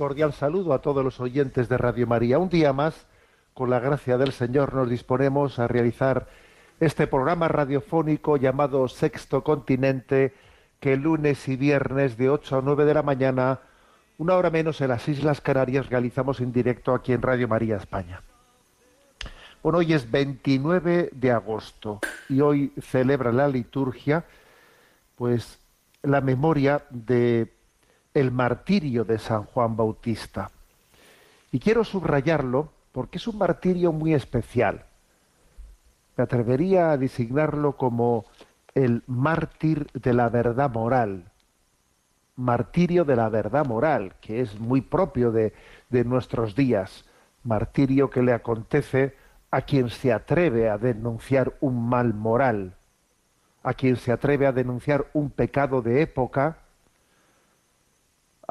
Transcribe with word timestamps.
Cordial 0.00 0.32
saludo 0.32 0.72
a 0.72 0.80
todos 0.80 1.04
los 1.04 1.20
oyentes 1.20 1.68
de 1.68 1.76
Radio 1.76 2.06
María. 2.06 2.38
Un 2.38 2.48
día 2.48 2.72
más, 2.72 3.06
con 3.52 3.68
la 3.68 3.80
gracia 3.80 4.16
del 4.16 4.32
Señor, 4.32 4.72
nos 4.72 4.88
disponemos 4.88 5.58
a 5.58 5.68
realizar 5.68 6.26
este 6.80 7.06
programa 7.06 7.48
radiofónico 7.48 8.38
llamado 8.38 8.88
Sexto 8.88 9.44
Continente, 9.44 10.32
que 10.80 10.96
lunes 10.96 11.46
y 11.48 11.56
viernes 11.56 12.16
de 12.16 12.30
8 12.30 12.56
a 12.56 12.62
9 12.62 12.86
de 12.86 12.94
la 12.94 13.02
mañana, 13.02 13.60
una 14.16 14.36
hora 14.36 14.48
menos 14.48 14.80
en 14.80 14.88
las 14.88 15.06
Islas 15.06 15.42
Canarias, 15.42 15.90
realizamos 15.90 16.40
en 16.40 16.50
directo 16.50 16.94
aquí 16.94 17.12
en 17.12 17.20
Radio 17.20 17.46
María 17.46 17.76
España. 17.76 18.22
Bueno, 19.62 19.80
hoy 19.80 19.92
es 19.92 20.10
29 20.10 21.10
de 21.12 21.30
agosto 21.30 22.00
y 22.26 22.40
hoy 22.40 22.72
celebra 22.80 23.32
la 23.32 23.48
liturgia, 23.48 24.24
pues, 25.16 25.58
la 26.02 26.22
memoria 26.22 26.86
de 26.88 27.52
el 28.14 28.30
martirio 28.30 29.04
de 29.04 29.18
San 29.18 29.44
Juan 29.44 29.76
Bautista. 29.76 30.50
Y 31.52 31.58
quiero 31.58 31.84
subrayarlo 31.84 32.70
porque 32.92 33.18
es 33.18 33.28
un 33.28 33.38
martirio 33.38 33.92
muy 33.92 34.14
especial. 34.14 34.84
Me 36.16 36.24
atrevería 36.24 36.90
a 36.90 36.96
designarlo 36.96 37.76
como 37.76 38.26
el 38.74 39.02
mártir 39.06 39.86
de 39.92 40.12
la 40.12 40.28
verdad 40.28 40.70
moral. 40.70 41.30
Martirio 42.36 43.04
de 43.04 43.16
la 43.16 43.28
verdad 43.28 43.66
moral, 43.66 44.14
que 44.20 44.40
es 44.40 44.58
muy 44.58 44.80
propio 44.80 45.30
de, 45.30 45.52
de 45.88 46.04
nuestros 46.04 46.54
días. 46.54 47.04
Martirio 47.44 48.10
que 48.10 48.22
le 48.22 48.32
acontece 48.32 49.14
a 49.50 49.62
quien 49.62 49.90
se 49.90 50.12
atreve 50.12 50.68
a 50.68 50.78
denunciar 50.78 51.54
un 51.60 51.88
mal 51.88 52.14
moral, 52.14 52.76
a 53.62 53.74
quien 53.74 53.96
se 53.96 54.12
atreve 54.12 54.46
a 54.46 54.52
denunciar 54.52 55.06
un 55.12 55.30
pecado 55.30 55.82
de 55.82 56.02
época, 56.02 56.58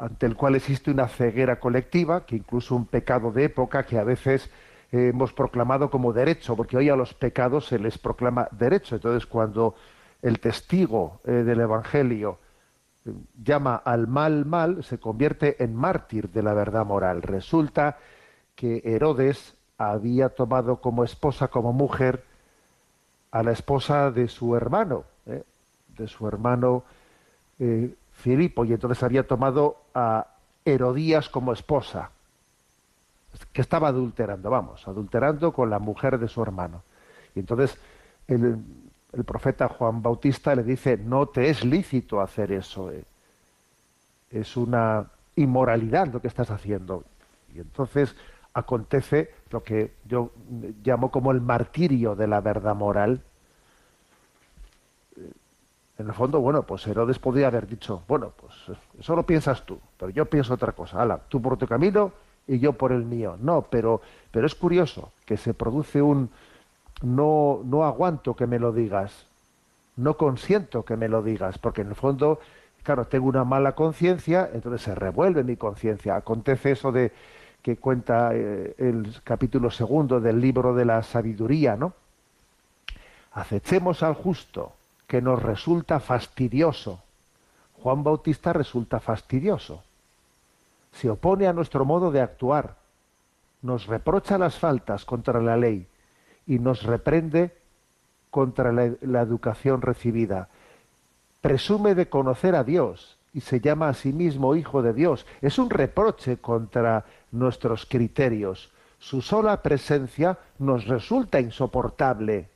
ante 0.00 0.24
el 0.24 0.34
cual 0.34 0.54
existe 0.54 0.90
una 0.90 1.08
ceguera 1.08 1.60
colectiva, 1.60 2.24
que 2.24 2.36
incluso 2.36 2.74
un 2.74 2.86
pecado 2.86 3.32
de 3.32 3.44
época 3.44 3.84
que 3.84 3.98
a 3.98 4.04
veces 4.04 4.48
eh, 4.92 5.08
hemos 5.08 5.34
proclamado 5.34 5.90
como 5.90 6.14
derecho, 6.14 6.56
porque 6.56 6.78
hoy 6.78 6.88
a 6.88 6.96
los 6.96 7.12
pecados 7.12 7.66
se 7.66 7.78
les 7.78 7.98
proclama 7.98 8.48
derecho. 8.50 8.94
Entonces, 8.94 9.26
cuando 9.26 9.74
el 10.22 10.40
testigo 10.40 11.20
eh, 11.24 11.32
del 11.32 11.60
Evangelio 11.60 12.38
eh, 13.04 13.12
llama 13.44 13.76
al 13.76 14.06
mal 14.06 14.46
mal, 14.46 14.82
se 14.84 14.98
convierte 14.98 15.62
en 15.62 15.76
mártir 15.76 16.30
de 16.30 16.42
la 16.42 16.54
verdad 16.54 16.86
moral. 16.86 17.20
Resulta 17.20 17.98
que 18.54 18.80
Herodes 18.82 19.54
había 19.76 20.30
tomado 20.30 20.80
como 20.80 21.04
esposa, 21.04 21.48
como 21.48 21.74
mujer, 21.74 22.24
a 23.32 23.42
la 23.42 23.52
esposa 23.52 24.10
de 24.10 24.28
su 24.28 24.56
hermano, 24.56 25.04
de 25.24 26.08
su 26.08 26.26
hermano 26.26 26.82
Filipo, 28.20 28.64
y 28.64 28.72
entonces 28.72 29.02
había 29.02 29.26
tomado 29.26 29.78
a 29.94 30.26
Herodías 30.64 31.28
como 31.28 31.52
esposa, 31.52 32.10
que 33.52 33.60
estaba 33.60 33.88
adulterando, 33.88 34.50
vamos, 34.50 34.86
adulterando 34.86 35.52
con 35.52 35.70
la 35.70 35.78
mujer 35.78 36.18
de 36.18 36.28
su 36.28 36.42
hermano. 36.42 36.82
Y 37.34 37.40
entonces 37.40 37.78
el, 38.28 38.62
profeta 39.24 39.68
Juan 39.68 40.02
Bautista 40.02 40.54
le 40.54 40.62
dice, 40.62 40.96
no 40.96 41.26
te 41.26 41.50
es 41.50 41.64
lícito 41.64 42.20
hacer 42.20 42.52
eso, 42.52 42.90
eh. 42.92 43.04
es 44.30 44.56
una 44.56 45.06
inmoralidad 45.36 46.08
lo 46.12 46.20
que 46.20 46.28
estás 46.28 46.50
haciendo. 46.50 47.04
Y 47.54 47.58
entonces 47.58 48.14
acontece 48.52 49.32
lo 49.50 49.62
que 49.62 49.94
yo 50.06 50.30
llamo 50.84 51.10
como 51.10 51.32
el 51.32 51.40
martirio 51.40 52.14
de 52.14 52.28
la 52.28 52.40
verdad 52.40 52.74
moral, 52.74 53.22
en 56.00 56.08
el 56.08 56.14
fondo, 56.14 56.40
bueno, 56.40 56.62
pues 56.62 56.86
Herodes 56.86 57.18
podría 57.18 57.48
haber 57.48 57.66
dicho, 57.66 58.02
bueno, 58.08 58.32
pues 58.40 58.78
eso 58.98 59.14
lo 59.14 59.24
piensas 59.24 59.64
tú, 59.66 59.78
pero 59.98 60.10
yo 60.10 60.24
pienso 60.24 60.54
otra 60.54 60.72
cosa. 60.72 61.02
Hala, 61.02 61.20
tú 61.28 61.42
por 61.42 61.56
tu 61.58 61.66
camino 61.66 62.12
y 62.46 62.58
yo 62.58 62.72
por 62.72 62.92
el 62.92 63.04
mío. 63.04 63.36
No, 63.40 63.62
pero, 63.62 64.00
pero 64.30 64.46
es 64.46 64.54
curioso 64.54 65.12
que 65.26 65.36
se 65.36 65.52
produce 65.52 66.00
un 66.00 66.30
no, 67.02 67.60
no 67.64 67.84
aguanto 67.84 68.34
que 68.34 68.46
me 68.46 68.58
lo 68.58 68.72
digas, 68.72 69.26
no 69.96 70.16
consiento 70.16 70.84
que 70.84 70.96
me 70.96 71.08
lo 71.08 71.22
digas, 71.22 71.58
porque 71.58 71.82
en 71.82 71.88
el 71.88 71.94
fondo, 71.94 72.40
claro, 72.82 73.06
tengo 73.06 73.28
una 73.28 73.44
mala 73.44 73.72
conciencia, 73.72 74.48
entonces 74.52 74.82
se 74.82 74.94
revuelve 74.94 75.44
mi 75.44 75.56
conciencia. 75.56 76.16
Acontece 76.16 76.72
eso 76.72 76.92
de 76.92 77.12
que 77.62 77.76
cuenta 77.76 78.30
eh, 78.32 78.74
el 78.78 79.20
capítulo 79.22 79.70
segundo 79.70 80.18
del 80.18 80.40
libro 80.40 80.74
de 80.74 80.86
la 80.86 81.02
sabiduría, 81.02 81.76
¿no? 81.76 81.92
Acechemos 83.32 84.02
al 84.02 84.14
justo 84.14 84.72
que 85.10 85.20
nos 85.20 85.42
resulta 85.42 85.98
fastidioso. 85.98 87.02
Juan 87.82 88.04
Bautista 88.04 88.52
resulta 88.52 89.00
fastidioso. 89.00 89.82
Se 90.92 91.10
opone 91.10 91.48
a 91.48 91.52
nuestro 91.52 91.84
modo 91.84 92.12
de 92.12 92.20
actuar, 92.20 92.76
nos 93.60 93.88
reprocha 93.88 94.38
las 94.38 94.56
faltas 94.60 95.04
contra 95.04 95.42
la 95.42 95.56
ley 95.56 95.88
y 96.46 96.60
nos 96.60 96.84
reprende 96.84 97.52
contra 98.30 98.70
la, 98.70 98.84
educación 99.20 99.82
recibida. 99.82 100.48
Presume 101.40 101.96
de 101.96 102.08
conocer 102.08 102.54
a 102.54 102.62
Dios 102.62 103.18
y 103.34 103.40
se 103.40 103.58
llama 103.58 103.88
a 103.88 103.94
sí 103.94 104.12
mismo 104.12 104.54
Hijo 104.54 104.80
de 104.80 104.92
Dios. 104.92 105.26
Es 105.40 105.58
un 105.58 105.70
reproche 105.70 106.36
contra 106.36 107.04
nuestros 107.32 107.84
criterios. 107.84 108.70
Su 109.00 109.22
sola 109.22 109.60
presencia 109.60 110.38
nos 110.60 110.86
resulta 110.86 111.40
insoportable 111.40 112.48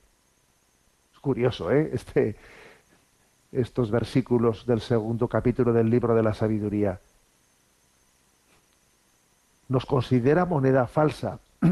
curioso, 1.25 1.73
¿eh? 1.73 1.91
Este, 1.95 2.37
estos 3.51 3.91
versículos 3.91 4.67
del 4.67 4.81
segundo 4.81 5.27
capítulo 5.27 5.73
del 5.73 5.89
libro 5.89 6.15
de 6.15 6.23
la 6.23 6.35
sabiduría. 6.35 7.01
Nos 9.69 9.87
considera 9.87 10.45
moneda 10.45 10.87
falsa. 10.87 11.39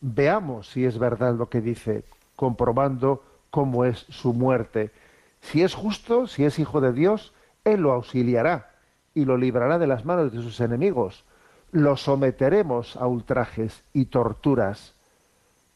Veamos 0.00 0.68
si 0.68 0.84
es 0.84 0.98
verdad 0.98 1.34
lo 1.34 1.48
que 1.48 1.60
dice, 1.60 2.04
comprobando 2.36 3.24
cómo 3.50 3.84
es 3.84 4.06
su 4.10 4.32
muerte. 4.32 4.92
Si 5.40 5.62
es 5.62 5.74
justo, 5.74 6.26
si 6.26 6.44
es 6.44 6.58
hijo 6.58 6.80
de 6.80 6.92
Dios, 6.92 7.32
Él 7.64 7.80
lo 7.80 7.92
auxiliará 7.92 8.70
y 9.14 9.24
lo 9.24 9.36
librará 9.36 9.78
de 9.78 9.86
las 9.86 10.04
manos 10.04 10.32
de 10.32 10.42
sus 10.42 10.60
enemigos. 10.60 11.24
Lo 11.72 11.96
someteremos 11.96 12.96
a 12.96 13.06
ultrajes 13.06 13.82
y 13.92 14.04
torturas 14.06 14.93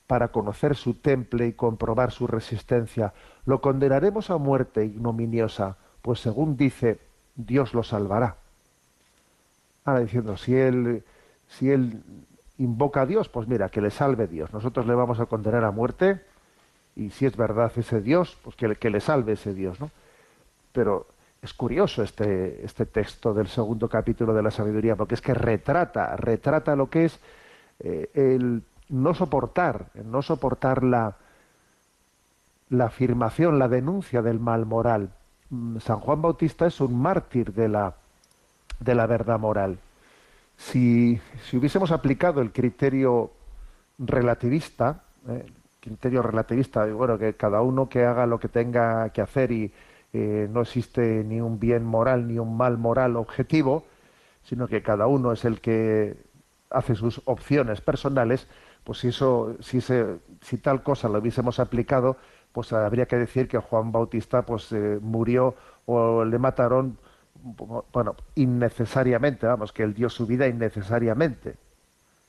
para 0.08 0.28
conocer 0.28 0.74
su 0.74 0.94
temple 0.94 1.46
y 1.46 1.52
comprobar 1.52 2.10
su 2.10 2.26
resistencia. 2.26 3.12
Lo 3.44 3.60
condenaremos 3.60 4.30
a 4.30 4.38
muerte 4.38 4.84
ignominiosa, 4.86 5.76
pues 6.02 6.18
según 6.18 6.56
dice, 6.56 6.98
Dios 7.36 7.74
lo 7.74 7.82
salvará. 7.82 8.36
Ahora 9.84 10.00
diciendo, 10.00 10.38
si 10.38 10.56
él, 10.56 11.04
si 11.46 11.70
él 11.70 12.02
invoca 12.56 13.02
a 13.02 13.06
Dios, 13.06 13.28
pues 13.28 13.46
mira, 13.46 13.68
que 13.68 13.82
le 13.82 13.90
salve 13.90 14.26
Dios. 14.26 14.50
Nosotros 14.52 14.86
le 14.86 14.94
vamos 14.94 15.20
a 15.20 15.26
condenar 15.26 15.64
a 15.64 15.70
muerte 15.70 16.22
y 16.96 17.10
si 17.10 17.26
es 17.26 17.36
verdad 17.36 17.70
ese 17.76 18.00
Dios, 18.00 18.38
pues 18.42 18.56
que, 18.56 18.76
que 18.76 18.88
le 18.88 19.00
salve 19.00 19.32
ese 19.34 19.52
Dios, 19.52 19.78
¿no? 19.78 19.90
Pero 20.72 21.06
es 21.42 21.52
curioso 21.52 22.02
este, 22.02 22.64
este 22.64 22.86
texto 22.86 23.34
del 23.34 23.48
segundo 23.48 23.90
capítulo 23.90 24.32
de 24.32 24.42
la 24.42 24.50
sabiduría, 24.50 24.96
porque 24.96 25.16
es 25.16 25.20
que 25.20 25.34
retrata, 25.34 26.16
retrata 26.16 26.74
lo 26.76 26.88
que 26.88 27.04
es 27.04 27.20
eh, 27.80 28.10
el 28.14 28.62
no 28.88 29.14
soportar, 29.14 29.86
no 30.04 30.22
soportar 30.22 30.82
la, 30.82 31.16
la 32.70 32.86
afirmación, 32.86 33.58
la 33.58 33.68
denuncia 33.68 34.22
del 34.22 34.40
mal 34.40 34.66
moral. 34.66 35.10
Mm, 35.50 35.78
San 35.78 36.00
Juan 36.00 36.22
Bautista 36.22 36.66
es 36.66 36.80
un 36.80 37.00
mártir 37.00 37.52
de 37.52 37.68
la, 37.68 37.94
de 38.80 38.94
la 38.94 39.06
verdad 39.06 39.38
moral. 39.38 39.78
Si, 40.56 41.20
si 41.44 41.56
hubiésemos 41.56 41.92
aplicado 41.92 42.40
el 42.40 42.52
criterio 42.52 43.30
relativista, 43.98 45.02
eh, 45.28 45.46
criterio 45.80 46.22
relativista, 46.22 46.84
bueno, 46.86 47.18
que 47.18 47.34
cada 47.34 47.62
uno 47.62 47.88
que 47.88 48.04
haga 48.04 48.26
lo 48.26 48.38
que 48.38 48.48
tenga 48.48 49.10
que 49.10 49.20
hacer 49.20 49.52
y 49.52 49.72
eh, 50.12 50.48
no 50.50 50.62
existe 50.62 51.22
ni 51.24 51.40
un 51.40 51.60
bien 51.60 51.84
moral 51.84 52.26
ni 52.26 52.38
un 52.38 52.56
mal 52.56 52.78
moral 52.78 53.16
objetivo, 53.16 53.84
sino 54.42 54.66
que 54.66 54.82
cada 54.82 55.06
uno 55.06 55.32
es 55.32 55.44
el 55.44 55.60
que 55.60 56.16
hace 56.70 56.94
sus 56.94 57.20
opciones 57.24 57.80
personales, 57.80 58.48
pues 58.88 59.00
si 59.00 59.08
eso, 59.08 59.54
si, 59.60 59.82
se, 59.82 60.16
si 60.40 60.56
tal 60.56 60.82
cosa 60.82 61.10
lo 61.10 61.18
hubiésemos 61.18 61.60
aplicado, 61.60 62.16
pues 62.52 62.72
habría 62.72 63.04
que 63.04 63.16
decir 63.16 63.46
que 63.46 63.58
Juan 63.58 63.92
Bautista 63.92 64.46
pues 64.46 64.72
eh, 64.72 64.98
murió 65.02 65.54
o 65.84 66.24
le 66.24 66.38
mataron, 66.38 66.96
bueno, 67.92 68.16
innecesariamente, 68.34 69.46
vamos, 69.46 69.74
que 69.74 69.82
él 69.82 69.92
dio 69.92 70.08
su 70.08 70.24
vida 70.26 70.48
innecesariamente. 70.48 71.56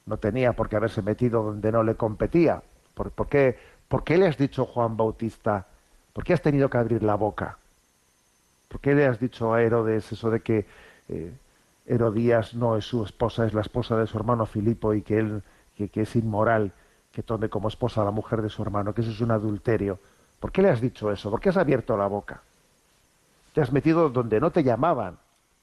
No 0.05 0.17
tenía 0.17 0.51
por 0.51 0.67
qué 0.67 0.75
haberse 0.75 1.01
metido 1.01 1.43
donde 1.43 1.71
no 1.71 1.81
le 1.81 1.95
competía. 1.95 2.61
¿Por, 2.93 3.13
qué, 3.29 3.57
¿Por 3.87 4.03
qué 4.03 4.17
le 4.17 4.27
has 4.27 4.37
dicho 4.37 4.65
Juan 4.65 4.97
Bautista? 4.97 5.65
¿Por 6.11 6.25
qué 6.25 6.33
has 6.33 6.41
tenido 6.41 6.69
que 6.69 6.77
abrir 6.77 7.03
la 7.03 7.15
boca? 7.15 7.57
¿Por 8.67 8.81
qué 8.81 8.95
le 8.95 9.05
has 9.05 9.17
dicho 9.17 9.53
a 9.53 9.63
Herodes 9.63 10.11
eso 10.11 10.29
de 10.29 10.41
que 10.41 10.65
eh, 11.07 11.31
Herodías 11.85 12.53
no 12.53 12.75
es 12.75 12.83
su 12.83 13.01
esposa, 13.05 13.45
es 13.45 13.53
la 13.53 13.61
esposa 13.61 13.95
de 13.95 14.07
su 14.07 14.17
hermano 14.17 14.45
Filipo 14.45 14.93
y 14.93 15.03
que 15.03 15.19
él 15.19 15.41
que, 15.87 16.01
es 16.01 16.15
inmoral 16.15 16.73
que 17.11 17.23
tome 17.23 17.49
como 17.49 17.67
esposa 17.67 18.01
a 18.01 18.05
la 18.05 18.11
mujer 18.11 18.41
de 18.41 18.49
su 18.49 18.61
hermano, 18.61 18.93
que 18.93 19.01
eso 19.01 19.11
es 19.11 19.21
un 19.21 19.31
adulterio? 19.31 19.99
¿Por 20.39 20.51
qué 20.51 20.61
le 20.61 20.69
has 20.69 20.81
dicho 20.81 21.11
eso? 21.11 21.29
¿Por 21.31 21.39
qué 21.39 21.49
has 21.49 21.57
abierto 21.57 21.95
la 21.95 22.07
boca? 22.07 22.41
Te 23.53 23.61
has 23.61 23.71
metido 23.71 24.09
donde 24.09 24.39
no 24.39 24.51
te 24.51 24.63
llamaban, 24.63 25.17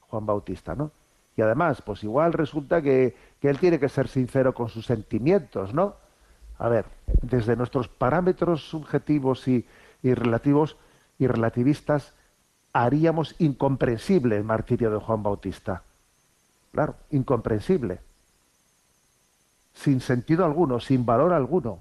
Juan 0.09 0.27
Bautista, 0.27 0.75
¿no? 0.75 0.91
Y 1.37 1.43
además, 1.43 1.83
pues 1.83 2.03
igual 2.03 2.33
resulta 2.33 2.81
que, 2.81 3.15
que 3.41 3.51
él 3.51 3.59
tiene 3.59 3.79
que 3.79 3.89
ser 3.89 4.09
sincero 4.09 4.55
con 4.55 4.69
sus 4.69 4.87
sentimientos, 4.87 5.75
¿no? 5.75 5.95
A 6.59 6.69
ver, 6.69 6.87
desde 7.23 7.57
nuestros 7.57 7.89
parámetros 7.89 8.63
subjetivos 8.69 9.47
y, 9.47 9.67
y 10.03 10.15
relativos 10.15 10.77
y 11.19 11.27
relativistas, 11.27 12.15
haríamos 12.73 13.35
incomprensible 13.39 14.37
el 14.37 14.45
martirio 14.45 14.91
de 14.91 14.99
Juan 14.99 15.23
Bautista. 15.23 15.83
Claro, 16.73 16.95
incomprensible. 17.11 18.01
Sin 19.77 20.01
sentido 20.01 20.45
alguno, 20.45 20.81
sin 20.81 21.05
valor 21.05 21.33
alguno. 21.33 21.81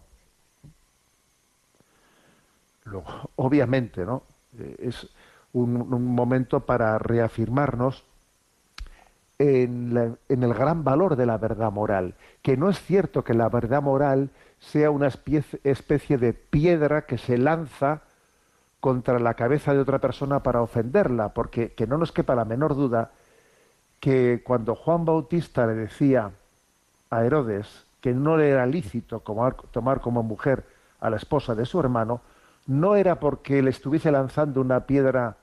Obviamente, 3.38 4.06
¿no? 4.06 4.24
Eh, 4.60 4.76
es 4.80 5.10
un, 5.54 5.90
momento 5.90 6.60
para 6.60 7.00
reafirmarnos 7.00 8.04
en, 9.40 10.18
en, 10.30 10.44
el 10.44 10.54
gran 10.54 10.84
valor 10.84 11.16
de 11.16 11.26
la 11.26 11.38
verdad 11.38 11.72
moral, 11.72 12.16
que 12.42 12.58
no 12.58 12.70
es 12.70 12.80
cierto 12.82 13.24
que 13.24 13.34
la 13.34 13.50
verdad 13.50 13.82
moral 13.82 14.30
sea 14.60 14.92
una 14.92 15.08
especie 15.08 16.18
de 16.18 16.34
piedra 16.34 17.06
que 17.06 17.18
se 17.18 17.38
lanza 17.38 18.02
contra 18.82 19.20
la 19.20 19.34
cabeza 19.34 19.74
de 19.74 19.80
otra 19.80 20.00
persona 20.00 20.44
para 20.44 20.62
ofenderla, 20.62 21.34
porque 21.34 21.72
que 21.72 21.88
no 21.88 21.98
nos 21.98 22.12
quepa 22.12 22.36
la 22.36 22.46
menor 22.46 22.76
duda 22.76 23.12
que 24.00 24.44
cuando 24.44 24.76
Juan 24.76 25.06
Bautista 25.06 25.66
le 25.66 25.74
decía 25.74 26.32
a 27.16 27.26
Herodes 27.26 27.86
que 28.02 28.14
no 28.14 28.38
le 28.38 28.50
era 28.50 28.66
lícito 28.66 29.22
tomar 29.72 30.02
como 30.02 30.22
mujer 30.22 30.64
a 31.00 31.10
la 31.10 31.16
esposa 31.16 31.56
de 31.56 31.66
su 31.66 31.80
hermano, 31.80 32.22
no 32.68 32.96
era 32.96 33.20
porque 33.20 33.62
le 33.62 33.72
estuviese 33.72 34.12
lanzando 34.12 34.62
una 34.62 34.82
piedra 34.82 35.38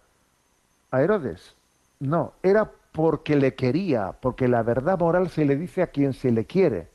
a 0.90 1.02
Herodes, 1.02 1.56
no, 1.98 2.34
era 2.42 2.70
porque 2.92 3.36
le 3.36 3.54
quería, 3.54 4.12
porque 4.12 4.48
la 4.48 4.62
verdad 4.62 4.98
moral 4.98 5.30
se 5.30 5.44
le 5.44 5.56
dice 5.56 5.82
a 5.82 5.88
quien 5.88 6.12
se 6.12 6.30
le 6.30 6.44
quiere. 6.44 6.88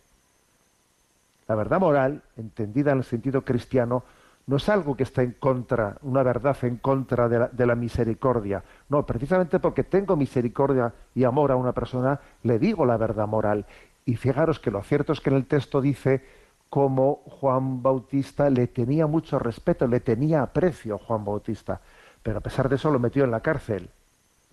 La 1.48 1.56
verdad 1.56 1.80
moral, 1.80 2.22
entendida 2.36 2.92
en 2.92 3.00
el 3.00 3.04
sentido 3.04 3.44
cristiano, 3.44 4.04
no 4.48 4.56
es 4.56 4.70
algo 4.70 4.96
que 4.96 5.04
está 5.04 5.24
en 5.24 5.34
contra, 5.34 5.98
una 6.02 6.24
verdad 6.24 6.58
en 6.62 6.78
contra 6.78 7.28
de 7.28 7.66
la, 7.66 7.76
misericordia. 7.76 8.64
No, 8.88 9.06
precisamente 9.06 9.60
porque 9.60 9.84
tengo 9.84 10.16
misericordia 10.16 10.94
y 11.14 11.26
amor 11.26 11.52
a 11.52 11.58
una 11.58 11.74
persona, 11.74 12.20
le 12.44 12.58
digo 12.58 12.86
la 12.86 12.96
verdad 12.96 13.28
moral. 13.28 13.66
Y 14.08 14.16
fijaros 14.16 14.60
que 14.60 14.72
lo 14.72 14.82
cierto 14.82 15.14
es 15.14 15.22
que 15.22 15.30
en 15.30 15.36
el 15.36 15.46
texto 15.46 15.82
dice 15.82 16.26
cómo 16.70 17.22
Juan 17.26 17.84
Bautista 17.84 18.50
le 18.50 18.66
tenía 18.66 19.06
mucho 19.06 19.38
respeto, 19.38 19.86
le 19.86 20.00
tenía 20.00 20.42
aprecio 20.42 20.98
Juan 20.98 21.24
Bautista, 21.24 21.80
pero 22.24 22.40
a 22.40 22.42
pesar 22.42 22.68
de 22.68 22.78
eso 22.78 22.90
lo 22.90 22.98
metió 22.98 23.24
en 23.24 23.32
la 23.32 23.42
cárcel, 23.42 23.92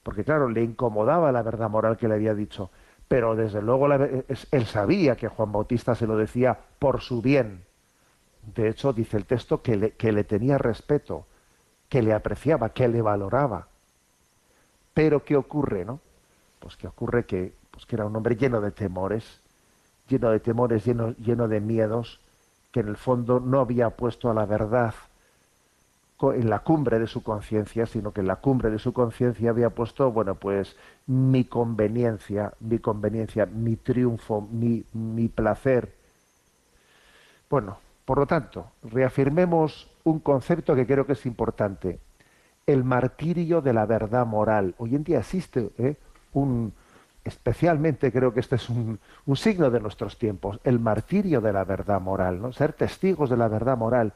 porque 0.02 0.24
claro, 0.24 0.50
le 0.50 0.62
incomodaba 0.62 1.32
la 1.32 1.40
verdad 1.40 1.70
moral 1.70 1.96
que 1.96 2.08
le 2.08 2.14
había 2.16 2.34
dicho, 2.34 2.70
pero 3.08 3.34
desde 3.34 3.62
luego 3.62 3.86
él 3.90 4.66
sabía 4.66 5.16
que 5.16 5.28
Juan 5.28 5.52
Bautista 5.52 5.94
se 5.94 6.06
lo 6.06 6.18
decía 6.18 6.58
por 6.78 7.00
su 7.00 7.22
bien 7.22 7.62
de 8.54 8.68
hecho, 8.68 8.92
dice 8.92 9.16
el 9.16 9.24
texto 9.24 9.62
que 9.62 9.76
le, 9.76 9.90
que 9.92 10.12
le 10.12 10.24
tenía 10.24 10.58
respeto, 10.58 11.26
que 11.88 12.02
le 12.02 12.12
apreciaba, 12.12 12.70
que 12.70 12.88
le 12.88 13.00
valoraba. 13.00 13.68
Pero 14.92 15.24
¿qué 15.24 15.36
ocurre, 15.36 15.84
no? 15.84 16.00
Pues 16.60 16.76
que 16.76 16.86
ocurre 16.86 17.24
que, 17.24 17.54
pues 17.70 17.86
que 17.86 17.96
era 17.96 18.06
un 18.06 18.14
hombre 18.16 18.36
lleno 18.36 18.60
de 18.60 18.70
temores, 18.70 19.40
lleno 20.08 20.30
de 20.30 20.40
temores, 20.40 20.84
lleno, 20.84 21.12
lleno 21.16 21.48
de 21.48 21.60
miedos, 21.60 22.20
que 22.72 22.80
en 22.80 22.88
el 22.88 22.96
fondo 22.96 23.40
no 23.40 23.60
había 23.60 23.90
puesto 23.90 24.30
a 24.30 24.34
la 24.34 24.46
verdad 24.46 24.94
en 26.32 26.48
la 26.48 26.60
cumbre 26.60 26.98
de 26.98 27.06
su 27.06 27.22
conciencia, 27.22 27.86
sino 27.86 28.12
que 28.12 28.20
en 28.20 28.28
la 28.28 28.36
cumbre 28.36 28.70
de 28.70 28.78
su 28.78 28.92
conciencia 28.92 29.50
había 29.50 29.70
puesto, 29.70 30.10
bueno, 30.10 30.36
pues 30.36 30.76
mi 31.06 31.44
conveniencia, 31.44 32.54
mi 32.60 32.78
conveniencia, 32.78 33.46
mi 33.46 33.76
triunfo, 33.76 34.40
mi, 34.40 34.84
mi 34.92 35.28
placer. 35.28 35.92
Bueno, 37.50 37.78
por 38.04 38.18
lo 38.18 38.26
tanto, 38.26 38.70
reafirmemos 38.82 39.90
un 40.04 40.20
concepto 40.20 40.74
que 40.74 40.86
creo 40.86 41.06
que 41.06 41.12
es 41.14 41.26
importante, 41.26 41.98
el 42.66 42.84
martirio 42.84 43.60
de 43.60 43.72
la 43.72 43.84
verdad 43.84 44.26
moral. 44.26 44.74
Hoy 44.78 44.94
en 44.94 45.04
día 45.04 45.18
existe 45.18 45.70
¿eh? 45.78 45.96
un, 46.32 46.72
especialmente 47.24 48.12
creo 48.12 48.34
que 48.34 48.40
este 48.40 48.56
es 48.56 48.68
un, 48.68 48.98
signo 49.34 49.70
de 49.70 49.80
nuestros 49.80 50.18
tiempos, 50.18 50.60
el 50.64 50.78
martirio 50.78 51.40
de 51.40 51.52
la 51.52 51.64
verdad 51.64 52.00
moral, 52.00 52.40
¿no? 52.40 52.52
ser 52.52 52.72
testigos 52.72 53.30
de 53.30 53.36
la 53.36 53.48
verdad 53.48 53.76
moral. 53.76 54.12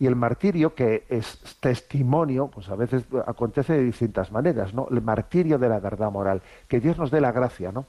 Y 0.00 0.06
el 0.06 0.14
martirio, 0.14 0.76
que 0.76 1.04
es 1.08 1.56
testimonio, 1.58 2.46
pues 2.46 2.68
a 2.68 2.76
veces 2.76 3.04
acontece 3.26 3.72
de 3.72 3.82
distintas 3.82 4.30
maneras, 4.30 4.72
¿no? 4.72 4.86
El 4.92 5.02
martirio 5.02 5.58
de 5.58 5.68
la 5.68 5.80
verdad 5.80 6.12
moral. 6.12 6.40
Que 6.68 6.78
Dios 6.78 6.98
nos 6.98 7.10
dé 7.10 7.20
la 7.20 7.32
gracia, 7.32 7.72
¿no? 7.72 7.84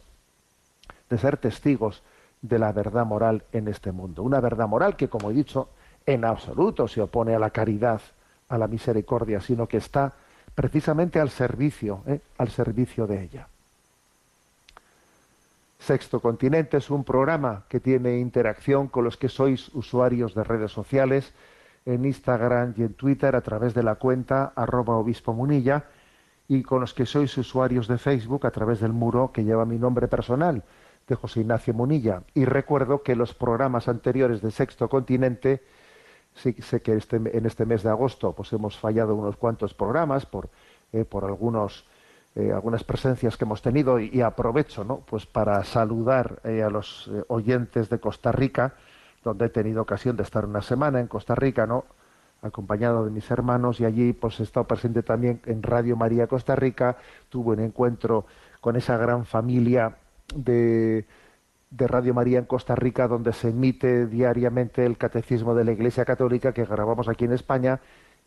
De 1.07 1.19
ser 1.19 1.37
testigos 1.37 2.01
de 2.41 2.57
la 2.57 2.71
verdad 2.71 3.05
moral 3.05 3.43
en 3.51 3.67
este 3.67 3.91
mundo. 3.91 4.23
Una 4.23 4.39
verdad 4.39 4.67
moral 4.67 4.95
que, 4.95 5.07
como 5.07 5.29
he 5.29 5.33
dicho, 5.35 5.69
en 6.07 6.25
absoluto 6.25 6.87
se 6.87 6.99
opone 6.99 7.35
a 7.35 7.39
la 7.39 7.51
caridad, 7.51 8.01
a 8.47 8.57
la 8.57 8.67
misericordia, 8.67 9.39
sino 9.39 9.67
que 9.67 9.77
está 9.77 10.13
precisamente 10.55 11.19
al 11.19 11.29
servicio, 11.29 12.01
¿eh? 12.07 12.21
al 12.39 12.49
servicio 12.49 13.05
de 13.05 13.23
ella. 13.23 13.47
Sexto 15.79 16.19
Continente 16.19 16.77
es 16.77 16.89
un 16.89 17.03
programa 17.03 17.65
que 17.69 17.79
tiene 17.79 18.19
interacción 18.19 18.89
con 18.89 19.05
los 19.05 19.17
que 19.17 19.29
sois 19.29 19.73
usuarios 19.73 20.35
de 20.35 20.43
redes 20.43 20.71
sociales 20.71 21.33
en 21.85 22.05
Instagram 22.05 22.73
y 22.77 22.83
en 22.83 22.93
Twitter 22.93 23.35
a 23.35 23.41
través 23.41 23.73
de 23.73 23.81
la 23.81 23.95
cuenta 23.95 24.51
arroba 24.55 24.97
obispo 24.97 25.33
munilla 25.33 25.85
y 26.49 26.63
con 26.63 26.81
los 26.81 26.93
que 26.93 27.05
sois 27.05 27.35
usuarios 27.37 27.87
de 27.87 27.97
Facebook 27.97 28.45
a 28.45 28.51
través 28.51 28.81
del 28.81 28.91
muro 28.91 29.31
que 29.31 29.43
lleva 29.43 29.65
mi 29.65 29.79
nombre 29.79 30.07
personal, 30.07 30.63
de 31.07 31.15
José 31.15 31.41
Ignacio 31.41 31.73
Munilla. 31.73 32.23
Y 32.33 32.45
recuerdo 32.45 33.01
que 33.01 33.15
los 33.15 33.33
programas 33.33 33.87
anteriores 33.87 34.41
de 34.41 34.51
Sexto 34.51 34.89
Continente, 34.89 35.63
sí 36.33 36.53
sé 36.59 36.81
que 36.81 36.93
este, 36.93 37.17
en 37.17 37.45
este 37.45 37.65
mes 37.65 37.83
de 37.83 37.89
agosto 37.89 38.33
pues 38.33 38.51
hemos 38.51 38.77
fallado 38.77 39.15
unos 39.15 39.37
cuantos 39.37 39.73
programas 39.73 40.25
por, 40.25 40.49
eh, 40.91 41.05
por 41.05 41.23
algunos, 41.23 41.87
eh, 42.39 42.51
algunas 42.51 42.83
presencias 42.83 43.37
que 43.37 43.45
hemos 43.45 43.61
tenido 43.61 43.99
y, 43.99 44.21
aprovecho 44.21 44.83
¿no? 44.83 44.97
pues 44.97 45.25
para 45.25 45.63
saludar 45.63 46.39
eh, 46.43 46.63
a 46.63 46.69
los 46.69 47.09
oyentes 47.27 47.89
de 47.89 47.99
Costa 47.99 48.31
Rica, 48.31 48.75
donde 49.23 49.45
he 49.45 49.49
tenido 49.49 49.81
ocasión 49.81 50.15
de 50.15 50.23
estar 50.23 50.45
una 50.45 50.61
semana 50.61 50.99
en 50.99 51.07
Costa 51.07 51.35
Rica, 51.35 51.65
¿no? 51.65 51.85
acompañado 52.41 53.05
de 53.05 53.11
mis 53.11 53.29
hermanos 53.31 53.79
y 53.79 53.85
allí 53.85 54.13
pues 54.13 54.39
he 54.39 54.43
estado 54.43 54.65
presente 54.65 55.03
también 55.03 55.41
en 55.45 55.61
Radio 55.63 55.95
María 55.95 56.27
Costa 56.27 56.55
Rica, 56.55 56.97
tuve 57.29 57.53
un 57.53 57.59
encuentro 57.59 58.25
con 58.61 58.75
esa 58.75 58.97
gran 58.97 59.25
familia 59.25 59.97
de, 60.35 61.05
Radio 61.71 62.13
María 62.13 62.39
en 62.39 62.45
Costa 62.45 62.75
Rica, 62.75 63.07
donde 63.07 63.33
se 63.33 63.49
emite 63.49 64.07
diariamente 64.07 64.85
el 64.85 64.97
Catecismo 64.97 65.53
de 65.53 65.65
la 65.65 65.71
Iglesia 65.71 66.05
Católica 66.05 66.53
que 66.53 66.65
grabamos 66.65 67.07
aquí 67.07 67.25
en 67.25 67.33
España. 67.33 67.79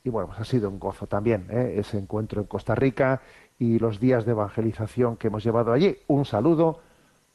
Y 0.04 0.10
bueno, 0.10 0.28
pues 0.28 0.40
ha 0.40 0.44
sido 0.44 0.68
un 0.68 0.78
gozo 0.78 1.06
también 1.06 1.46
¿eh? 1.50 1.74
ese 1.78 1.98
encuentro 1.98 2.40
en 2.40 2.46
Costa 2.46 2.74
Rica 2.74 3.20
y 3.62 3.78
los 3.78 4.00
días 4.00 4.24
de 4.24 4.32
evangelización 4.32 5.16
que 5.16 5.28
hemos 5.28 5.44
llevado 5.44 5.72
allí. 5.72 5.96
Un 6.08 6.24
saludo 6.24 6.80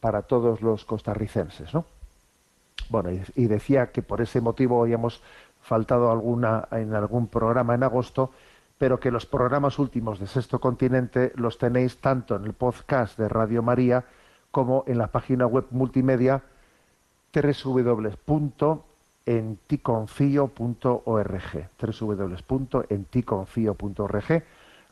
para 0.01 0.23
todos 0.23 0.61
los 0.61 0.83
costarricenses, 0.83 1.73
¿no? 1.73 1.85
Bueno, 2.89 3.11
y, 3.11 3.47
decía 3.47 3.93
que 3.93 4.01
por 4.01 4.19
ese 4.19 4.41
motivo 4.41 4.81
habíamos 4.81 5.21
faltado 5.61 6.11
alguna, 6.11 6.67
en 6.71 6.93
algún 6.93 7.27
programa 7.27 7.75
en 7.75 7.83
agosto, 7.83 8.31
pero 8.77 8.99
que 8.99 9.09
los 9.09 9.25
programas 9.25 9.79
últimos 9.79 10.19
de 10.19 10.27
Sexto 10.27 10.59
Continente 10.59 11.31
los 11.35 11.57
tenéis 11.57 11.99
tanto 11.99 12.35
en 12.35 12.43
el 12.43 12.51
podcast 12.51 13.17
de 13.17 13.29
Radio 13.29 13.63
María 13.63 14.03
como 14.51 14.83
en 14.85 14.97
la 14.97 15.07
página 15.07 15.47
web 15.47 15.67
multimedia 15.71 16.43
www.ssj.org. 17.33 18.87
enticonfio.org, 19.27 21.69
www.enticonfio.org. 21.81 24.43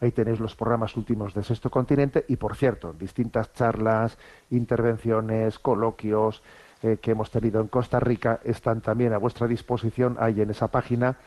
Ahí 0.02 0.12
tenéis 0.12 0.40
los 0.40 0.56
programas 0.56 0.98
últimos 0.98 1.34
de 1.34 1.44
Sexto 1.44 1.70
Continente 1.70 2.26
y, 2.28 2.36
por 2.36 2.56
cierto, 2.56 2.94
distintas 2.94 3.54
charlas, 3.54 4.18
intervenciones, 4.50 5.58
coloquios 5.60 6.44
eh, 6.84 6.98
que 7.02 7.12
hemos 7.12 7.32
tenido 7.32 7.62
en 7.62 7.68
Costa 7.68 8.00
Rica 8.00 8.42
están 8.44 8.82
también 8.82 9.14
a 9.14 9.18
vuestra 9.18 9.48
disposición 9.48 10.18
ahí 10.20 10.42
en 10.42 10.50
esa 10.50 10.68
página, 10.68 11.18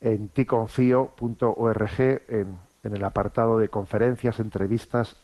en 0.00 0.28
ticonfio.org, 0.28 2.00
en, 2.00 2.58
el 2.84 3.04
apartado 3.04 3.58
de 3.58 3.68
conferencias, 3.68 4.40
entrevistas 4.40 5.16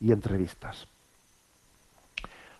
y 0.00 0.12
entrevistas. 0.12 0.88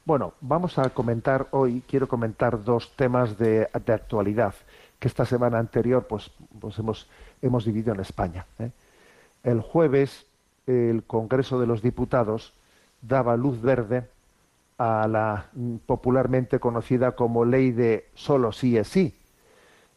Bueno, 0.05 0.35
vamos 0.41 0.79
a 0.79 0.91
comentar 0.91 1.49
hoy, 1.51 1.83
quiero 1.87 2.09
comentar 2.09 2.65
dos 2.65 2.97
temas 2.97 3.37
de, 3.39 3.69
de 3.85 3.93
actualidad 3.93 4.55
que 4.99 5.09
esta 5.09 5.25
semana 5.25 5.59
anterior 5.59 6.07
pues, 6.07 6.31
pues 6.61 6.79
hemos, 6.79 7.09
hemos 7.43 7.65
vivido 7.65 7.93
en 7.93 8.01
España. 8.01 8.47
¿eh? 8.59 8.71
El 9.43 9.61
jueves 9.61 10.27
el 10.67 11.05
Congreso 11.05 11.61
de 11.61 11.67
los 11.67 11.83
Diputados 11.83 12.55
daba 13.03 13.37
luz 13.37 13.61
verde 13.61 14.09
a 14.79 15.07
la 15.09 15.47
popularmente 15.87 16.59
conocida 16.59 17.13
como 17.13 17.45
ley 17.45 17.73
de 17.73 18.09
solo 18.15 18.53
sí 18.53 18.77
es 18.77 18.89
sí. 18.89 19.17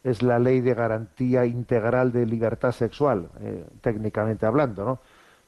Es 0.03 0.21
la 0.21 0.39
ley 0.39 0.59
de 0.59 0.73
garantía 0.73 1.45
integral 1.45 2.12
de 2.12 2.25
libertad 2.25 2.73
sexual, 2.73 3.29
eh, 3.39 3.65
técnicamente 3.81 4.45
hablando, 4.45 4.83
¿no? 4.83 5.00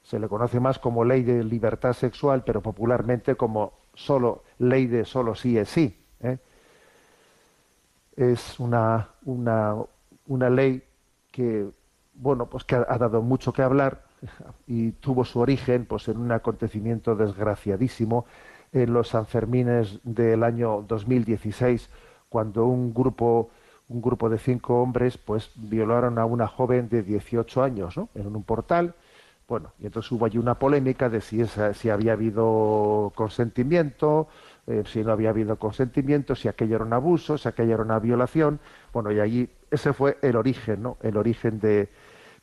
Se 0.03 0.19
le 0.19 0.29
conoce 0.29 0.59
más 0.59 0.79
como 0.79 1.03
ley 1.03 1.23
de 1.23 1.43
libertad 1.43 1.93
sexual, 1.93 2.43
pero 2.45 2.61
popularmente 2.61 3.35
como 3.35 3.73
solo 3.93 4.43
ley 4.59 4.87
de 4.87 5.03
solo 5.03 5.35
sí 5.35 5.57
es 5.57 5.67
sí. 5.67 5.99
¿eh? 6.21 6.37
Es 8.15 8.59
una, 8.59 9.09
una, 9.25 9.75
una, 10.27 10.49
ley 10.49 10.83
que, 11.31 11.67
bueno, 12.15 12.47
pues 12.47 12.63
que 12.63 12.75
ha, 12.75 12.97
dado 12.97 13.21
mucho 13.21 13.53
que 13.53 13.61
hablar 13.61 14.03
y 14.67 14.91
tuvo 14.91 15.25
su 15.25 15.39
origen 15.39 15.85
pues, 15.85 16.07
en 16.07 16.17
un 16.17 16.31
acontecimiento 16.31 17.15
desgraciadísimo 17.15 18.25
en 18.71 18.93
los 18.93 19.09
Sanfermines 19.09 19.99
del 20.03 20.43
año 20.43 20.83
2016, 20.87 21.89
cuando 22.29 22.65
un 22.65 22.93
grupo 22.93 23.49
un 23.87 24.01
grupo 24.01 24.29
de 24.29 24.39
cinco 24.39 24.81
hombres 24.81 25.15
pues 25.15 25.51
violaron 25.55 26.17
a 26.17 26.25
una 26.25 26.47
joven 26.47 26.89
de 26.89 27.03
18 27.03 27.61
años 27.61 27.95
¿no? 27.95 28.09
en 28.15 28.35
un 28.35 28.41
portal 28.41 28.95
bueno, 29.47 29.73
y 29.79 29.85
entonces 29.85 30.11
hubo 30.11 30.25
allí 30.25 30.39
una 30.39 30.55
polémica 30.57 31.07
de 31.07 31.21
si, 31.21 31.41
esa, 31.41 31.73
si 31.75 31.89
había 31.89 32.13
habido 32.13 33.11
consentimiento, 33.15 34.27
eh, 34.65 34.83
si 34.87 35.03
no 35.03 35.11
había 35.11 35.29
habido 35.29 35.57
consentimiento, 35.57 36.35
si 36.35 36.47
aquello 36.47 36.77
era 36.77 36.85
un 36.85 36.93
abuso, 36.93 37.37
si 37.37 37.47
aquello 37.47 37.75
era 37.75 37.83
una 37.83 37.99
violación. 37.99 38.59
Bueno, 38.91 39.11
y 39.11 39.19
allí 39.19 39.49
ese 39.69 39.93
fue 39.93 40.17
el 40.23 40.35
origen, 40.35 40.81
¿no? 40.81 40.97
El 41.01 41.15
origen 41.15 41.59
de, 41.59 41.89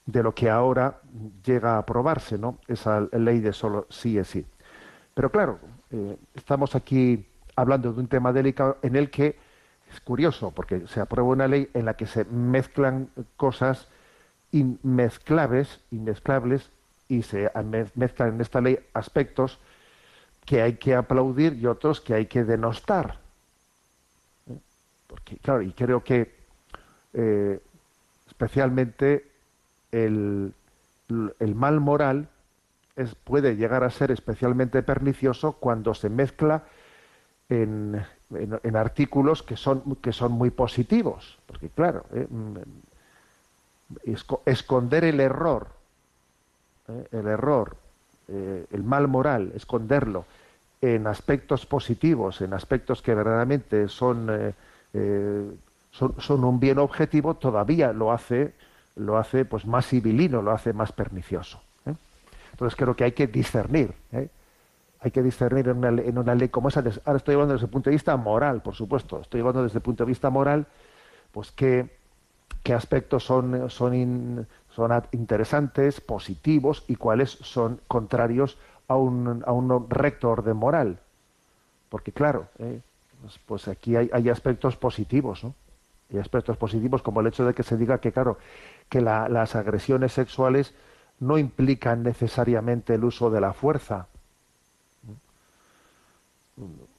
de 0.06 0.22
lo 0.22 0.34
que 0.34 0.50
ahora 0.50 1.00
llega 1.44 1.74
a 1.74 1.78
aprobarse, 1.78 2.38
¿no? 2.38 2.58
Esa 2.66 3.08
ley 3.12 3.40
de 3.40 3.52
solo 3.52 3.86
sí 3.90 4.18
es 4.18 4.28
sí. 4.28 4.44
Pero 5.14 5.30
claro, 5.30 5.60
eh, 5.90 6.16
estamos 6.34 6.74
aquí 6.74 7.26
hablando 7.54 7.92
de 7.92 8.00
un 8.00 8.08
tema 8.08 8.32
delicado 8.32 8.78
en 8.82 8.96
el 8.96 9.10
que 9.10 9.36
es 9.92 10.00
curioso, 10.00 10.50
porque 10.50 10.86
se 10.88 11.00
aprueba 11.00 11.28
una 11.28 11.48
ley 11.48 11.68
en 11.74 11.84
la 11.84 11.94
que 11.94 12.06
se 12.06 12.24
mezclan 12.24 13.10
cosas 13.36 13.88
inmezclables, 14.50 15.80
inmezclables 15.90 16.70
y 17.08 17.22
se 17.22 17.50
mezclan 17.94 18.34
en 18.34 18.40
esta 18.40 18.60
ley 18.60 18.78
aspectos 18.94 19.58
que 20.44 20.62
hay 20.62 20.74
que 20.74 20.94
aplaudir 20.94 21.54
y 21.54 21.66
otros 21.66 22.00
que 22.00 22.14
hay 22.14 22.26
que 22.26 22.44
denostar. 22.44 23.18
¿Eh? 24.48 24.58
Porque, 25.06 25.36
claro, 25.36 25.62
y 25.62 25.72
creo 25.72 26.02
que 26.02 26.34
eh, 27.12 27.60
especialmente 28.28 29.31
el, 29.92 30.54
mal 31.54 31.80
moral 31.80 32.28
puede 33.24 33.56
llegar 33.56 33.84
a 33.84 33.90
ser 33.90 34.10
especialmente 34.10 34.82
pernicioso 34.82 35.52
cuando 35.52 35.94
se 35.94 36.08
mezcla 36.08 36.64
en, 37.48 38.04
artículos 38.74 39.42
que 39.42 39.56
son, 39.56 39.96
que 39.96 40.12
son 40.12 40.32
muy 40.32 40.50
positivos. 40.50 41.38
Porque, 41.46 41.68
claro, 41.68 42.04
eh, 42.14 42.26
mm, 42.28 42.56
esconder 44.46 45.04
el 45.04 45.20
error 45.20 45.68
¿eh? 46.88 47.06
el 47.12 47.26
error, 47.26 47.76
eh, 48.28 48.66
el 48.70 48.82
mal 48.82 49.08
moral, 49.08 49.52
esconderlo 49.54 50.24
en 50.80 51.06
aspectos 51.06 51.66
positivos, 51.66 52.40
en 52.40 52.54
aspectos 52.54 53.02
que 53.02 53.14
verdaderamente 53.14 53.86
son, 53.86 54.52
son, 55.92 56.44
un 56.44 56.58
bien 56.58 56.78
objetivo, 56.78 57.34
todavía 57.34 57.92
lo 57.92 58.10
hace, 58.10 58.52
lo 58.96 59.16
hace 59.18 59.44
pues 59.44 59.66
más 59.66 59.86
civilino, 59.86 60.42
lo 60.42 60.52
hace 60.52 60.72
más 60.72 60.92
pernicioso. 60.92 61.60
Entonces 62.52 62.76
creo 62.76 62.94
que 62.94 63.04
hay 63.04 63.12
que 63.12 63.26
discernir. 63.26 63.94
Hay 65.00 65.10
que 65.10 65.22
discernir 65.22 65.68
en 65.68 65.78
una, 65.78 65.88
en 65.88 66.18
una, 66.18 66.34
ley 66.34 66.48
como 66.48 66.68
esa. 66.68 66.84
Ahora 67.04 67.16
estoy 67.16 67.34
hablando 67.34 67.54
desde 67.54 67.66
el 67.66 67.72
punto 67.72 67.90
de 67.90 67.96
vista 67.96 68.16
moral, 68.16 68.62
por 68.62 68.74
supuesto. 68.74 69.20
Estoy 69.20 69.40
hablando 69.40 69.64
desde 69.64 69.78
el 69.78 69.82
punto 69.82 70.04
de 70.04 70.08
vista 70.08 70.30
moral, 70.30 70.66
pues 71.32 71.50
qué, 71.50 71.90
qué 72.62 72.74
aspectos 72.74 73.24
son, 73.24 73.68
son, 73.70 74.46
son 74.70 75.02
interesantes, 75.12 76.00
positivos 76.00 76.84
y 76.86 76.96
cuáles 76.96 77.30
son 77.30 77.80
contrarios 77.88 78.58
a 78.86 78.96
un, 78.96 79.42
a 79.44 79.52
un 79.52 79.90
recto 79.90 80.30
orden 80.30 80.56
moral. 80.56 81.00
Porque 81.88 82.12
claro, 82.12 82.46
eh, 82.58 82.80
pues, 83.20 83.40
pues, 83.46 83.68
aquí 83.68 83.96
hay, 83.96 84.08
hay, 84.12 84.28
aspectos 84.28 84.76
positivos, 84.76 85.44
¿no? 85.44 85.54
Hay 86.12 86.18
aspectos 86.18 86.56
positivos 86.56 87.02
como 87.02 87.20
el 87.20 87.26
hecho 87.26 87.44
de 87.44 87.54
que 87.54 87.62
se 87.62 87.76
diga 87.76 87.98
que, 87.98 88.12
claro, 88.12 88.38
que 88.88 89.00
la, 89.00 89.28
las 89.28 89.56
agresiones 89.56 90.12
sexuales 90.12 90.74
no 91.20 91.38
implican 91.38 92.02
necesariamente 92.02 92.94
el 92.94 93.04
uso 93.04 93.30
de 93.30 93.40
la 93.40 93.52
fuerza. 93.52 94.08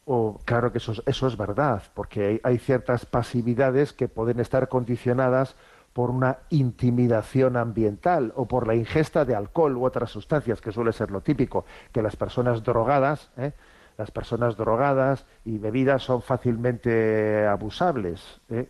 O 0.06 0.40
claro 0.44 0.72
que 0.72 0.80
eso, 0.80 0.94
eso 1.06 1.28
es 1.28 1.38
verdad, 1.38 1.84
porque 1.94 2.26
hay, 2.26 2.42
hay 2.44 2.58
ciertas 2.58 3.06
pasividades 3.06 3.94
que 3.94 4.08
pueden 4.08 4.40
estar 4.40 4.68
condicionadas 4.68 5.56
por 5.94 6.10
una 6.10 6.40
intimidación 6.50 7.56
ambiental 7.56 8.34
o 8.36 8.48
por 8.48 8.66
la 8.66 8.76
ingesta 8.76 9.26
de 9.26 9.36
alcohol 9.36 9.78
u 9.78 9.86
otras 9.86 10.10
sustancias, 10.10 10.60
que 10.60 10.72
suele 10.72 10.92
ser 10.92 11.12
lo 11.12 11.22
típico, 11.22 11.66
que 11.92 12.02
las 12.02 12.16
personas 12.16 12.64
drogadas, 12.64 13.30
¿eh? 13.38 13.54
Las 13.98 14.12
personas 14.12 14.58
drogadas 14.58 15.26
y 15.46 15.58
bebidas 15.58 16.04
son 16.04 16.22
fácilmente 16.22 17.46
abusables. 17.46 18.42
¿eh? 18.50 18.70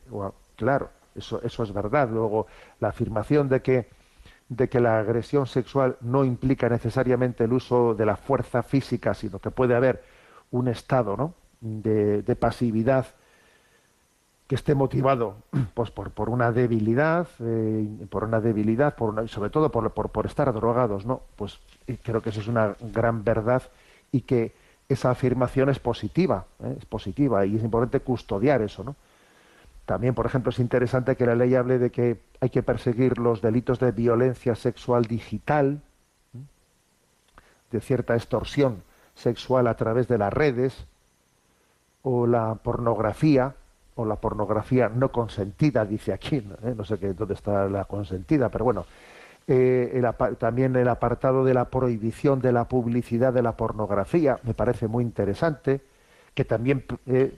claro, 0.56 0.90
eso, 1.16 1.42
eso 1.44 1.64
es 1.64 1.74
verdad. 1.74 2.10
Luego, 2.10 2.48
la 2.80 2.90
afirmación 2.90 3.50
de 3.50 3.62
que, 3.62 3.90
de 4.50 4.70
que 4.70 4.80
la 4.80 5.00
agresión 5.00 5.46
sexual 5.46 5.98
no 6.02 6.26
implica 6.26 6.70
necesariamente 6.70 7.46
el 7.46 7.54
uso 7.54 7.96
de 7.96 8.06
la 8.06 8.16
fuerza 8.16 8.64
física, 8.64 9.14
sino 9.14 9.40
que 9.40 9.52
puede 9.52 9.76
haber 9.76 10.04
un 10.52 10.68
estado 10.68 11.18
¿no? 11.18 11.34
de, 11.62 12.22
de 12.22 12.36
pasividad 12.36 13.08
que 14.48 14.56
esté 14.56 14.76
motivado 14.76 15.38
pues 15.74 15.92
por, 15.92 16.12
por 16.12 16.30
una 16.30 16.52
debilidad, 16.52 17.28
eh, 17.40 17.88
por 18.10 18.24
una 18.24 18.40
debilidad, 18.42 18.96
por 18.96 19.10
una, 19.10 19.28
sobre 19.28 19.50
todo 19.50 19.72
por, 19.72 19.92
por, 19.92 20.10
por, 20.10 20.26
estar 20.26 20.52
drogados, 20.54 21.06
¿no? 21.06 21.22
Pues 21.36 21.60
creo 22.04 22.22
que 22.22 22.30
eso 22.30 22.42
es 22.42 22.48
una 22.48 22.76
gran 22.80 23.24
verdad 23.24 23.64
y 24.12 24.22
que 24.22 24.54
esa 24.90 25.12
afirmación 25.12 25.70
es 25.70 25.80
positiva, 25.80 26.46
¿eh? 26.64 26.76
es 26.78 26.86
positiva 26.86 27.46
y 27.46 27.56
es 27.56 27.64
importante 27.64 28.00
custodiar 28.02 28.62
eso, 28.62 28.84
¿no? 28.84 28.96
También, 29.86 30.14
por 30.14 30.26
ejemplo, 30.26 30.50
es 30.50 30.60
interesante 30.60 31.18
que 31.18 31.26
la 31.26 31.36
ley 31.36 31.56
hable 31.56 31.78
de 31.78 31.92
que 31.92 32.22
hay 32.40 32.50
que 32.50 32.64
perseguir 32.64 33.18
los 33.18 33.42
delitos 33.42 33.80
de 33.80 33.92
violencia 33.92 34.56
sexual 34.56 35.06
digital, 35.06 35.82
¿eh? 36.34 36.40
de 37.72 37.82
cierta 37.82 38.16
extorsión 38.16 38.84
sexual 39.14 39.68
a 39.68 39.76
través 39.76 40.08
de 40.08 40.18
las 40.18 40.32
redes 40.32 40.86
o 42.02 42.28
la 42.28 42.56
pornografía, 42.56 43.56
o 43.96 44.06
la 44.06 44.16
pornografía 44.16 44.90
no 44.90 45.12
consentida, 45.12 45.86
dice 45.86 46.14
aquí, 46.14 46.38
¿Eh? 46.64 46.74
no 46.76 46.86
sé 46.86 46.98
qué, 46.98 47.14
dónde 47.14 47.34
está 47.34 47.68
la 47.68 47.86
consentida, 47.86 48.50
pero 48.50 48.66
bueno, 48.66 48.86
eh, 49.46 50.02
también 50.40 50.76
el 50.76 50.88
apartado 50.88 51.44
de 51.44 51.54
la 51.54 51.66
prohibición 51.66 52.40
de 52.40 52.54
la 52.54 52.68
publicidad 52.70 53.34
de 53.34 53.42
la 53.42 53.58
pornografía 53.58 54.40
me 54.44 54.54
parece 54.54 54.88
muy 54.88 55.04
interesante, 55.04 55.82
que 56.34 56.46
también, 56.46 56.86
eh, 57.06 57.38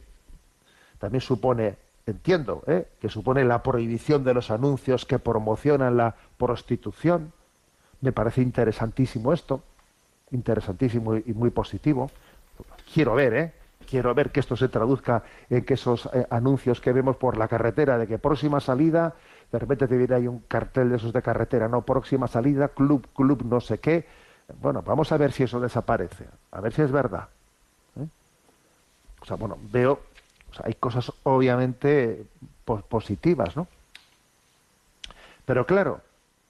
también 1.00 1.22
supone, 1.22 1.78
entiendo, 2.06 2.64
¿eh? 2.68 2.88
que 3.00 3.10
supone 3.10 3.44
la 3.44 3.64
prohibición 3.64 4.24
de 4.24 4.36
los 4.36 4.52
anuncios 4.52 5.06
que 5.06 5.18
promocionan 5.18 5.98
la 5.98 6.16
prostitución. 6.38 7.34
Me 8.02 8.12
parece 8.12 8.42
interesantísimo 8.42 9.34
esto, 9.34 9.64
interesantísimo 10.30 11.16
y 11.16 11.34
muy 11.34 11.50
positivo. 11.50 12.12
Quiero 12.94 13.16
ver, 13.16 13.34
¿eh? 13.34 13.54
quiero 13.90 14.14
ver 14.14 14.32
que 14.32 14.42
esto 14.42 14.56
se 14.56 14.70
traduzca 14.70 15.24
en 15.50 15.66
que 15.66 15.74
esos 15.74 16.08
anuncios 16.30 16.82
que 16.82 16.94
vemos 16.94 17.18
por 17.18 17.38
la 17.38 17.48
carretera 17.48 17.98
de 17.98 18.06
que 18.06 18.20
próxima 18.20 18.60
salida, 18.60 19.16
de 19.52 19.60
repente 19.60 19.88
te 19.88 19.98
viene 19.98 20.16
ahí 20.16 20.28
un 20.28 20.40
cartel 20.40 20.90
de 20.90 20.98
esos 20.98 21.14
de 21.14 21.22
carretera, 21.22 21.68
no, 21.68 21.84
próxima 21.84 22.28
salida, 22.28 22.70
club, 22.70 23.08
club, 23.16 23.44
no 23.46 23.62
sé 23.62 23.80
qué. 23.80 24.06
Bueno, 24.62 24.82
vamos 24.82 25.12
a 25.12 25.18
ver 25.18 25.32
si 25.32 25.44
eso 25.44 25.60
desaparece, 25.60 26.26
a 26.52 26.62
ver 26.62 26.74
si 26.74 26.82
es 26.82 26.92
verdad. 26.92 27.30
¿eh? 28.00 28.08
O 29.22 29.26
sea, 29.26 29.38
bueno, 29.38 29.58
veo, 29.72 30.00
o 30.52 30.54
sea, 30.54 30.66
hay 30.68 30.76
cosas 30.76 31.12
obviamente 31.24 32.26
positivas, 32.90 33.56
¿no? 33.56 33.68
Pero 35.46 35.66
claro, 35.66 36.02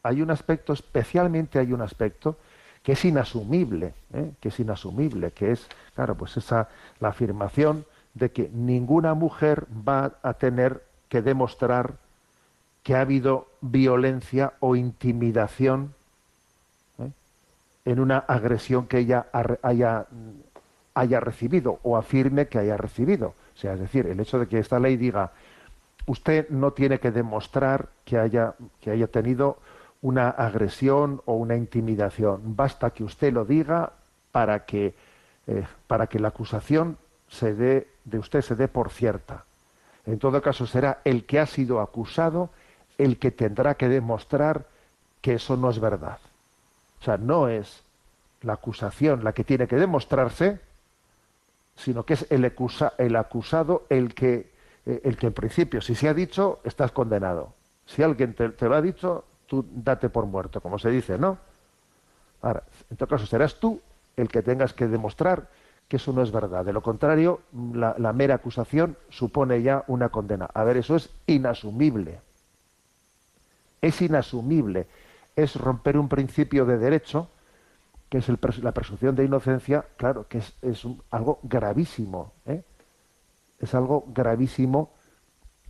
hay 0.04 0.22
un 0.22 0.32
aspecto, 0.32 0.74
especialmente 0.74 1.60
hay 1.60 1.74
un 1.74 1.82
aspecto 1.82 2.38
que 2.82 2.92
es 2.92 3.04
inasumible, 3.04 3.94
¿eh? 4.14 4.32
que 4.40 4.50
es 4.50 4.60
inasumible, 4.60 5.32
que 5.32 5.52
es, 5.52 5.68
claro, 5.96 6.16
pues 6.16 6.38
esa 6.38 6.70
la 7.00 7.10
afirmación 7.10 7.86
de 8.14 8.32
que 8.32 8.50
ninguna 8.54 9.16
mujer 9.16 9.66
va 9.88 10.14
a 10.22 10.34
tener 10.36 10.84
que 11.10 11.22
demostrar 11.22 11.96
que 12.86 12.94
ha 12.94 13.02
habido 13.02 13.48
violencia 13.62 14.54
o 14.60 14.76
intimidación 14.76 15.96
¿eh? 17.00 17.10
en 17.84 18.00
una 18.00 18.20
agresión 18.20 18.86
que 18.86 19.00
ella 19.00 19.26
haya, 19.64 20.06
haya 20.94 21.20
recibido 21.20 21.80
o 21.82 21.98
afirme 21.98 22.48
que 22.48 22.60
haya 22.60 22.78
recibido. 22.78 23.34
O 23.56 23.58
sea, 23.58 23.74
es 23.74 23.80
decir, 23.80 24.06
el 24.06 24.20
hecho 24.20 24.38
de 24.38 24.48
que 24.48 24.60
esta 24.60 24.80
ley 24.80 24.98
diga 24.98 25.32
usted 26.06 26.48
no 26.50 26.74
tiene 26.74 27.00
que 27.00 27.10
demostrar 27.10 27.90
que 28.06 28.20
haya, 28.20 28.54
que 28.80 28.92
haya 28.92 29.08
tenido 29.08 29.58
una 30.04 30.30
agresión 30.30 31.24
o 31.26 31.34
una 31.34 31.56
intimidación. 31.56 32.56
Basta 32.56 32.92
que 32.92 33.04
usted 33.04 33.34
lo 33.34 33.46
diga 33.46 33.94
para 34.32 34.64
que, 34.66 34.94
eh, 35.48 35.66
para 35.88 36.06
que 36.06 36.20
la 36.20 36.28
acusación 36.28 37.00
se 37.30 37.56
dé, 37.56 37.88
de 38.04 38.20
usted 38.20 38.42
se 38.42 38.56
dé 38.56 38.68
por 38.68 38.92
cierta. 38.92 39.44
En 40.06 40.20
todo 40.20 40.40
caso, 40.40 40.68
será 40.68 41.02
el 41.04 41.26
que 41.26 41.40
ha 41.40 41.48
sido 41.48 41.82
acusado 41.82 42.52
el 42.98 43.18
que 43.18 43.32
tendrá 43.32 43.76
que 43.76 43.90
demostrar 43.90 44.66
que 45.22 45.34
eso 45.34 45.58
no 45.58 45.70
es 45.70 45.80
verdad. 45.80 46.20
O 47.02 47.04
sea, 47.04 47.18
no 47.18 47.48
es 47.48 47.84
la 48.42 48.54
acusación 48.54 49.24
la 49.24 49.34
que 49.34 49.44
tiene 49.44 49.68
que 49.68 49.76
demostrarse, 49.76 50.60
sino 51.76 52.06
que 52.06 52.14
es 52.14 52.26
el, 52.30 52.52
el 52.98 53.16
acusado 53.16 53.86
el 53.90 54.14
que 54.14 54.56
eh, 54.86 55.02
el 55.04 55.18
que 55.18 55.28
en 55.28 55.34
principio, 55.34 55.82
si 55.82 55.96
se 55.96 56.08
ha 56.08 56.14
dicho, 56.14 56.60
estás 56.64 56.92
condenado. 56.92 57.54
Si 57.86 58.04
alguien 58.04 58.34
te, 58.34 58.54
lo 58.68 58.76
ha 58.76 58.82
dicho, 58.82 59.26
tú 59.48 59.66
date 59.72 60.10
por 60.10 60.26
muerto, 60.26 60.62
como 60.62 60.78
se 60.78 60.90
dice, 60.90 61.18
¿no? 61.18 61.38
Ahora, 62.42 62.64
en 62.90 62.98
todo 62.98 63.10
caso, 63.10 63.26
serás 63.26 63.56
tú 63.56 63.82
el 64.16 64.28
que 64.28 64.42
tengas 64.42 64.74
que 64.74 64.88
demostrar 64.88 65.50
que 65.88 65.98
eso 65.98 66.14
no 66.14 66.22
es 66.22 66.32
verdad. 66.32 66.66
De 66.66 66.74
lo 66.74 66.82
contrario, 66.82 67.42
la, 67.74 67.96
la 67.98 68.14
mera 68.14 68.36
acusación 68.36 68.98
supone 69.10 69.62
ya 69.62 69.84
una 69.88 70.10
condena. 70.10 70.50
A 70.54 70.64
ver, 70.64 70.78
eso 70.78 70.96
es 70.96 71.10
inasumible. 71.28 72.20
Es 73.86 74.02
inasumible. 74.02 74.88
Es 75.36 75.56
romper 75.56 75.98
un 75.98 76.10
principio 76.10 76.66
de 76.66 76.78
derecho, 76.78 77.30
que 78.10 78.20
es 78.20 78.30
la 78.64 78.72
presunción 78.72 79.16
de 79.16 79.26
inocencia, 79.26 79.86
claro, 79.98 80.28
que 80.28 80.40
es, 80.40 80.54
es 80.62 80.88
algo 81.12 81.40
gravísimo. 81.44 82.34
¿eh? 82.46 82.64
es 83.60 83.74
algo 83.74 84.06
gravísimo 84.08 84.92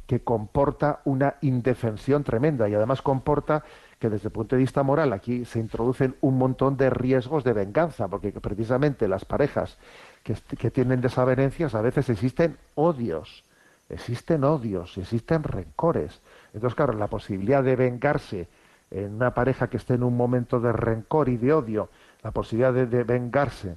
que 0.08 0.24
comporta 0.24 1.02
una 1.06 1.36
indefensión 1.42 2.24
tremenda 2.24 2.70
y 2.70 2.76
además 2.76 3.02
comporta 3.02 3.64
que 3.98 4.10
desde 4.10 4.28
el 4.28 4.34
punto 4.34 4.56
de 4.56 4.60
vista 4.62 4.84
moral 4.84 5.14
aquí 5.14 5.46
se 5.46 5.60
introducen 5.60 6.16
un 6.22 6.38
montón 6.38 6.78
de 6.78 6.92
riesgos 6.92 7.44
de 7.44 7.54
venganza, 7.54 8.08
porque 8.08 8.32
precisamente 8.34 9.08
las 9.08 9.26
parejas 9.26 9.78
que, 10.22 10.36
que 10.58 10.70
tienen 10.70 11.02
desavenencias 11.02 11.74
a 11.74 11.82
veces 11.82 12.10
existen 12.10 12.58
odios, 12.76 13.46
existen 13.90 14.44
odios, 14.44 14.96
existen 14.98 15.42
rencores. 15.44 16.22
Entonces, 16.56 16.76
claro, 16.76 16.94
la 16.94 17.08
posibilidad 17.08 17.64
de 17.64 17.76
vengarse 17.76 18.48
en 18.90 19.14
una 19.16 19.34
pareja 19.34 19.70
que 19.70 19.78
esté 19.78 19.94
en 19.94 20.04
un 20.04 20.18
momento 20.18 20.60
de 20.60 20.72
rencor 20.72 21.30
y 21.30 21.38
de 21.38 21.54
odio, 21.54 21.90
la 22.24 22.32
posibilidad 22.32 22.74
de, 22.74 22.88
de 22.88 23.04
vengarse, 23.04 23.76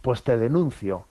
pues 0.00 0.22
te 0.22 0.38
denuncio, 0.38 1.04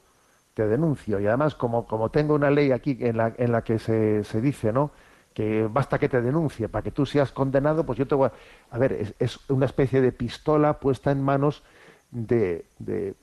te 0.53 0.65
denuncio. 0.65 1.19
Y 1.19 1.27
además, 1.27 1.53
como, 1.53 1.85
como 1.85 2.09
tengo 2.09 2.33
una 2.33 2.49
ley 2.49 2.71
aquí 2.71 2.97
en 3.01 3.17
la, 3.17 3.33
en 3.37 3.51
la 3.51 3.63
que 3.63 3.77
se, 3.77 4.23
se 4.23 4.41
dice, 4.41 4.73
¿no? 4.73 4.91
que 5.37 5.67
basta 5.71 5.99
que 5.99 6.09
te 6.09 6.19
denuncie 6.19 6.67
para 6.67 6.81
que 6.81 6.89
tú 6.89 7.05
seas 7.05 7.31
condenado, 7.31 7.85
pues 7.85 7.99
yo 7.99 8.07
te 8.07 8.15
voy 8.15 8.27
a... 8.27 8.31
A 8.75 8.79
ver, 8.79 9.13
es, 9.19 9.39
una 9.51 9.67
especie 9.67 10.01
de 10.01 10.11
pistola 10.11 10.79
puesta 10.79 11.11
en 11.11 11.21
manos 11.21 11.61
de, 12.09 12.65
de, 12.79 13.13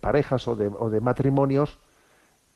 parejas 0.00 0.48
o 0.48 0.56
de, 0.56 0.68
o 0.68 0.88
de, 0.88 1.02
matrimonios 1.02 1.78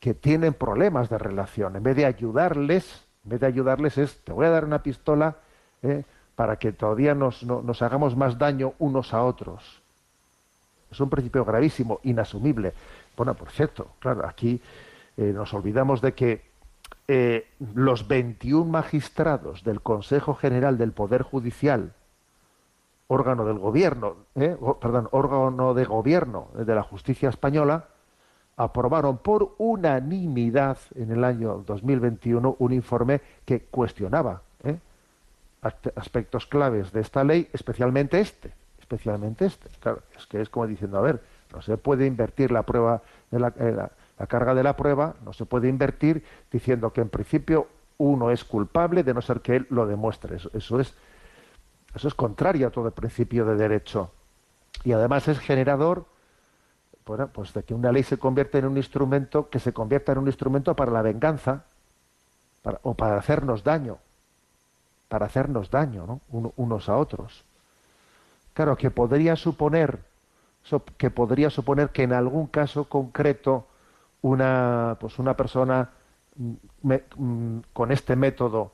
que 0.00 0.14
tienen 0.14 0.54
problemas 0.54 1.10
de 1.10 1.18
relación. 1.18 1.76
En 1.76 1.82
vez 1.82 1.96
de 1.96 2.06
ayudarles, 2.06 3.03
en 3.24 3.30
vez 3.30 3.40
de 3.40 3.46
ayudarles 3.46 3.98
es, 3.98 4.18
te 4.24 4.32
voy 4.32 4.46
a 4.46 4.50
dar 4.50 4.64
una 4.64 4.82
pistola 4.82 5.36
¿eh? 5.82 6.04
para 6.36 6.56
que 6.56 6.72
todavía 6.72 7.14
nos, 7.14 7.42
nos 7.44 7.82
hagamos 7.82 8.16
más 8.16 8.38
daño 8.38 8.74
unos 8.78 9.14
a 9.14 9.22
otros. 9.22 9.80
Es 10.90 11.00
un 11.00 11.10
principio 11.10 11.44
gravísimo, 11.44 12.00
inasumible. 12.04 12.72
Bueno, 13.16 13.34
por 13.34 13.50
cierto, 13.50 13.88
claro, 13.98 14.26
aquí 14.26 14.60
eh, 15.16 15.32
nos 15.34 15.52
olvidamos 15.54 16.00
de 16.00 16.12
que 16.12 16.42
eh, 17.06 17.48
los 17.74 18.08
21 18.08 18.64
magistrados 18.64 19.62
del 19.64 19.80
Consejo 19.80 20.34
General 20.34 20.78
del 20.78 20.92
Poder 20.92 21.22
Judicial, 21.22 21.92
órgano 23.08 23.44
del 23.44 23.58
gobierno, 23.58 24.16
eh, 24.34 24.56
perdón, 24.80 25.08
órgano 25.10 25.74
de 25.74 25.84
gobierno 25.84 26.48
de 26.54 26.74
la 26.74 26.82
justicia 26.82 27.28
española, 27.28 27.88
aprobaron 28.56 29.18
por 29.18 29.54
unanimidad 29.58 30.78
en 30.94 31.10
el 31.10 31.24
año 31.24 31.64
2021 31.66 32.56
un 32.58 32.72
informe 32.72 33.20
que 33.44 33.60
cuestionaba 33.62 34.42
aspectos 35.96 36.46
claves 36.46 36.92
de 36.92 37.00
esta 37.00 37.24
ley, 37.24 37.48
especialmente 37.52 38.20
este, 38.20 38.52
especialmente 38.78 39.46
este. 39.46 39.68
Es 40.16 40.26
que 40.26 40.40
es 40.40 40.48
como 40.48 40.66
diciendo, 40.66 40.98
a 40.98 41.00
ver, 41.00 41.22
no 41.52 41.62
se 41.62 41.76
puede 41.78 42.06
invertir 42.06 42.50
la 42.50 42.62
prueba 42.64 43.02
de 43.30 43.38
eh, 43.38 43.72
la, 43.72 44.26
carga 44.26 44.54
de 44.54 44.62
la 44.62 44.76
prueba, 44.76 45.14
no 45.24 45.32
se 45.32 45.46
puede 45.46 45.68
invertir 45.68 46.24
diciendo 46.50 46.92
que 46.92 47.00
en 47.00 47.08
principio 47.08 47.68
uno 47.96 48.30
es 48.30 48.44
culpable 48.44 49.02
de 49.02 49.14
no 49.14 49.22
ser 49.22 49.40
que 49.40 49.56
él 49.56 49.66
lo 49.70 49.86
demuestre. 49.86 50.36
Eso, 50.36 50.50
es 50.80 50.94
eso 51.94 52.08
es 52.08 52.14
contrario 52.14 52.68
a 52.68 52.70
todo 52.70 52.88
el 52.88 52.92
principio 52.92 53.44
de 53.44 53.56
derecho 53.56 54.10
y 54.82 54.92
además 54.92 55.28
es 55.28 55.38
generador 55.38 56.06
pues 57.04 57.52
de 57.52 57.62
que 57.62 57.74
una 57.74 57.92
ley 57.92 58.02
se 58.02 58.18
convierta 58.18 58.58
en 58.58 58.66
un 58.66 58.76
instrumento 58.76 59.50
que 59.50 59.58
se 59.58 59.72
convierta 59.72 60.12
en 60.12 60.18
un 60.18 60.26
instrumento 60.26 60.74
para 60.74 60.90
la 60.90 61.02
venganza 61.02 61.64
o 62.82 62.94
para 62.94 63.18
hacernos 63.18 63.62
daño 63.62 63.98
para 65.08 65.26
hacernos 65.26 65.70
daño 65.70 66.20
¿no? 66.30 66.52
unos 66.56 66.88
a 66.88 66.96
otros 66.96 67.44
claro 68.54 68.76
que 68.76 68.90
podría 68.90 69.36
suponer 69.36 70.00
que 70.96 71.10
podría 71.10 71.50
suponer 71.50 71.90
que 71.90 72.04
en 72.04 72.14
algún 72.14 72.46
caso 72.46 72.84
concreto 72.84 73.66
una, 74.24 74.96
pues 74.98 75.18
una 75.18 75.36
persona 75.36 75.90
mm, 76.36 76.92
mm, 77.16 77.58
con 77.74 77.92
este 77.92 78.16
método 78.16 78.72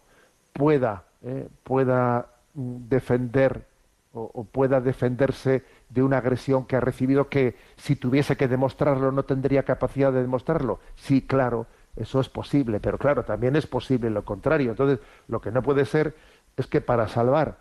pueda, 0.52 1.02
eh, 1.22 1.48
pueda 1.64 2.26
mm, 2.54 2.88
defender 2.88 3.66
o, 4.12 4.44
pueda 4.44 4.80
defenderse 4.80 5.64
de 5.90 6.02
una 6.02 6.18
agresión 6.18 6.64
que 6.64 6.76
ha 6.76 6.80
recibido 6.80 7.28
que 7.28 7.56
si 7.76 7.96
tuviese 7.96 8.36
que 8.36 8.48
demostrarlo 8.48 9.12
no 9.12 9.24
tendría 9.24 9.64
capacidad 9.64 10.12
de 10.12 10.22
demostrarlo. 10.22 10.80
Sí, 10.96 11.22
claro, 11.22 11.66
eso 11.96 12.20
es 12.20 12.28
posible, 12.28 12.80
pero 12.80 12.96
claro, 12.96 13.24
también 13.24 13.56
es 13.56 13.66
posible 13.66 14.08
lo 14.08 14.24
contrario. 14.24 14.70
Entonces, 14.70 15.00
lo 15.28 15.40
que 15.40 15.50
no 15.50 15.62
puede 15.62 15.84
ser 15.84 16.14
es 16.56 16.66
que 16.66 16.80
para 16.80 17.08
salvar 17.08 17.58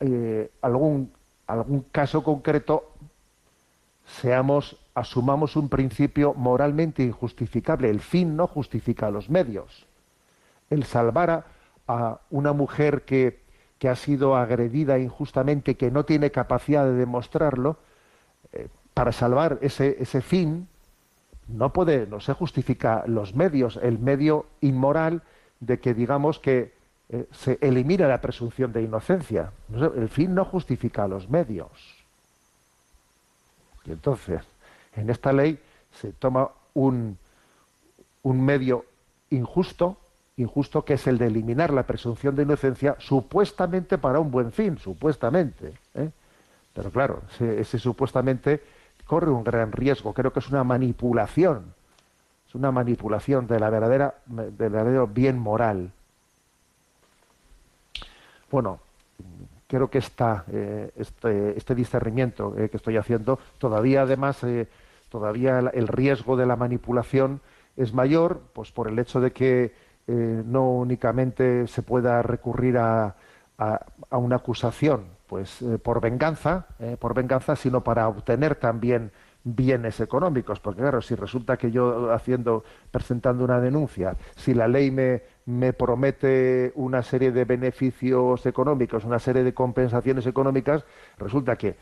eh, 0.00 0.50
algún, 0.62 1.12
algún 1.46 1.82
caso 1.92 2.22
concreto 2.22 2.92
seamos, 4.06 4.76
asumamos 4.94 5.56
un 5.56 5.68
principio 5.68 6.34
moralmente 6.34 7.02
injustificable. 7.02 7.90
El 7.90 8.00
fin 8.00 8.36
no 8.36 8.46
justifica 8.46 9.10
los 9.10 9.28
medios. 9.28 9.86
El 10.70 10.84
salvar 10.84 11.44
a, 11.86 12.20
una 12.30 12.52
mujer 12.52 13.02
que, 13.02 13.42
que, 13.78 13.88
ha 13.88 13.96
sido 13.96 14.36
agredida 14.36 14.98
injustamente, 14.98 15.76
que 15.76 15.90
no 15.90 16.04
tiene 16.04 16.30
capacidad 16.30 16.84
de 16.84 16.94
demostrarlo, 16.94 17.78
eh, 18.52 18.68
para 18.94 19.12
salvar 19.12 19.58
ese, 19.62 19.96
ese 20.00 20.20
fin, 20.20 20.68
no 21.46 21.72
puede, 21.72 22.06
no 22.06 22.20
se 22.20 22.32
justifica 22.34 23.04
los 23.06 23.34
medios, 23.34 23.78
el 23.82 23.98
medio 23.98 24.46
inmoral 24.60 25.22
de 25.60 25.78
que 25.80 25.94
digamos 25.94 26.38
que 26.38 26.72
eh, 27.08 27.26
se 27.32 27.58
elimina 27.62 28.06
la 28.06 28.20
presunción 28.20 28.72
de 28.72 28.82
inocencia. 28.82 29.52
El 29.72 30.08
fin 30.08 30.34
no 30.34 30.44
justifica 30.44 31.08
los 31.08 31.28
medios. 31.30 31.70
Y 33.84 33.92
entonces, 33.92 34.42
en 34.94 35.08
esta 35.08 35.32
ley 35.32 35.58
se 35.92 36.12
toma 36.12 36.50
un, 36.74 37.16
un 38.22 38.44
medio 38.44 38.84
injusto, 39.30 39.96
injusto 40.38 40.84
que 40.84 40.94
es 40.94 41.06
el 41.06 41.18
de 41.18 41.26
eliminar 41.26 41.72
la 41.72 41.82
presunción 41.82 42.34
de 42.34 42.44
inocencia 42.44 42.96
supuestamente 42.98 43.98
para 43.98 44.20
un 44.20 44.30
buen 44.30 44.52
fin, 44.52 44.78
supuestamente. 44.78 45.74
¿eh? 45.94 46.10
Pero 46.72 46.90
claro, 46.90 47.22
ese, 47.40 47.78
supuestamente 47.78 48.62
corre 49.04 49.30
un 49.30 49.42
gran 49.42 49.72
riesgo, 49.72 50.14
creo 50.14 50.32
que 50.32 50.38
es 50.38 50.48
una 50.48 50.62
manipulación, 50.62 51.74
es 52.46 52.54
una 52.54 52.70
manipulación 52.70 53.46
de 53.46 53.58
la 53.58 53.68
verdadera, 53.68 54.14
del 54.26 54.52
verdadero 54.52 55.08
bien 55.08 55.38
moral. 55.38 55.90
Bueno, 58.50 58.78
creo 59.66 59.90
que 59.90 59.98
está 59.98 60.44
eh, 60.52 60.92
este, 60.96 61.58
este, 61.58 61.74
discernimiento 61.74 62.54
eh, 62.56 62.68
que 62.68 62.76
estoy 62.76 62.96
haciendo 62.96 63.38
todavía 63.58 64.02
además 64.02 64.40
todavía 65.10 65.58
el 65.58 65.88
riesgo 65.88 66.36
de 66.36 66.46
la 66.46 66.56
manipulación 66.56 67.40
es 67.76 67.92
mayor 67.92 68.40
pues 68.54 68.72
por 68.72 68.88
el 68.88 68.98
hecho 68.98 69.20
de 69.20 69.32
que 69.32 69.87
eh, 70.10 70.42
no 70.46 70.70
únicamente 70.70 71.66
se 71.66 71.82
pueda 71.82 72.22
recurrir 72.22 72.78
a, 72.78 73.14
a, 73.58 74.16
una 74.16 74.36
acusación 74.36 75.04
pues 75.26 75.60
eh, 75.60 75.76
por 75.76 76.00
venganza 76.00 76.66
eh, 76.78 76.96
por 76.98 77.12
venganza 77.12 77.56
sino 77.56 77.84
para 77.84 78.08
obtener 78.08 78.54
también 78.54 79.12
bienes 79.44 80.00
económicos. 80.00 80.60
Porque 80.60 80.80
claro 80.80 81.02
si 81.02 81.14
resulta 81.14 81.58
que 81.58 81.70
yo 81.70 82.10
haciendo 82.10 82.64
presentando 82.90 83.44
una 83.44 83.60
denuncia 83.60 84.16
si 84.34 84.54
la 84.54 84.66
ley 84.66 84.90
me, 84.90 85.24
me 85.44 85.74
promete 85.74 86.72
una 86.76 87.02
serie 87.02 87.30
de 87.30 87.44
beneficios 87.44 88.46
económicos 88.46 89.04
una 89.04 89.18
serie 89.18 89.44
de 89.44 89.52
compensaciones 89.52 90.26
económicas 90.26 90.86
resulta 91.18 91.56
que 91.56 91.76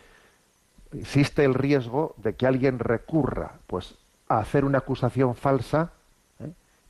existe 0.93 1.45
el 1.45 1.55
riesgo 1.55 2.17
de 2.17 2.35
que 2.35 2.49
alguien 2.49 2.81
recurra 2.81 3.53
pues 3.69 3.95
a 4.29 4.41
hacer 4.41 4.65
una 4.65 4.79
acusación 4.79 5.37
falsa 5.37 5.93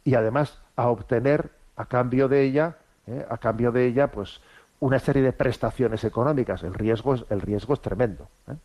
y 0.02 0.14
además 0.14 0.62
a 0.76 0.88
obtener 0.88 1.50
a 1.76 1.86
cambio 1.86 2.28
de 2.28 2.42
ella 2.42 2.76
a 3.28 3.38
cambio 3.38 3.72
de 3.72 3.86
ella 3.86 4.10
pues 4.10 4.40
una 4.80 4.98
serie 4.98 5.22
de 5.22 5.32
prestaciones 5.32 6.04
económicas. 6.04 6.62
El 6.62 6.74
riesgo 6.74 7.14
es, 7.14 7.24
el 7.30 7.40
riesgo 7.40 7.74
es 7.74 7.80
tremendo. 7.80 8.28
¿eh? 8.48 8.56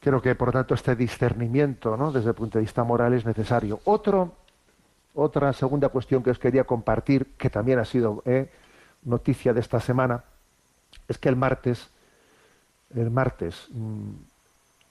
Creo 0.00 0.20
que, 0.20 0.34
por 0.34 0.52
tanto, 0.52 0.74
este 0.74 0.96
discernimiento 0.96 1.96
¿no? 1.96 2.10
desde 2.10 2.30
el 2.30 2.34
punto 2.34 2.58
de 2.58 2.62
vista 2.62 2.82
moral 2.84 3.14
es 3.14 3.24
necesario. 3.24 3.80
Otro, 3.84 4.32
otra 5.14 5.52
segunda 5.52 5.88
cuestión 5.88 6.22
que 6.22 6.30
os 6.30 6.38
quería 6.38 6.64
compartir, 6.64 7.34
que 7.36 7.50
también 7.50 7.78
ha 7.78 7.84
sido 7.84 8.22
¿eh? 8.26 8.50
noticia 9.04 9.52
de 9.52 9.60
esta 9.60 9.80
semana, 9.80 10.24
es 11.08 11.18
que 11.18 11.28
el 11.28 11.36
martes, 11.36 11.88
el 12.94 13.10
martes, 13.10 13.68
mm, 13.70 14.10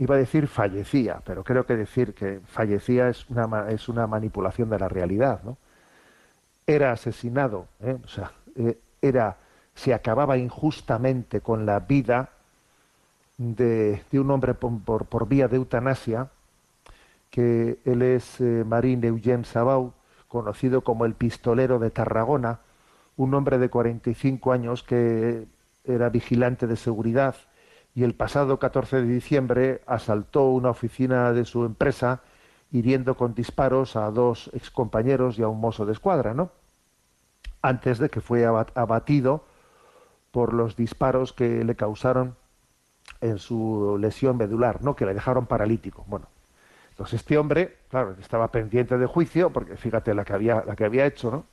iba 0.01 0.15
a 0.15 0.17
decir 0.17 0.47
fallecía, 0.47 1.21
pero 1.23 1.43
creo 1.43 1.67
que 1.67 1.75
decir 1.75 2.15
que 2.15 2.41
fallecía 2.47 3.07
es 3.07 3.29
una, 3.29 3.69
es 3.69 3.87
una 3.87 4.07
manipulación 4.07 4.67
de 4.67 4.79
la 4.79 4.89
realidad, 4.89 5.43
¿no? 5.43 5.57
era 6.65 6.91
asesinado, 6.91 7.67
¿eh? 7.81 7.99
o 8.03 8.07
sea, 8.07 8.31
eh, 8.55 8.79
era, 8.99 9.37
se 9.75 9.93
acababa 9.93 10.37
injustamente 10.37 11.41
con 11.41 11.67
la 11.67 11.81
vida 11.81 12.29
de, 13.37 14.01
un 14.13 14.31
hombre 14.31 14.55
por, 14.55 15.05
por, 15.05 15.27
vía 15.27 15.47
de 15.47 15.57
eutanasia, 15.57 16.31
que 17.29 17.77
él 17.85 18.01
es 18.01 18.41
eh, 18.41 18.63
Marín 18.65 19.03
Eugène 19.03 19.43
Sabau, 19.43 19.93
conocido 20.27 20.81
como 20.81 21.05
el 21.05 21.13
pistolero 21.13 21.77
de 21.77 21.91
Tarragona, 21.91 22.61
un 23.17 23.35
hombre 23.35 23.59
de 23.59 23.69
45 23.69 24.51
años 24.51 24.81
que 24.81 25.45
era 25.85 26.09
vigilante 26.09 26.65
de 26.65 26.75
seguridad 26.75 27.35
y 27.93 28.03
el 28.03 28.15
pasado 28.15 28.59
14 28.59 29.01
de 29.01 29.13
diciembre 29.13 29.81
asaltó 29.85 30.45
una 30.45 30.69
oficina 30.69 31.33
de 31.33 31.45
su 31.45 31.65
empresa 31.65 32.21
hiriendo 32.71 33.17
con 33.17 33.33
disparos 33.33 33.95
a 33.95 34.09
dos 34.11 34.49
excompañeros 34.53 35.37
y 35.37 35.43
a 35.43 35.49
un 35.49 35.59
mozo 35.59 35.85
de 35.85 35.91
escuadra, 35.91 36.33
¿no? 36.33 36.51
Antes 37.61 37.99
de 37.99 38.09
que 38.09 38.21
fue 38.21 38.45
abatido 38.45 39.45
por 40.31 40.53
los 40.53 40.75
disparos 40.75 41.33
que 41.33 41.65
le 41.65 41.75
causaron 41.75 42.35
en 43.19 43.37
su 43.37 43.97
lesión 43.99 44.37
medular, 44.37 44.81
¿no? 44.81 44.95
Que 44.95 45.05
le 45.05 45.13
dejaron 45.13 45.45
paralítico. 45.45 46.05
Bueno, 46.07 46.27
entonces 46.91 47.19
este 47.19 47.37
hombre, 47.37 47.77
claro, 47.89 48.15
estaba 48.19 48.51
pendiente 48.51 48.97
de 48.97 49.05
juicio, 49.05 49.51
porque 49.51 49.75
fíjate 49.75 50.13
la 50.13 50.23
que 50.23 50.33
había, 50.33 50.63
la 50.65 50.75
que 50.75 50.85
había 50.85 51.05
hecho, 51.05 51.29
¿no? 51.29 51.45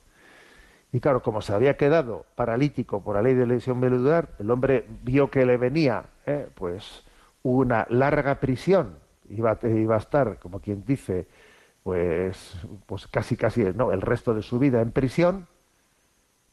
Y 0.91 0.99
claro, 0.99 1.21
como 1.21 1.41
se 1.41 1.53
había 1.53 1.77
quedado 1.77 2.25
paralítico 2.35 3.01
por 3.01 3.15
la 3.15 3.21
ley 3.21 3.35
de 3.35 3.45
lesión 3.45 3.79
medular, 3.79 4.29
el 4.39 4.49
hombre 4.49 4.85
vio 5.03 5.29
que 5.29 5.45
le 5.45 5.57
venía, 5.57 6.05
¿eh? 6.25 6.47
pues, 6.55 7.03
una 7.43 7.85
larga 7.89 8.39
prisión 8.39 8.95
iba, 9.29 9.57
iba 9.63 9.95
a 9.95 9.99
estar, 9.99 10.39
como 10.39 10.59
quien 10.59 10.83
dice, 10.85 11.27
pues, 11.83 12.57
pues 12.85 13.07
casi 13.07 13.35
casi 13.37 13.63
¿no? 13.75 13.91
el 13.91 14.01
resto 14.01 14.33
de 14.33 14.41
su 14.41 14.59
vida 14.59 14.81
en 14.81 14.91
prisión 14.91 15.47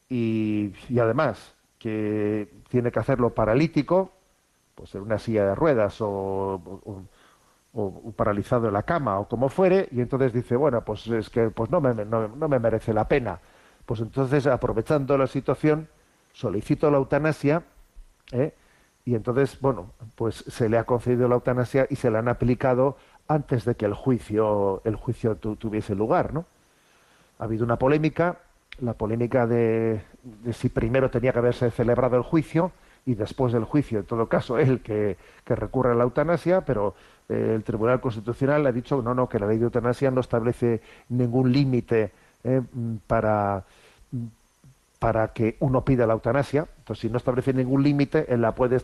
y, 0.09 0.73
además 0.99 1.53
que 1.79 2.49
tiene 2.69 2.91
que 2.91 2.99
hacerlo 2.99 3.31
paralítico, 3.31 4.11
pues 4.75 4.95
en 4.95 5.01
una 5.01 5.19
silla 5.19 5.45
de 5.45 5.55
ruedas 5.55 5.97
o, 5.99 6.61
paralizado 8.15 8.67
en 8.67 8.73
la 8.73 8.83
cama 8.83 9.19
o 9.19 9.27
como 9.27 9.49
fuere, 9.49 9.87
y 9.91 10.01
entonces 10.01 10.33
dice, 10.33 10.55
bueno, 10.55 10.83
pues 10.83 11.07
es 11.07 11.29
que 11.29 11.49
pues 11.49 11.69
no 11.69 11.79
me, 11.79 11.93
no, 11.93 12.27
no 12.27 12.47
me 12.47 12.59
merece 12.59 12.93
la 12.93 13.07
pena. 13.07 13.39
Pues 13.87 14.01
entonces, 14.01 14.45
aprovechando 14.47 15.17
la 15.17 15.27
situación, 15.27 15.87
solicito 16.33 16.91
la 16.91 16.97
eutanasia, 16.97 17.63
¿eh? 18.33 18.53
y 19.05 19.15
entonces, 19.15 19.61
bueno, 19.61 19.93
pues 20.15 20.43
se 20.45 20.67
le 20.67 20.77
ha 20.77 20.83
concedido 20.83 21.29
la 21.29 21.35
eutanasia 21.35 21.87
y 21.89 21.95
se 21.95 22.11
la 22.11 22.19
han 22.19 22.27
aplicado 22.27 22.97
antes 23.29 23.63
de 23.63 23.75
que 23.75 23.85
el 23.85 23.93
juicio, 23.93 24.81
el 24.83 24.97
juicio 24.97 25.37
tuviese 25.37 25.95
lugar, 25.95 26.33
¿no? 26.33 26.45
Ha 27.39 27.45
habido 27.45 27.63
una 27.63 27.77
polémica, 27.77 28.39
la 28.79 28.93
polémica 28.93 29.47
de, 29.47 30.01
si 30.51 30.67
primero 30.67 31.09
tenía 31.09 31.31
que 31.31 31.39
haberse 31.39 31.71
celebrado 31.71 32.17
el 32.17 32.23
juicio 32.23 32.73
y 33.05 33.15
después 33.15 33.53
del 33.53 33.63
juicio, 33.63 33.99
en 33.99 34.05
todo 34.05 34.27
caso, 34.27 34.57
él 34.59 34.81
que, 34.81 35.15
que 35.45 35.55
recurre 35.55 35.93
a 35.93 35.95
la 35.95 36.03
eutanasia, 36.03 36.65
pero 36.65 36.93
eh, 37.29 37.53
el 37.55 37.63
Tribunal 37.63 38.01
Constitucional 38.01 38.67
ha 38.67 38.73
dicho 38.73 39.01
no, 39.01 39.13
no, 39.13 39.29
que 39.29 39.39
la 39.39 39.47
ley 39.47 39.59
de 39.59 39.63
eutanasia 39.63 40.11
no 40.11 40.19
establece 40.19 40.81
ningún 41.07 41.53
límite 41.53 42.11
eh, 42.47 42.61
para 43.05 43.65
para 44.99 45.27
que 45.27 45.57
uno 45.59 45.85
pida 45.85 46.07
la 46.07 46.13
eutanasia. 46.13 46.67
Entonces, 46.79 47.01
si 47.01 47.09
no 47.09 47.17
establece 47.17 47.53
ningún 47.53 47.83
límite, 47.83 48.33
él 48.33 48.41
la 48.41 48.55
puede 48.55 48.77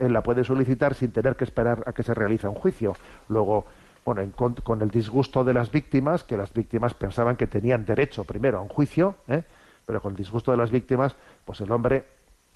la 0.00 0.22
puede 0.22 0.44
solicitar 0.44 0.94
sin 0.94 1.12
tener 1.12 1.36
que 1.36 1.44
esperar 1.44 1.84
a 1.86 1.92
que 1.92 2.02
se 2.02 2.14
realice 2.14 2.48
un 2.48 2.54
juicio. 2.54 2.96
Luego, 3.28 3.66
bueno, 4.04 4.22
con, 4.34 4.82
el 4.82 4.90
disgusto 4.90 5.44
de 5.44 5.54
las 5.54 5.70
víctimas, 5.70 6.24
que 6.24 6.36
las 6.36 6.52
víctimas 6.52 6.94
pensaban 6.94 7.36
que 7.36 7.46
tenían 7.46 7.84
derecho 7.84 8.24
primero 8.24 8.58
a 8.58 8.62
un 8.62 8.68
juicio, 8.68 9.16
¿eh? 9.28 9.42
pero 9.86 10.00
con 10.00 10.12
el 10.12 10.16
disgusto 10.16 10.50
de 10.50 10.56
las 10.56 10.70
víctimas, 10.70 11.14
pues 11.44 11.60
el 11.60 11.70
hombre, 11.70 12.04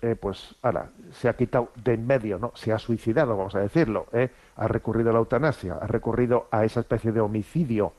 eh, 0.02 0.16
pues, 0.16 0.56
ahora, 0.62 0.90
se 1.12 1.28
ha 1.28 1.36
quitado 1.36 1.70
de 1.76 1.94
en 1.94 2.06
medio, 2.06 2.38
¿no? 2.38 2.52
Se 2.54 2.72
ha 2.72 2.78
suicidado, 2.78 3.36
vamos 3.36 3.54
a 3.54 3.60
decirlo, 3.60 4.06
¿eh? 4.12 4.30
ha 4.56 4.66
recurrido 4.66 5.10
a 5.10 5.12
la 5.12 5.18
eutanasia, 5.20 5.74
ha 5.80 5.86
recurrido 5.86 6.48
a 6.50 6.64
esa 6.64 6.80
especie 6.80 7.12
de 7.12 7.20
homicidio, 7.20 7.92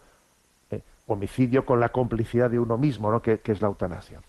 homicidio 1.07 1.65
con 1.65 1.79
la 1.79 1.89
complicidad 1.89 2.49
de 2.49 2.59
uno 2.59 2.77
mismo, 2.77 3.11
¿no? 3.11 3.21
que 3.21 3.39
es 3.43 3.61
la 3.61 3.67
eutanasia. 3.67 4.21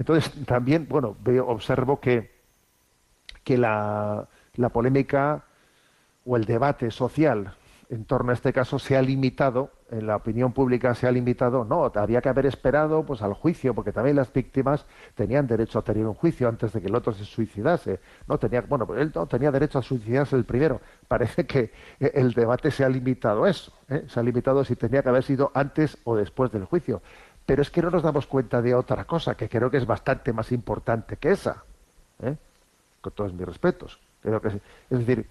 Entonces, 0.00 0.32
también, 0.46 0.86
bueno, 0.88 1.14
veo, 1.20 1.46
observo 1.46 2.00
que, 2.00 2.30
que 3.44 3.58
la, 3.58 4.26
polémica 4.72 5.44
o 6.24 6.38
el 6.38 6.46
debate 6.46 6.90
social 6.90 7.54
en 7.90 8.04
torno 8.04 8.30
a 8.30 8.34
este 8.34 8.52
caso 8.52 8.78
se 8.78 8.96
ha 8.96 9.02
limitado, 9.02 9.72
en 9.90 10.06
la 10.06 10.14
opinión 10.14 10.52
pública 10.52 10.94
se 10.94 11.08
ha 11.08 11.12
limitado, 11.12 11.64
no, 11.64 11.90
había 11.96 12.20
que 12.20 12.28
haber 12.28 12.46
esperado 12.46 13.04
pues 13.04 13.20
al 13.20 13.34
juicio, 13.34 13.74
porque 13.74 13.90
también 13.90 14.14
las 14.14 14.32
víctimas 14.32 14.86
tenían 15.16 15.48
derecho 15.48 15.80
a 15.80 15.82
tener 15.82 16.06
un 16.06 16.14
juicio 16.14 16.48
antes 16.48 16.72
de 16.72 16.80
que 16.80 16.86
el 16.86 16.94
otro 16.94 17.12
se 17.12 17.24
suicidase. 17.24 17.98
No 18.28 18.38
tenía, 18.38 18.60
bueno, 18.60 18.86
pues 18.86 19.00
él 19.00 19.10
no 19.12 19.26
tenía 19.26 19.50
derecho 19.50 19.80
a 19.80 19.82
suicidarse 19.82 20.36
el 20.36 20.44
primero. 20.44 20.80
Parece 21.08 21.46
que 21.46 21.72
el 21.98 22.32
debate 22.32 22.70
se 22.70 22.84
ha 22.84 22.88
limitado 22.88 23.42
a 23.42 23.50
eso, 23.50 23.72
¿eh? 23.88 24.04
se 24.06 24.20
ha 24.20 24.22
limitado 24.22 24.64
si 24.64 24.76
tenía 24.76 25.02
que 25.02 25.08
haber 25.08 25.24
sido 25.24 25.50
antes 25.52 25.98
o 26.04 26.14
después 26.14 26.52
del 26.52 26.66
juicio. 26.66 27.02
Pero 27.44 27.60
es 27.60 27.70
que 27.70 27.82
no 27.82 27.90
nos 27.90 28.04
damos 28.04 28.28
cuenta 28.28 28.62
de 28.62 28.72
otra 28.72 29.04
cosa, 29.04 29.34
que 29.34 29.48
creo 29.48 29.68
que 29.68 29.78
es 29.78 29.86
bastante 29.86 30.32
más 30.32 30.52
importante 30.52 31.16
que 31.16 31.32
esa. 31.32 31.64
¿eh? 32.22 32.36
Con 33.00 33.12
todos 33.14 33.32
mis 33.32 33.46
respetos. 33.46 33.98
Creo 34.22 34.40
que 34.40 34.48
es, 34.48 34.54
es 34.90 34.98
decir, 35.04 35.26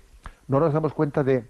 no 0.50 0.60
nos 0.60 0.74
damos 0.74 0.94
cuenta 0.94 1.24
de 1.24 1.46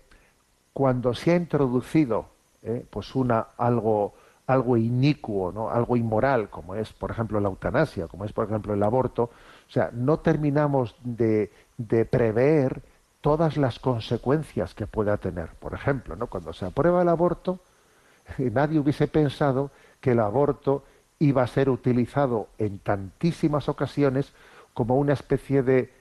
cuando 0.74 1.14
se 1.14 1.32
ha 1.32 1.36
introducido 1.36 2.28
¿eh? 2.64 2.86
pues 2.90 3.16
una 3.16 3.48
algo 3.58 4.14
algo 4.48 4.78
inicuo, 4.78 5.52
¿no? 5.52 5.70
algo 5.70 5.96
inmoral, 5.96 6.50
como 6.50 6.74
es, 6.74 6.92
por 6.92 7.12
ejemplo, 7.12 7.40
la 7.40 7.50
eutanasia, 7.50 8.08
como 8.08 8.26
es, 8.26 8.34
por 8.34 8.48
ejemplo, 8.48 8.74
el 8.74 8.82
aborto, 8.82 9.26
o 9.26 9.72
sea, 9.72 9.92
no 9.94 10.18
terminamos 10.18 10.96
de, 11.04 11.52
de 11.78 12.04
prever 12.06 12.82
todas 13.22 13.58
las 13.58 13.78
consecuencias 13.78 14.74
que 14.74 14.88
pueda 14.88 15.18
tener. 15.18 15.50
Por 15.60 15.76
ejemplo, 15.76 16.16
¿no? 16.16 16.26
cuando 16.26 16.52
se 16.54 16.66
aprueba 16.66 17.04
el 17.04 17.10
aborto, 17.10 17.60
nadie 18.40 18.80
hubiese 18.80 19.08
pensado 19.08 19.70
que 20.02 20.12
el 20.12 20.20
aborto 20.20 20.84
iba 21.20 21.44
a 21.44 21.48
ser 21.48 21.70
utilizado 21.70 22.48
en 22.58 22.80
tantísimas 22.80 23.70
ocasiones 23.70 24.34
como 24.74 24.98
una 24.98 25.14
especie 25.14 25.62
de 25.62 25.94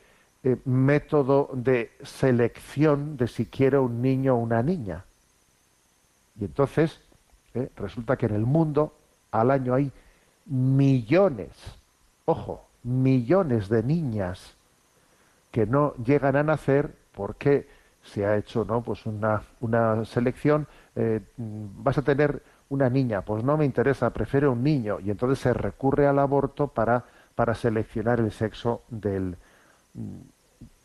eh, 0.45 0.57
método 0.65 1.51
de 1.53 1.91
selección 2.03 3.17
de 3.17 3.27
si 3.27 3.47
quiere 3.47 3.79
un 3.79 4.01
niño 4.01 4.35
o 4.35 4.39
una 4.39 4.63
niña. 4.63 5.05
Y 6.39 6.45
entonces 6.45 7.01
eh, 7.55 7.69
resulta 7.77 8.17
que 8.17 8.27
en 8.27 8.35
el 8.35 8.47
mundo 8.47 8.95
al 9.31 9.51
año 9.51 9.75
hay 9.75 9.91
millones, 10.47 11.51
ojo, 12.25 12.65
millones 12.85 13.69
de 13.69 13.83
niñas 13.83 14.55
que 15.51 15.67
no 15.67 15.95
llegan 15.97 16.37
a 16.37 16.43
nacer 16.43 16.95
porque 17.13 17.69
se 18.03 18.25
ha 18.25 18.37
hecho 18.37 18.65
no 18.65 18.83
pues 18.83 19.07
una, 19.07 19.43
una 19.61 20.05
selección 20.05 20.67
eh, 20.95 21.21
vas 21.37 21.99
a 21.99 22.03
tener 22.03 22.43
una 22.69 22.89
niña, 22.91 23.23
pues 23.23 23.43
no 23.45 23.57
me 23.57 23.65
interesa, 23.65 24.11
prefiero 24.11 24.53
un 24.53 24.63
niño. 24.63 25.01
Y 25.01 25.11
entonces 25.11 25.39
se 25.39 25.53
recurre 25.53 26.07
al 26.07 26.19
aborto 26.19 26.69
para, 26.69 27.05
para 27.35 27.55
seleccionar 27.55 28.21
el 28.21 28.31
sexo 28.31 28.83
del, 28.89 29.37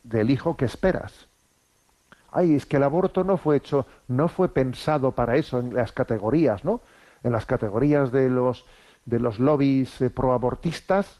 del 0.03 0.29
hijo 0.29 0.57
que 0.57 0.65
esperas. 0.65 1.27
Ay, 2.31 2.55
es 2.55 2.65
que 2.65 2.77
el 2.77 2.83
aborto 2.83 3.23
no 3.23 3.37
fue 3.37 3.57
hecho, 3.57 3.85
no 4.07 4.27
fue 4.27 4.49
pensado 4.49 5.11
para 5.11 5.35
eso 5.35 5.59
en 5.59 5.73
las 5.73 5.91
categorías, 5.91 6.65
¿no? 6.65 6.81
en 7.23 7.31
las 7.31 7.45
categorías 7.45 8.11
de 8.11 8.29
los, 8.29 8.65
de 9.05 9.19
los 9.19 9.39
lobbies 9.39 10.01
eh, 10.01 10.09
proabortistas, 10.09 11.19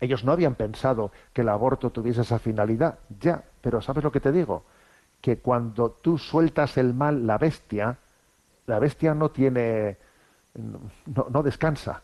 ellos 0.00 0.24
no 0.24 0.32
habían 0.32 0.54
pensado 0.54 1.12
que 1.32 1.42
el 1.42 1.50
aborto 1.50 1.90
tuviese 1.90 2.22
esa 2.22 2.38
finalidad. 2.38 2.98
Ya, 3.20 3.44
pero 3.60 3.82
¿sabes 3.82 4.02
lo 4.02 4.10
que 4.10 4.20
te 4.20 4.32
digo? 4.32 4.64
Que 5.20 5.38
cuando 5.38 5.90
tú 5.90 6.16
sueltas 6.16 6.78
el 6.78 6.94
mal, 6.94 7.26
la 7.26 7.36
bestia, 7.36 7.98
la 8.66 8.78
bestia 8.78 9.14
no 9.14 9.30
tiene, 9.30 9.98
no, 10.54 11.26
no 11.28 11.42
descansa. 11.42 12.02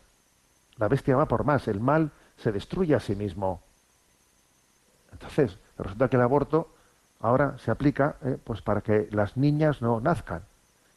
La 0.75 0.87
bestia 0.87 1.15
va 1.15 1.27
por 1.27 1.43
más. 1.43 1.67
El 1.67 1.79
mal 1.79 2.11
se 2.37 2.51
destruye 2.51 2.93
a 2.93 2.99
sí 2.99 3.15
mismo. 3.15 3.61
Entonces, 5.19 5.57
resulta 5.77 6.09
que 6.09 6.15
el 6.15 6.21
aborto 6.21 6.69
ahora 7.19 7.57
se 7.57 7.71
aplica 7.71 8.17
eh, 8.23 8.37
pues 8.43 8.61
para 8.61 8.81
que 8.81 9.07
las 9.11 9.35
niñas 9.37 9.81
no 9.81 9.99
nazcan. 9.99 10.43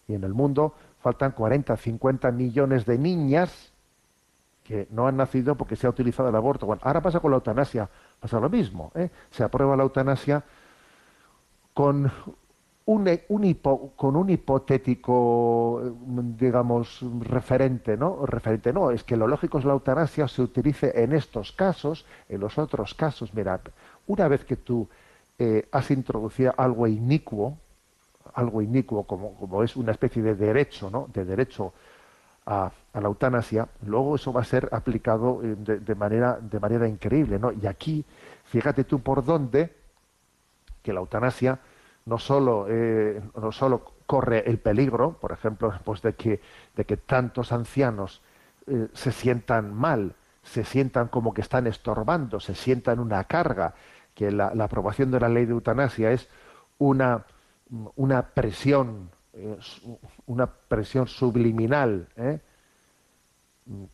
Y 0.09 0.15
en 0.15 0.25
el 0.25 0.35
mundo 0.35 0.75
faltan 1.01 1.33
40, 1.33 1.77
50 1.77 2.31
millones 2.31 2.85
de 2.85 2.99
niñas 2.99 3.73
que 4.65 4.87
no 4.91 5.07
han 5.07 5.17
nacido 5.17 5.55
porque 5.55 5.77
se 5.77 5.87
ha 5.87 5.91
utilizado 5.91 6.29
el 6.29 6.37
aborto. 6.37 6.79
Ahora 6.83 7.01
pasa 7.01 7.21
con 7.21 7.31
la 7.31 7.39
eutanasia, 7.39 7.89
pasa 8.21 8.39
lo 8.39 8.51
mismo. 8.51 8.93
¿eh? 8.95 9.11
Se 9.31 9.43
aprueba 9.43 9.77
la 9.77 9.83
eutanasia 9.83 10.45
con 11.73 12.11
un, 12.87 13.21
un 13.29 13.55
con 13.97 14.17
un 14.17 14.31
hipotético, 14.31 15.81
digamos, 16.39 17.05
referente, 17.21 17.97
¿no? 17.97 18.27
Referente, 18.27 18.73
no, 18.73 18.91
es 18.91 19.05
que 19.05 19.17
lo 19.17 19.27
lógico 19.29 19.59
es 19.59 19.65
la 19.65 19.75
eutanasia 19.75 20.27
se 20.27 20.43
utilice 20.43 20.93
en 21.03 21.13
estos 21.13 21.53
casos, 21.53 22.05
en 22.29 22.41
los 22.41 22.59
otros 22.59 22.95
casos. 22.95 23.33
Mira, 23.33 23.61
una 24.11 24.27
vez 24.27 24.45
que 24.45 24.57
tú 24.57 24.89
eh, 25.39 25.69
has 25.71 25.91
introducido 25.93 26.53
algo 26.57 26.87
inicuo, 26.89 27.57
algo 28.35 28.61
inicuo 28.61 29.05
como, 29.05 29.35
como, 29.37 29.63
es 29.63 29.77
una 29.77 29.93
especie 29.93 30.21
de 30.21 30.35
derecho, 30.35 30.91
¿no? 30.91 31.09
De 31.13 31.25
derecho 31.25 31.73
a, 32.47 32.73
la 32.95 33.07
eutanasia, 33.07 33.69
luego 33.87 34.17
eso 34.17 34.33
va 34.33 34.41
a 34.41 34.45
ser 34.45 34.69
aplicado 34.73 35.41
eh, 35.45 35.55
de, 35.57 35.95
manera, 35.95 36.39
de 36.41 36.59
manera 36.59 36.89
increíble, 36.89 37.39
¿no? 37.39 37.53
Y 37.53 37.69
aquí, 37.69 38.05
fíjate 38.47 38.83
tú 38.83 39.01
por 39.01 39.25
dónde 39.25 39.73
que 40.83 40.93
la 40.93 40.99
eutanasia 40.99 41.61
no 42.07 42.19
solo, 42.19 42.67
eh, 42.69 43.23
no 43.41 43.53
solo 43.53 43.93
corre 44.07 44.43
el 44.51 44.59
peligro, 44.59 45.13
por 45.21 45.31
ejemplo, 45.31 45.73
pues 45.85 46.03
de 46.03 46.15
que, 46.15 46.41
de 46.75 46.85
que 46.85 46.97
tantos 46.97 47.53
ancianos 47.53 48.23
se 48.93 49.11
sientan 49.11 49.75
mal, 49.75 50.15
se 50.43 50.65
sientan 50.65 51.09
como 51.09 51.35
que 51.35 51.41
están 51.41 51.67
estorbando, 51.67 52.41
se 52.41 52.55
sientan 52.55 52.99
una 52.99 53.25
carga, 53.25 53.75
que 54.15 54.31
la, 54.31 54.49
aprobación 54.49 55.11
de 55.11 55.21
la 55.21 55.29
ley 55.29 55.47
de 55.47 55.53
eutanasia 55.53 56.13
es 56.13 56.29
una, 56.79 57.25
una 57.97 58.23
presión, 58.23 59.11
una 60.27 60.47
presión 60.47 61.07
subliminal, 61.07 62.09
¿eh? 62.17 62.41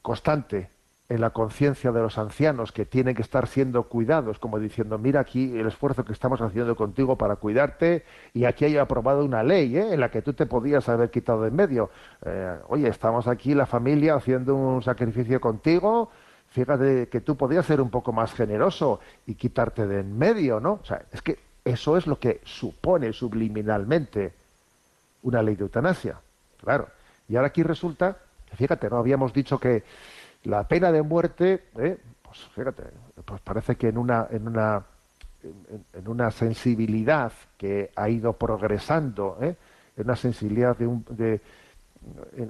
constante 0.02 0.70
en 1.08 1.20
la 1.20 1.30
conciencia 1.30 1.92
de 1.92 2.00
los 2.00 2.18
ancianos 2.18 2.72
que 2.72 2.84
tienen 2.84 3.14
que 3.14 3.22
estar 3.22 3.46
siendo 3.46 3.84
cuidados, 3.84 4.38
como 4.38 4.58
diciendo, 4.58 4.98
mira 4.98 5.20
aquí 5.20 5.56
el 5.56 5.66
esfuerzo 5.66 6.04
que 6.04 6.12
estamos 6.12 6.40
haciendo 6.40 6.74
contigo 6.74 7.16
para 7.16 7.36
cuidarte 7.36 8.04
y 8.34 8.44
aquí 8.44 8.64
hay 8.64 8.76
aprobado 8.76 9.24
una 9.24 9.42
ley 9.42 9.76
¿eh? 9.76 9.94
en 9.94 10.00
la 10.00 10.10
que 10.10 10.22
tú 10.22 10.32
te 10.32 10.46
podías 10.46 10.88
haber 10.88 11.10
quitado 11.10 11.42
de 11.42 11.48
en 11.48 11.56
medio. 11.56 11.90
Eh, 12.24 12.58
oye, 12.68 12.88
estamos 12.88 13.28
aquí 13.28 13.54
la 13.54 13.66
familia 13.66 14.16
haciendo 14.16 14.56
un 14.56 14.82
sacrificio 14.82 15.40
contigo 15.40 16.10
fíjate 16.56 17.08
que 17.08 17.20
tú 17.20 17.36
podías 17.36 17.66
ser 17.66 17.82
un 17.82 17.90
poco 17.90 18.14
más 18.14 18.32
generoso 18.32 18.98
y 19.26 19.34
quitarte 19.34 19.86
de 19.86 20.00
en 20.00 20.16
medio, 20.16 20.58
¿no? 20.58 20.80
O 20.82 20.84
sea, 20.86 21.04
es 21.12 21.20
que 21.20 21.38
eso 21.62 21.98
es 21.98 22.06
lo 22.06 22.18
que 22.18 22.40
supone 22.44 23.12
subliminalmente 23.12 24.32
una 25.24 25.42
ley 25.42 25.54
de 25.54 25.64
eutanasia. 25.64 26.18
Claro. 26.58 26.88
Y 27.28 27.36
ahora 27.36 27.48
aquí 27.48 27.62
resulta, 27.62 28.16
fíjate, 28.54 28.88
¿no? 28.88 28.96
Habíamos 28.96 29.34
dicho 29.34 29.58
que 29.58 29.84
la 30.44 30.66
pena 30.66 30.90
de 30.90 31.02
muerte, 31.02 31.64
¿eh? 31.78 31.98
pues 32.22 32.38
fíjate, 32.54 32.84
pues 33.22 33.42
parece 33.42 33.76
que 33.76 33.88
en 33.88 33.98
una, 33.98 34.26
en 34.30 34.48
una, 34.48 34.82
en, 35.92 36.08
una 36.08 36.30
sensibilidad 36.30 37.32
que 37.58 37.90
ha 37.94 38.08
ido 38.08 38.32
progresando, 38.32 39.36
¿eh? 39.42 39.56
en 39.94 40.04
una 40.04 40.16
sensibilidad 40.16 40.74
de, 40.74 40.88
de, 41.10 41.40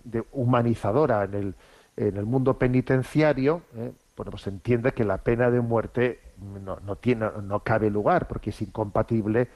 de 0.04 0.24
humanizadora 0.30 1.24
en 1.24 1.34
el, 1.34 1.54
en 1.96 2.16
el 2.16 2.26
mundo 2.26 2.58
penitenciario, 2.58 3.62
eh, 3.74 3.92
bueno, 4.16 4.30
pues 4.30 4.46
entiende 4.46 4.92
que 4.92 5.04
la 5.04 5.18
pena 5.18 5.50
de 5.50 5.60
muerte 5.60 6.20
no, 6.62 6.96
tiene, 6.96 7.28
no 7.42 7.60
cabe 7.60 7.90
lugar, 7.90 8.28
porque 8.28 8.50
es 8.50 8.62
incompatible 8.62 9.48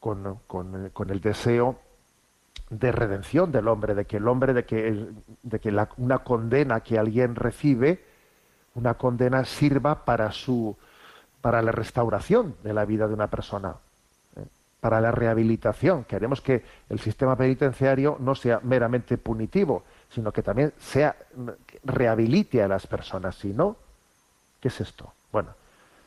con, 0.00 0.40
el 1.08 1.20
deseo 1.20 1.78
de 2.70 2.92
redención 2.92 3.50
del 3.50 3.68
hombre, 3.68 3.94
de 3.94 4.04
que 4.04 4.18
el 4.18 4.28
hombre, 4.28 4.52
de 4.52 4.64
que, 4.64 5.08
de 5.42 5.60
que 5.60 5.86
una 5.96 6.18
condena 6.18 6.80
que 6.80 6.98
alguien 6.98 7.34
recibe, 7.34 8.04
una 8.74 8.94
condena 8.94 9.44
sirva 9.44 10.04
para 10.04 10.30
su 10.30 10.76
para 11.46 11.62
la 11.62 11.70
restauración 11.70 12.56
de 12.64 12.74
la 12.74 12.84
vida 12.84 13.06
de 13.06 13.14
una 13.14 13.28
persona, 13.28 13.76
eh, 14.34 14.44
para 14.80 15.00
la 15.00 15.12
rehabilitación. 15.12 16.02
Queremos 16.02 16.40
que 16.40 16.64
el 16.88 16.98
sistema 16.98 17.36
penitenciario 17.36 18.16
no 18.18 18.34
sea 18.34 18.58
meramente 18.64 19.16
punitivo, 19.16 19.84
sino 20.10 20.32
que 20.32 20.42
también 20.42 20.72
sea 20.78 21.16
rehabilite 21.84 22.62
a 22.62 22.68
las 22.68 22.86
personas. 22.86 23.36
Si 23.36 23.48
no, 23.48 23.76
¿qué 24.60 24.68
es 24.68 24.80
esto? 24.80 25.12
Bueno, 25.32 25.50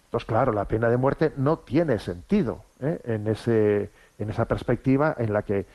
pues 0.10 0.26
claro, 0.26 0.52
la 0.52 0.66
pena 0.66 0.90
de 0.90 0.98
muerte 0.98 1.34
no 1.38 1.60
tiene 1.60 2.00
sentido 2.00 2.64
¿eh? 2.80 3.00
en, 3.04 3.28
ese, 3.28 3.92
en 4.18 4.30
esa 4.30 4.46
perspectiva 4.46 5.16
en 5.18 5.34
la 5.34 5.44
que, 5.44 5.66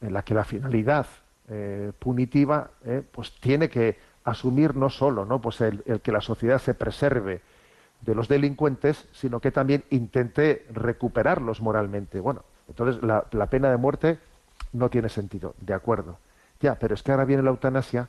en 0.00 0.12
la, 0.12 0.22
que 0.22 0.34
la 0.34 0.44
finalidad 0.44 1.06
eh, 1.48 1.92
punitiva 1.98 2.70
¿eh? 2.84 3.02
pues 3.10 3.32
tiene 3.40 3.68
que 3.68 3.98
asumir 4.24 4.74
no 4.74 4.90
solo 4.90 5.24
¿no? 5.24 5.40
Pues 5.40 5.60
el, 5.60 5.82
que 6.02 6.12
la 6.12 6.20
sociedad 6.20 6.58
se 6.58 6.74
preserve 6.74 7.40
de 8.00 8.14
los 8.14 8.28
delincuentes, 8.28 9.08
sino 9.12 9.40
que 9.40 9.50
también 9.50 9.84
intente 9.90 10.66
recuperarlos 10.70 11.60
moralmente. 11.60 12.20
Bueno, 12.20 12.44
entonces 12.68 13.02
la, 13.02 13.26
la 13.32 13.46
pena 13.46 13.70
de 13.70 13.76
muerte 13.76 14.18
no 14.72 14.88
tiene 14.88 15.08
sentido, 15.08 15.54
de 15.60 15.74
acuerdo. 15.74 16.18
Ya, 16.60 16.74
pero 16.76 16.94
es 16.94 17.02
que 17.02 17.12
ahora 17.12 17.24
viene 17.24 17.42
la 17.42 17.50
eutanasia 17.50 18.08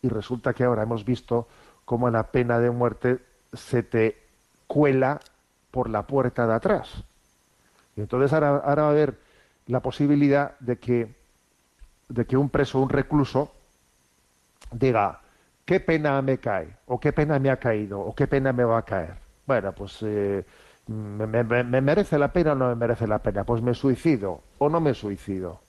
y 0.00 0.08
resulta 0.08 0.52
que 0.54 0.64
ahora 0.64 0.82
hemos 0.82 1.04
visto 1.04 1.46
cómo 1.84 2.10
la 2.10 2.24
pena 2.24 2.58
de 2.58 2.70
muerte 2.70 3.18
se 3.52 3.82
te 3.82 4.18
cuela 4.66 5.20
por 5.70 5.90
la 5.90 6.06
puerta 6.06 6.46
de 6.46 6.54
atrás. 6.54 7.04
Y 7.96 8.00
entonces 8.00 8.32
ahora, 8.32 8.50
va 8.50 8.86
a 8.86 8.88
haber 8.88 9.18
la 9.66 9.80
posibilidad 9.80 10.58
de 10.60 10.78
que, 10.78 11.14
de 12.08 12.26
que 12.26 12.36
un 12.36 12.48
preso, 12.48 12.80
un 12.80 12.88
recluso, 12.88 13.52
diga, 14.70 15.20
¿qué 15.64 15.80
pena 15.80 16.20
me 16.22 16.38
cae? 16.38 16.76
¿O 16.86 16.98
qué 16.98 17.12
pena 17.12 17.38
me 17.38 17.50
ha 17.50 17.58
caído? 17.58 18.00
¿O 18.00 18.14
qué 18.14 18.26
pena 18.26 18.52
me 18.52 18.64
va 18.64 18.78
a 18.78 18.82
caer? 18.82 19.14
Bueno, 19.46 19.72
pues 19.72 19.98
eh, 20.02 20.44
me, 20.86 21.26
merece 21.80 22.18
la 22.18 22.32
pena 22.32 22.52
o 22.52 22.54
no 22.54 22.68
me 22.68 22.74
merece 22.74 23.06
la 23.06 23.18
pena? 23.18 23.44
Pues 23.44 23.62
me 23.62 23.74
suicido 23.74 24.40
o 24.58 24.68
no 24.68 24.80
me 24.80 24.94
suicido. 24.94 25.60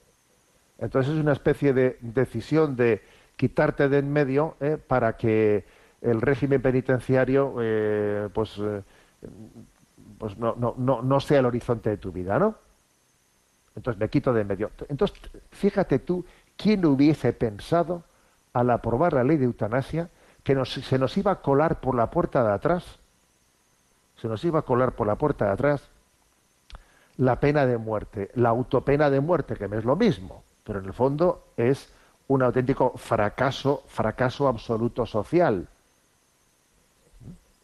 Entonces 0.83 1.13
es 1.13 1.19
una 1.19 1.31
especie 1.31 1.71
de 1.71 1.97
decisión 2.01 2.75
de 2.75 3.01
quitarte 3.37 3.87
de 3.87 3.99
en 3.99 4.11
medio 4.11 4.57
eh, 4.59 4.77
para 4.77 5.15
que 5.15 5.63
el 6.01 6.19
régimen 6.19 6.61
penitenciario 6.61 7.55
eh, 7.61 8.27
pues, 8.33 8.57
eh, 8.59 8.81
pues 10.17 10.37
no, 10.37 10.55
no, 10.57 10.75
no, 10.77 11.01
no, 11.01 11.19
sea 11.21 11.39
el 11.39 11.45
horizonte 11.45 11.89
de 11.89 11.97
tu 11.97 12.11
vida, 12.11 12.37
¿no? 12.37 12.55
Entonces 13.77 13.97
me 13.97 14.09
quito 14.09 14.33
de 14.33 14.41
en 14.41 14.47
medio. 14.47 14.71
Entonces, 14.89 15.17
fíjate 15.51 15.99
tú, 15.99 16.25
¿quién 16.57 16.85
hubiese 16.85 17.31
pensado 17.31 18.03
al 18.51 18.69
aprobar 18.69 19.13
la 19.13 19.23
ley 19.23 19.37
de 19.37 19.45
eutanasia 19.45 20.09
que 20.43 20.65
se 20.65 20.99
nos 20.99 21.17
iba 21.17 21.31
a 21.31 21.41
colar 21.41 21.79
por 21.79 21.95
la 21.95 22.11
puerta 22.11 22.43
de 22.43 22.51
atrás? 22.51 22.99
Se 24.17 24.27
nos 24.27 24.43
iba 24.43 24.59
a 24.59 24.63
colar 24.63 24.91
por 24.91 25.07
la 25.07 25.15
puerta 25.15 25.45
de 25.45 25.51
atrás 25.51 25.89
la 27.15 27.39
pena 27.39 27.65
de 27.65 27.77
muerte, 27.77 28.31
la 28.35 28.49
autopena 28.49 29.09
de 29.09 29.21
muerte, 29.21 29.55
que 29.55 29.65
es 29.65 29.85
lo 29.85 29.95
mismo, 29.95 30.42
pero 30.63 30.79
en 30.79 30.85
el 30.85 30.93
fondo 30.93 31.47
es 31.57 31.93
un 32.27 32.41
auténtico 32.41 32.93
fracaso, 32.97 33.83
fracaso 33.87 34.47
absoluto 34.47 35.05
social. 35.05 35.67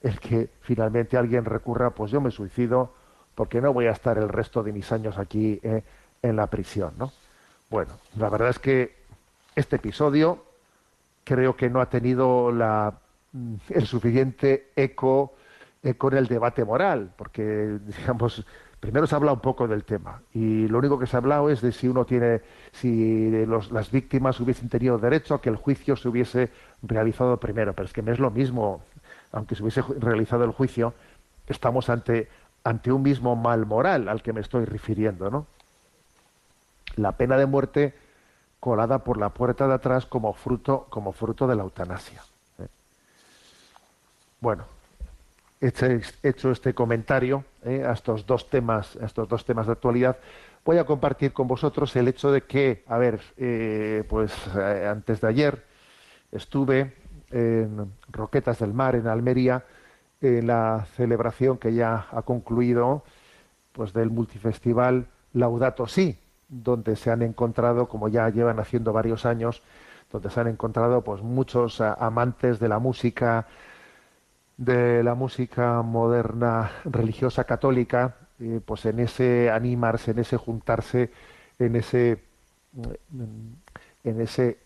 El 0.02 0.20
que 0.20 0.50
finalmente 0.62 1.18
alguien 1.18 1.46
recurra, 1.46 1.92
pues 1.92 2.12
yo 2.12 2.22
me 2.22 2.32
suicido 2.32 2.94
porque 3.36 3.62
no 3.62 3.74
voy 3.74 3.88
a 3.88 3.92
estar 3.92 4.18
el 4.18 4.30
resto 4.30 4.64
de 4.64 4.74
mis 4.74 4.92
años 4.92 5.18
aquí 5.18 5.60
eh, 5.64 5.84
en 6.22 6.36
la 6.36 6.48
prisión, 6.48 6.94
¿no? 6.98 7.12
Bueno, 7.70 7.94
la 8.18 8.30
verdad 8.30 8.50
es 8.50 8.60
que 8.60 8.96
este 9.56 9.78
episodio 9.78 10.44
creo 11.24 11.56
que 11.56 11.70
no 11.70 11.80
ha 11.80 11.90
tenido 11.90 12.52
la, 12.52 12.94
mm, 13.32 13.56
el 13.70 13.86
suficiente 13.86 14.72
eco, 14.76 15.36
en 15.84 16.18
el 16.18 16.28
debate 16.28 16.66
moral, 16.66 17.12
porque 17.16 17.78
digamos 17.86 18.46
primero 18.80 19.08
se 19.08 19.16
ha 19.16 19.18
hablado 19.18 19.36
un 19.36 19.42
poco 19.42 19.68
del 19.68 19.84
tema 19.84 20.22
y 20.34 20.68
lo 20.68 20.78
único 20.78 20.98
que 20.98 21.06
se 21.06 21.16
ha 21.16 21.20
hablado 21.20 21.50
es 21.50 21.62
de 21.62 21.72
si 21.72 21.88
uno 21.88 22.06
tiene, 22.06 22.42
si 22.72 23.46
las 23.72 23.92
víctimas 23.92 24.40
hubiesen 24.40 24.70
tenido 24.70 24.98
derecho 24.98 25.36
a 25.36 25.42
que 25.42 25.50
el 25.50 25.58
juicio 25.58 25.96
se 25.96 26.08
hubiese 26.08 26.50
realizado 26.82 27.38
primero, 27.38 27.74
pero 27.74 27.86
es 27.86 27.94
que 27.94 28.02
no 28.02 28.12
es 28.12 28.20
lo 28.20 28.32
mismo, 28.32 28.82
aunque 29.32 29.56
se 29.56 29.64
hubiese 29.64 29.82
realizado 30.00 30.46
el 30.46 30.52
juicio, 30.52 30.94
estamos 31.48 31.90
ante, 31.90 32.30
ante 32.64 32.92
un 32.92 33.04
mismo 33.04 33.36
mal 33.36 33.66
moral 33.66 34.08
al 34.08 34.22
que 34.22 34.34
me 34.34 34.42
estoy 34.42 34.66
refiriendo, 34.66 35.30
¿no? 35.30 35.46
La 36.96 37.14
pena 37.14 37.38
de 37.38 37.46
muerte 37.46 37.94
colada 38.60 39.00
por 39.00 39.18
la 39.18 39.30
puerta 39.30 39.68
de 39.68 39.74
atrás 39.74 40.06
como 40.06 40.34
fruto, 40.34 40.88
como 40.90 41.12
fruto 41.12 41.48
de 41.48 41.56
la 41.56 41.64
eutanasia. 41.64 42.24
¿eh? 42.60 42.68
Bueno, 44.42 44.66
hecho 45.62 46.52
este 46.52 46.74
comentario 46.74 47.44
¿eh? 47.64 47.84
a 47.86 47.92
estos 47.92 48.26
dos 48.26 48.50
temas, 48.50 48.96
a 49.02 49.06
estos 49.06 49.28
dos 49.28 49.46
temas 49.46 49.66
de 49.66 49.74
actualidad, 49.74 50.18
voy 50.64 50.78
a 50.78 50.86
compartir 50.86 51.34
con 51.34 51.48
vosotros 51.48 51.96
el 51.96 52.08
hecho 52.08 52.32
de 52.32 52.44
que, 52.44 52.84
a 52.88 52.98
ver, 52.98 53.20
eh, 53.38 54.04
pues 54.08 54.34
antes 54.56 55.22
de 55.22 55.28
ayer 55.28 55.66
estuve 56.32 56.94
en 57.32 57.92
Roquetas 58.10 58.60
del 58.60 58.74
Mar, 58.74 58.96
en 58.96 59.08
Almería, 59.08 59.66
en 60.22 60.48
la 60.48 60.86
celebración 60.96 61.58
que 61.58 61.74
ya 61.74 62.08
ha 62.12 62.22
concluido, 62.24 63.04
pues 63.72 63.94
del 63.94 64.10
multifestival 64.10 65.08
Laudato 65.34 65.88
Si, 65.88 66.18
donde 66.48 66.96
se 66.96 67.12
han 67.12 67.22
encontrado, 67.22 67.88
como 67.88 68.08
ya 68.10 68.30
llevan 68.30 68.60
haciendo 68.60 68.94
varios 68.94 69.26
años, 69.26 69.62
donde 70.12 70.30
se 70.30 70.40
han 70.40 70.48
encontrado 70.48 71.04
pues 71.04 71.22
muchos 71.22 71.82
amantes 71.82 72.60
de 72.60 72.68
la 72.68 72.80
música, 72.80 73.46
de 74.60 75.04
la 75.04 75.16
música 75.16 75.82
moderna 75.82 76.72
religiosa 76.84 77.46
católica, 77.46 78.18
pues 78.66 78.86
en 78.86 79.00
ese 79.00 79.50
animarse, 79.50 80.12
en 80.12 80.20
ese 80.20 80.36
juntarse, 80.36 81.12
en 81.60 81.78
ese 81.78 82.24
en 84.04 84.22
ese 84.22 84.60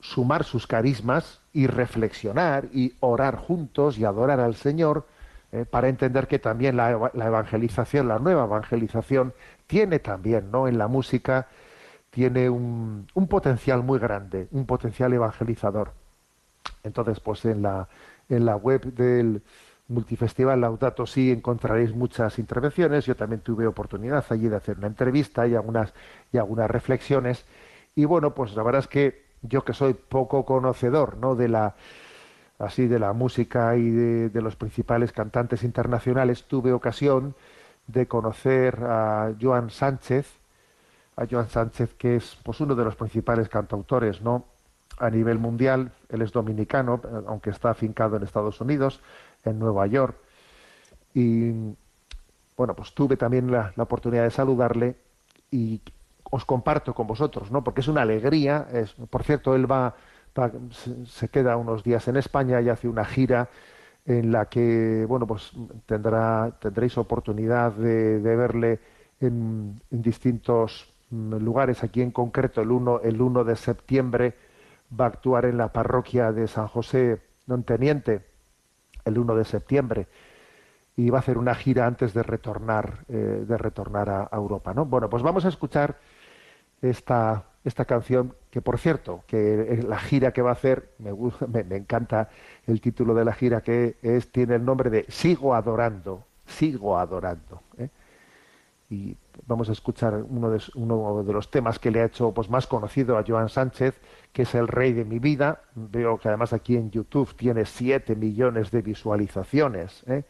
sumar 0.00 0.44
sus 0.44 0.68
carismas 0.68 1.40
y 1.52 1.66
reflexionar 1.66 2.68
y 2.72 2.94
orar 3.00 3.36
juntos 3.36 3.98
y 3.98 4.04
adorar 4.04 4.38
al 4.38 4.54
Señor 4.54 5.06
eh, 5.50 5.64
para 5.64 5.88
entender 5.88 6.28
que 6.28 6.38
también 6.38 6.76
la, 6.76 7.10
la, 7.12 7.26
evangelización, 7.26 8.06
la 8.06 8.20
nueva 8.20 8.44
evangelización, 8.44 9.34
tiene 9.66 9.98
también, 9.98 10.50
¿no? 10.52 10.68
En 10.68 10.78
la 10.78 10.86
música 10.86 11.48
tiene 12.10 12.48
un, 12.50 13.08
un 13.14 13.26
potencial 13.26 13.82
muy 13.82 13.98
grande, 13.98 14.46
un 14.52 14.64
potencial 14.64 15.12
evangelizador. 15.12 15.92
Entonces, 16.82 17.20
pues 17.20 17.44
en 17.44 17.62
la, 17.62 17.88
en 18.28 18.44
la 18.44 18.56
web 18.56 18.82
del 18.94 19.42
Multifestival 19.88 20.60
Laudato 20.60 21.06
Si 21.06 21.30
encontraréis 21.30 21.94
muchas 21.94 22.38
intervenciones. 22.38 23.06
Yo 23.06 23.14
también 23.14 23.40
tuve 23.40 23.66
oportunidad 23.66 24.24
allí 24.30 24.48
de 24.48 24.56
hacer 24.56 24.78
una 24.78 24.88
entrevista 24.88 25.46
y 25.46 25.54
algunas, 25.54 25.94
y 26.32 26.38
algunas 26.38 26.70
reflexiones. 26.70 27.44
Y 27.94 28.04
bueno, 28.04 28.34
pues 28.34 28.54
la 28.56 28.62
verdad 28.62 28.80
es 28.80 28.88
que 28.88 29.26
yo 29.42 29.64
que 29.64 29.72
soy 29.72 29.94
poco 29.94 30.44
conocedor, 30.44 31.16
¿no? 31.18 31.36
De 31.36 31.48
la 31.48 31.74
así 32.58 32.86
de 32.86 32.98
la 32.98 33.12
música 33.12 33.76
y 33.76 33.90
de, 33.90 34.28
de 34.30 34.42
los 34.42 34.56
principales 34.56 35.12
cantantes 35.12 35.62
internacionales, 35.62 36.44
tuve 36.44 36.72
ocasión 36.72 37.34
de 37.86 38.06
conocer 38.08 38.82
a 38.82 39.32
Joan 39.40 39.70
Sánchez, 39.70 40.26
a 41.16 41.26
Joan 41.30 41.48
Sánchez 41.48 41.94
que 41.94 42.16
es 42.16 42.38
pues 42.42 42.60
uno 42.60 42.74
de 42.74 42.84
los 42.84 42.96
principales 42.96 43.48
cantautores, 43.48 44.22
¿no? 44.22 44.46
A 44.98 45.10
nivel 45.10 45.38
mundial, 45.38 45.92
él 46.08 46.22
es 46.22 46.32
dominicano, 46.32 47.00
aunque 47.26 47.50
está 47.50 47.70
afincado 47.70 48.16
en 48.16 48.22
Estados 48.22 48.60
Unidos, 48.60 49.00
en 49.44 49.58
Nueva 49.58 49.86
York. 49.86 50.16
Y 51.14 51.52
bueno, 52.56 52.74
pues 52.74 52.92
tuve 52.94 53.16
también 53.16 53.50
la, 53.50 53.72
oportunidad 53.76 54.24
de 54.24 54.30
saludarle 54.30 54.96
y 55.50 55.80
os 56.30 56.44
comparto 56.44 56.94
con 56.94 57.06
vosotros, 57.06 57.50
¿no? 57.50 57.62
Porque 57.62 57.80
es 57.80 57.88
una 57.88 58.02
alegría. 58.02 58.66
Es, 58.72 58.92
por 58.92 59.22
cierto, 59.22 59.54
él 59.54 59.70
va, 59.70 59.94
se, 61.06 61.28
queda 61.28 61.56
unos 61.56 61.84
días 61.84 62.08
en 62.08 62.16
España 62.16 62.60
y 62.60 62.68
hace 62.68 62.88
una 62.88 63.04
gira 63.04 63.48
en 64.06 64.32
la 64.32 64.46
que, 64.46 65.04
bueno, 65.06 65.26
pues 65.26 65.52
tendrá, 65.84 66.52
tendréis 66.60 66.96
oportunidad 66.96 67.72
de, 67.72 68.18
verle 68.18 68.80
en, 69.20 69.80
en, 69.90 70.02
distintos 70.02 70.88
mm, 71.10 71.36
lugares. 71.36 71.82
Aquí 71.84 72.02
en 72.02 72.12
concreto, 72.12 72.62
el 72.62 72.70
1, 72.70 73.00
el 73.02 73.20
1 73.20 73.44
de 73.44 73.56
septiembre 73.56 74.34
va 74.98 75.06
a 75.06 75.08
actuar 75.08 75.44
en 75.46 75.56
la 75.58 75.72
parroquia 75.72 76.32
de 76.32 76.46
San 76.46 76.68
José 76.68 77.20
Don 77.46 77.64
Teniente 77.64 78.24
el 79.04 79.18
1 79.18 79.36
de 79.36 79.44
septiembre 79.44 80.08
y 80.96 81.10
va 81.10 81.18
a 81.18 81.20
hacer 81.20 81.38
una 81.38 81.54
gira 81.54 81.86
antes 81.86 82.14
de 82.14 82.22
retornar 82.22 83.04
eh, 83.08 83.44
de 83.46 83.58
retornar 83.58 84.08
a, 84.08 84.28
Europa 84.32 84.74
no 84.74 84.84
bueno 84.86 85.08
pues 85.10 85.22
vamos 85.22 85.44
a 85.44 85.48
escuchar 85.48 85.98
esta 86.82 87.44
esta 87.64 87.84
canción 87.84 88.34
que 88.50 88.62
por 88.62 88.78
cierto 88.78 89.24
que 89.26 89.84
la 89.86 89.98
gira 89.98 90.32
que 90.32 90.42
va 90.42 90.50
a 90.50 90.54
hacer 90.54 90.90
me, 90.98 91.12
me, 91.48 91.64
me 91.64 91.76
encanta 91.76 92.28
el 92.66 92.80
título 92.80 93.14
de 93.14 93.24
la 93.24 93.32
gira 93.32 93.60
que 93.60 93.96
es 94.02 94.30
tiene 94.32 94.56
el 94.56 94.64
nombre 94.64 94.90
de 94.90 95.04
sigo 95.08 95.54
adorando 95.54 96.24
sigo 96.46 96.98
adorando 96.98 97.62
¿eh? 97.78 97.90
y 98.88 99.16
vamos 99.46 99.68
a 99.68 99.72
escuchar 99.72 100.24
uno 100.28 100.50
de, 100.50 100.62
uno 100.74 101.22
de 101.22 101.32
los 101.32 101.50
temas 101.50 101.78
que 101.78 101.90
le 101.90 102.00
ha 102.00 102.06
hecho 102.06 102.32
pues 102.32 102.48
más 102.48 102.66
conocido 102.66 103.18
a 103.18 103.24
Joan 103.26 103.48
Sánchez, 103.48 104.00
que 104.32 104.42
es 104.42 104.54
El 104.54 104.68
Rey 104.68 104.92
de 104.92 105.04
mi 105.04 105.18
vida. 105.18 105.62
Veo 105.74 106.18
que 106.18 106.28
además 106.28 106.52
aquí 106.52 106.76
en 106.76 106.90
YouTube 106.90 107.34
tiene 107.36 107.64
7 107.64 108.16
millones 108.16 108.70
de 108.70 108.82
visualizaciones. 108.82 110.02
¿eh? 110.06 110.24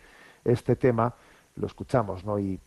Este 0.45 0.77
tema 0.77 1.15
lo 1.57 1.67
escuchamos, 1.67 2.25
¿no? 2.25 2.39
Y, 2.39 2.61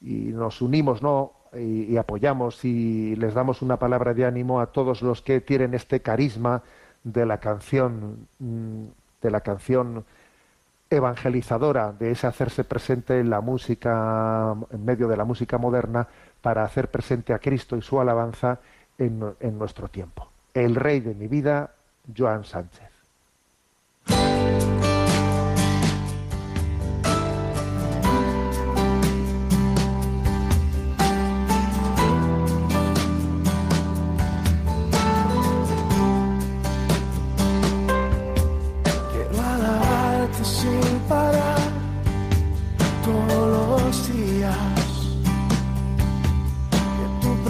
nos 0.00 0.60
unimos, 0.60 1.02
¿no? 1.02 1.32
Y, 1.54 1.92
y, 1.92 1.96
apoyamos 1.96 2.64
y 2.64 3.16
les 3.16 3.32
damos 3.32 3.62
una 3.62 3.78
palabra 3.78 4.12
de 4.12 4.26
ánimo 4.26 4.60
a 4.60 4.66
todos 4.66 5.00
los 5.00 5.22
que 5.22 5.40
tienen 5.40 5.72
este 5.72 6.00
carisma 6.00 6.62
de 7.02 7.24
la 7.24 7.38
canción, 7.38 8.28
mm, 8.38 8.84
de 9.22 9.30
la 9.30 9.40
canción 9.40 10.04
evangelizadora 10.90 11.92
de 11.92 12.12
ese 12.12 12.26
hacerse 12.26 12.64
presente 12.64 13.18
en 13.18 13.30
la 13.30 13.40
música, 13.40 14.54
en 14.70 14.84
medio 14.84 15.08
de 15.08 15.16
la 15.16 15.24
música 15.24 15.58
moderna, 15.58 16.06
para 16.40 16.64
hacer 16.64 16.90
presente 16.90 17.32
a 17.32 17.38
Cristo 17.38 17.76
y 17.76 17.82
su 17.82 18.00
alabanza 18.00 18.60
en, 18.98 19.34
en 19.40 19.58
nuestro 19.58 19.88
tiempo. 19.88 20.28
El 20.54 20.74
rey 20.74 21.00
de 21.00 21.14
mi 21.14 21.26
vida, 21.26 21.70
Joan 22.16 22.44
Sánchez. 22.44 22.85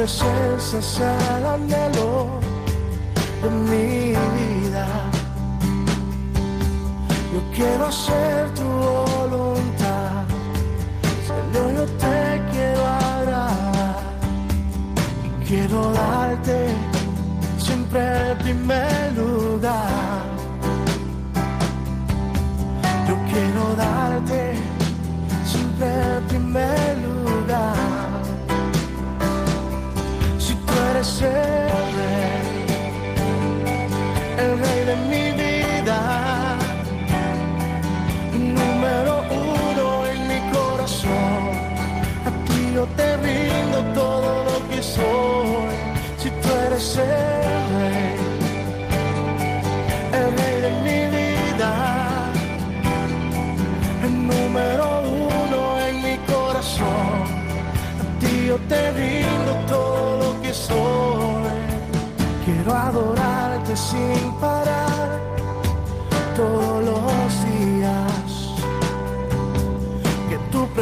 Presencia 0.07 0.81
sea 0.81 1.39
el 1.39 1.47
anhelo 1.47 2.39
de 3.43 3.51
mi 3.51 4.15
vida. 4.37 4.87
Yo 7.33 7.41
quiero 7.57 7.87
hacer 7.87 8.55
tu 8.55 8.63
voluntad, 8.63 10.25
Señor, 11.27 11.73
yo 11.79 11.85
te 12.03 12.41
quiero 12.53 12.87
agradar 12.87 13.97
y 15.27 15.45
quiero 15.45 15.91
darte 15.91 16.69
siempre 17.59 18.31
el 18.31 18.37
primer 18.39 19.13
lugar. 19.15 20.36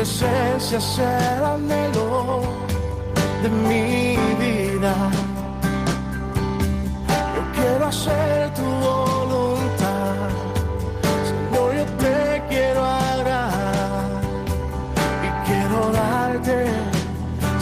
presencia 0.05 0.77
es 0.77 0.99
el 0.99 1.45
anhelo 1.45 2.43
de 3.43 3.49
mi 3.49 4.17
vida. 4.43 4.95
Yo 7.35 7.43
quiero 7.57 7.87
hacer 7.87 8.53
tu 8.53 8.67
voluntad, 8.89 10.29
Señor, 11.29 11.75
yo 11.79 11.85
te 12.03 12.43
quiero 12.51 12.85
agradar 12.85 14.21
y 15.27 15.29
quiero 15.49 15.79
darte 16.03 16.57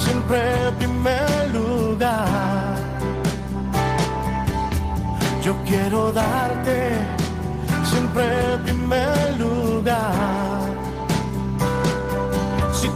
siempre 0.04 0.38
el 0.66 0.74
primer 0.80 1.50
lugar. 1.54 2.74
Yo 5.44 5.54
quiero 5.64 6.12
darte 6.12 6.78
siempre 7.84 8.51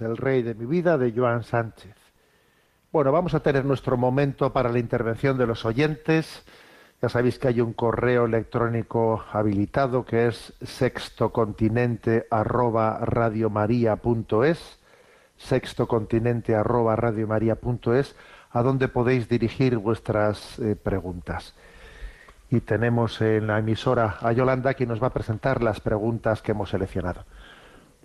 El 0.00 0.16
rey 0.16 0.42
de 0.42 0.54
mi 0.54 0.66
vida, 0.66 0.98
de 0.98 1.12
Joan 1.12 1.44
Sánchez. 1.44 1.94
Bueno, 2.92 3.12
vamos 3.12 3.34
a 3.34 3.40
tener 3.40 3.64
nuestro 3.64 3.96
momento 3.96 4.52
para 4.52 4.70
la 4.70 4.78
intervención 4.78 5.38
de 5.38 5.46
los 5.46 5.64
oyentes. 5.64 6.44
Ya 7.02 7.08
sabéis 7.08 7.38
que 7.38 7.48
hay 7.48 7.60
un 7.60 7.72
correo 7.72 8.24
electrónico 8.24 9.24
habilitado 9.32 10.04
que 10.04 10.28
es 10.28 10.54
sextocontinente 10.62 12.26
arroba 12.30 12.98
radiomaria.es, 13.02 14.78
sextocontinente 15.36 16.54
arroba 16.54 16.96
radiomaria.es, 16.96 18.16
a 18.50 18.62
donde 18.62 18.88
podéis 18.88 19.28
dirigir 19.28 19.76
vuestras 19.76 20.58
eh, 20.58 20.74
preguntas. 20.74 21.54
Y 22.50 22.60
tenemos 22.60 23.20
en 23.20 23.48
la 23.48 23.58
emisora 23.58 24.16
a 24.20 24.32
Yolanda 24.32 24.74
que 24.74 24.86
nos 24.86 25.02
va 25.02 25.08
a 25.08 25.12
presentar 25.12 25.62
las 25.62 25.80
preguntas 25.80 26.40
que 26.40 26.52
hemos 26.52 26.70
seleccionado. 26.70 27.24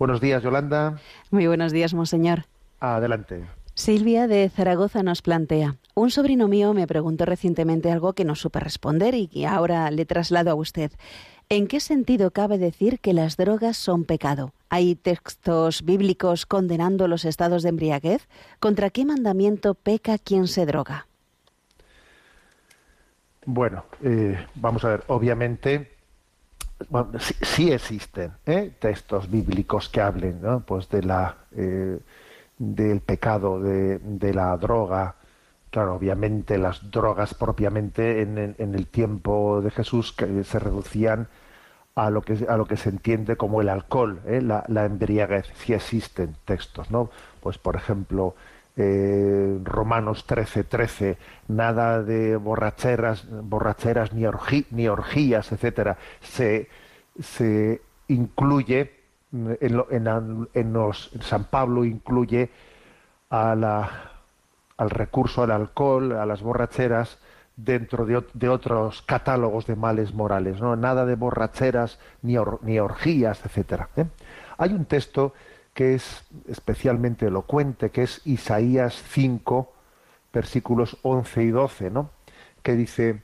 Buenos 0.02 0.20
días, 0.20 0.42
Yolanda. 0.42 0.98
Muy 1.30 1.46
buenos 1.46 1.70
días, 1.70 1.94
monseñor. 1.94 2.46
Adelante. 2.80 3.44
Silvia 3.74 4.26
de 4.26 4.48
Zaragoza 4.48 5.04
nos 5.04 5.22
plantea, 5.22 5.76
un 5.94 6.10
sobrino 6.10 6.48
mío 6.48 6.74
me 6.74 6.88
preguntó 6.88 7.24
recientemente 7.24 7.88
algo 7.88 8.12
que 8.12 8.24
no 8.24 8.34
supe 8.34 8.58
responder 8.58 9.14
y 9.14 9.28
que 9.28 9.46
ahora 9.46 9.88
le 9.92 10.04
traslado 10.04 10.50
a 10.50 10.56
usted. 10.56 10.90
¿En 11.48 11.68
qué 11.68 11.78
sentido 11.78 12.32
cabe 12.32 12.58
decir 12.58 12.98
que 12.98 13.12
las 13.12 13.36
drogas 13.36 13.76
son 13.76 14.02
pecado? 14.02 14.52
¿Hay 14.70 14.96
textos 14.96 15.84
bíblicos 15.84 16.46
condenando 16.46 17.06
los 17.06 17.24
estados 17.24 17.62
de 17.62 17.68
embriaguez? 17.68 18.28
¿Contra 18.58 18.90
qué 18.90 19.04
mandamiento 19.04 19.74
peca 19.74 20.18
quien 20.18 20.48
se 20.48 20.66
droga? 20.66 21.06
Bueno, 23.46 23.84
eh, 24.02 24.36
vamos 24.56 24.84
a 24.84 24.88
ver, 24.88 25.04
obviamente 25.06 25.91
bueno, 26.88 27.10
sí, 27.18 27.72
existen 27.72 28.32
¿eh? 28.46 28.72
textos 28.78 29.30
bíblicos 29.30 29.88
que 29.88 30.00
hablen 30.00 30.40
pues 30.66 30.88
de 30.88 31.02
la 31.02 31.36
eh, 31.56 31.98
del 32.58 33.00
pecado 33.00 33.60
de, 33.60 33.98
de 33.98 34.34
la 34.34 34.56
droga 34.56 35.16
claro 35.70 35.94
obviamente 35.94 36.58
las 36.58 36.90
drogas 36.90 37.34
propiamente 37.34 38.22
en, 38.22 38.54
en 38.58 38.74
el 38.74 38.86
tiempo 38.86 39.60
de 39.60 39.70
Jesús 39.70 40.14
se 40.44 40.58
reducían 40.58 41.28
a 41.94 42.10
lo 42.10 42.22
que 42.22 42.46
a 42.48 42.56
lo 42.56 42.66
que 42.66 42.76
se 42.76 42.88
entiende 42.88 43.36
como 43.36 43.60
el 43.60 43.68
alcohol 43.68 44.20
¿eh? 44.26 44.40
la, 44.40 44.64
la 44.68 44.84
embriaguez 44.84 45.46
sí 45.54 45.74
existen 45.74 46.36
textos 46.44 46.90
no 46.90 47.10
pues 47.40 47.58
por 47.58 47.76
ejemplo 47.76 48.34
eh, 48.76 49.58
Romanos 49.64 50.24
13, 50.26 50.64
13, 50.64 51.18
nada 51.48 52.02
de 52.02 52.36
borracheras, 52.36 53.26
borracheras 53.30 54.12
ni, 54.12 54.22
orgi- 54.22 54.66
ni 54.70 54.88
orgías, 54.88 55.52
etcétera, 55.52 55.98
se, 56.20 56.68
se 57.20 57.82
incluye 58.08 58.92
en, 59.32 59.76
lo- 59.76 59.88
en 59.90 60.72
los 60.72 61.10
San 61.20 61.44
Pablo 61.44 61.84
incluye 61.84 62.50
a 63.30 63.54
la, 63.54 63.90
al 64.76 64.90
recurso 64.90 65.42
al 65.42 65.50
alcohol, 65.52 66.12
a 66.12 66.26
las 66.26 66.42
borracheras 66.42 67.18
dentro 67.56 68.06
de 68.06 68.48
otros 68.48 69.02
catálogos 69.02 69.66
de 69.66 69.76
males 69.76 70.14
morales, 70.14 70.60
no 70.60 70.74
nada 70.76 71.04
de 71.06 71.14
borracheras 71.14 71.98
ni, 72.22 72.36
or- 72.38 72.58
ni 72.62 72.78
orgías, 72.78 73.44
etcétera. 73.44 73.88
¿eh? 73.96 74.06
Hay 74.58 74.72
un 74.72 74.84
texto 74.86 75.34
que 75.74 75.94
es 75.94 76.24
especialmente 76.48 77.26
elocuente, 77.26 77.90
que 77.90 78.02
es 78.02 78.20
Isaías 78.24 79.02
5, 79.10 79.72
versículos 80.32 80.98
11 81.02 81.42
y 81.42 81.50
12, 81.50 81.90
¿no? 81.90 82.10
que 82.62 82.74
dice, 82.74 83.22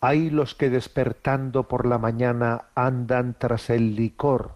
hay 0.00 0.30
los 0.30 0.54
que 0.54 0.70
despertando 0.70 1.64
por 1.68 1.86
la 1.86 1.98
mañana 1.98 2.66
andan 2.74 3.34
tras 3.38 3.70
el 3.70 3.96
licor, 3.96 4.52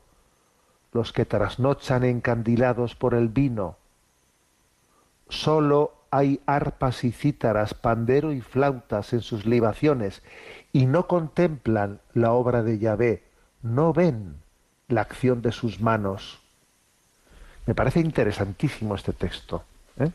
los 0.93 1.13
que 1.13 1.25
trasnochan 1.25 2.05
encandilados 2.05 2.95
por 2.95 3.15
el 3.15 3.29
vino. 3.29 3.77
Solo 5.29 5.93
hay 6.11 6.41
arpas 6.47 7.03
y 7.05 7.13
cítaras, 7.13 7.75
pandero 7.75 8.33
y 8.33 8.41
flautas 8.41 9.13
en 9.13 9.21
sus 9.21 9.47
libaciones, 9.47 10.23
y 10.73 10.87
no 10.87 11.07
contemplan 11.07 12.01
la 12.13 12.33
obra 12.33 12.63
de 12.63 12.79
Yahvé, 12.79 13.25
no 13.63 13.93
ven 13.93 14.37
la 14.89 15.01
acción 15.01 15.43
de 15.43 15.53
sus 15.53 15.81
manos. 15.81 16.44
Me 17.67 17.75
parece 17.75 18.01
interesantísimo 18.01 18.95
este 18.95 19.13
texto. 19.13 19.65
¿eh? 19.99 20.11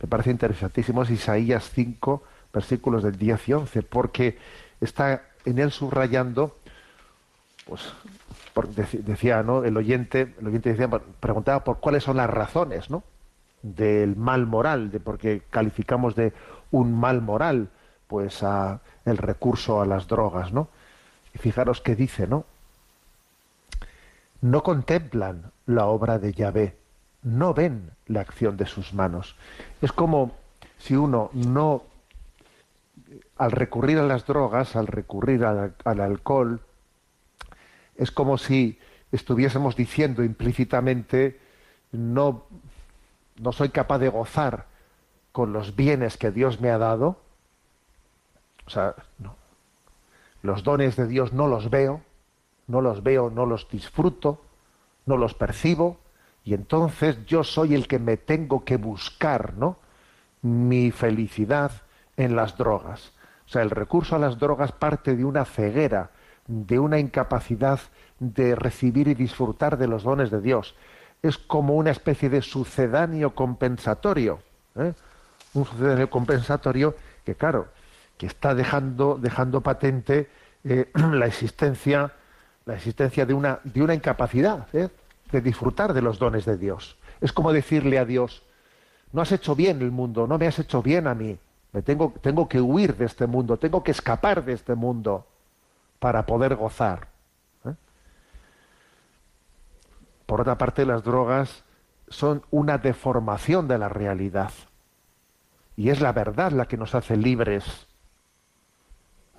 Me 0.00 0.08
parece 0.08 0.30
interesantísimo. 0.30 1.02
Es 1.02 1.10
Isaías 1.10 1.70
5, 1.70 2.22
versículos 2.52 3.02
del 3.02 3.16
10 3.16 3.48
y 3.48 3.52
11, 3.52 3.82
porque 3.82 4.38
está 4.80 5.22
en 5.44 5.58
él 5.58 5.70
subrayando, 5.70 6.56
pues, 7.66 7.92
decía, 9.04 9.42
¿no? 9.42 9.64
El 9.64 9.76
oyente, 9.76 10.34
el 10.40 10.46
oyente 10.46 10.70
decía, 10.70 10.88
preguntaba 11.20 11.64
por 11.64 11.78
cuáles 11.78 12.04
son 12.04 12.16
las 12.16 12.30
razones, 12.30 12.90
¿no? 12.90 13.02
Del 13.62 14.16
mal 14.16 14.46
moral, 14.46 14.90
de 14.90 15.00
por 15.00 15.18
qué 15.18 15.42
calificamos 15.50 16.14
de 16.14 16.32
un 16.70 16.98
mal 16.98 17.22
moral, 17.22 17.68
pues, 18.08 18.42
el 19.04 19.16
recurso 19.18 19.80
a 19.80 19.86
las 19.86 20.08
drogas, 20.08 20.52
¿no? 20.52 20.68
Y 21.34 21.38
fijaros 21.38 21.80
que 21.80 21.96
dice, 21.96 22.26
¿no? 22.26 22.44
No 24.42 24.62
contemplan 24.62 25.52
la 25.66 25.86
obra 25.86 26.18
de 26.18 26.32
Yahvé, 26.32 26.76
no 27.22 27.54
ven 27.54 27.92
la 28.06 28.20
acción 28.20 28.56
de 28.56 28.66
sus 28.66 28.92
manos. 28.92 29.36
Es 29.80 29.92
como 29.92 30.32
si 30.78 30.96
uno 30.96 31.30
no, 31.32 31.84
al 33.38 33.52
recurrir 33.52 33.98
a 33.98 34.02
las 34.02 34.26
drogas, 34.26 34.76
al 34.76 34.88
recurrir 34.88 35.44
al, 35.44 35.74
al 35.84 36.00
alcohol, 36.00 36.60
es 37.96 38.10
como 38.10 38.36
si 38.36 38.78
estuviésemos 39.12 39.76
diciendo 39.76 40.24
implícitamente, 40.24 41.38
no, 41.92 42.44
no 43.40 43.52
soy 43.52 43.68
capaz 43.68 43.98
de 43.98 44.08
gozar 44.08 44.66
con 45.30 45.52
los 45.52 45.76
bienes 45.76 46.16
que 46.16 46.32
Dios 46.32 46.60
me 46.60 46.70
ha 46.70 46.78
dado, 46.78 47.20
o 48.66 48.70
sea, 48.70 48.94
no, 49.18 49.36
los 50.42 50.64
dones 50.64 50.96
de 50.96 51.06
Dios 51.06 51.32
no 51.32 51.46
los 51.46 51.70
veo, 51.70 52.02
no 52.66 52.80
los 52.80 53.02
veo, 53.02 53.30
no 53.30 53.46
los 53.46 53.68
disfruto, 53.68 54.40
no 55.06 55.16
los 55.16 55.34
percibo, 55.34 55.98
Y 56.44 56.54
entonces 56.54 57.24
yo 57.24 57.44
soy 57.44 57.72
el 57.72 57.86
que 57.86 58.00
me 58.00 58.16
tengo 58.16 58.64
que 58.64 58.76
buscar, 58.76 59.54
¿no? 59.54 59.76
Mi 60.42 60.90
felicidad 60.90 61.70
en 62.16 62.34
las 62.34 62.58
drogas. 62.58 63.12
O 63.46 63.48
sea, 63.48 63.62
el 63.62 63.70
recurso 63.70 64.16
a 64.16 64.18
las 64.18 64.40
drogas 64.40 64.72
parte 64.72 65.14
de 65.14 65.24
una 65.24 65.44
ceguera, 65.44 66.10
de 66.48 66.80
una 66.80 66.98
incapacidad 66.98 67.78
de 68.18 68.54
recibir 68.54 69.08
y 69.08 69.14
disfrutar 69.14 69.78
de 69.78 69.86
los 69.86 70.02
dones 70.02 70.30
de 70.30 70.40
Dios. 70.40 70.74
Es 71.22 71.38
como 71.38 71.74
una 71.74 71.90
especie 71.90 72.28
de 72.28 72.42
sucedáneo 72.42 73.34
compensatorio. 73.34 74.40
¿eh? 74.74 74.92
Un 75.54 75.64
sucedáneo 75.64 76.10
compensatorio 76.10 76.96
que, 77.24 77.34
claro, 77.36 77.68
que 78.16 78.26
está 78.26 78.54
dejando, 78.54 79.18
dejando 79.20 79.60
patente 79.60 80.30
eh, 80.64 80.90
la 80.94 81.26
existencia, 81.26 82.12
la 82.64 82.74
existencia 82.74 83.26
de 83.26 83.34
una, 83.34 83.60
de 83.64 83.82
una 83.82 83.94
incapacidad 83.94 84.66
¿eh? 84.72 84.88
de 85.30 85.40
disfrutar 85.40 85.92
de 85.92 86.02
los 86.02 86.18
dones 86.18 86.44
de 86.44 86.56
Dios. 86.56 86.96
Es 87.20 87.32
como 87.32 87.52
decirle 87.52 87.98
a 87.98 88.04
Dios, 88.04 88.42
no 89.12 89.22
has 89.22 89.32
hecho 89.32 89.54
bien 89.54 89.82
el 89.82 89.90
mundo, 89.90 90.26
no 90.26 90.38
me 90.38 90.46
has 90.46 90.58
hecho 90.58 90.82
bien 90.82 91.06
a 91.06 91.14
mí. 91.14 91.38
Me 91.72 91.82
tengo, 91.82 92.12
tengo 92.20 92.48
que 92.48 92.60
huir 92.60 92.96
de 92.96 93.06
este 93.06 93.26
mundo, 93.26 93.56
tengo 93.56 93.82
que 93.82 93.92
escapar 93.92 94.44
de 94.44 94.52
este 94.52 94.74
mundo 94.74 95.26
para 95.98 96.26
poder 96.26 96.54
gozar. 96.54 97.08
¿eh? 97.64 97.74
Por 100.26 100.40
otra 100.40 100.58
parte, 100.58 100.84
las 100.84 101.02
drogas 101.02 101.64
son 102.08 102.42
una 102.50 102.78
deformación 102.78 103.68
de 103.68 103.78
la 103.78 103.88
realidad. 103.88 104.52
Y 105.76 105.88
es 105.88 106.00
la 106.00 106.12
verdad 106.12 106.52
la 106.52 106.66
que 106.66 106.76
nos 106.76 106.94
hace 106.94 107.16
libres. 107.16 107.86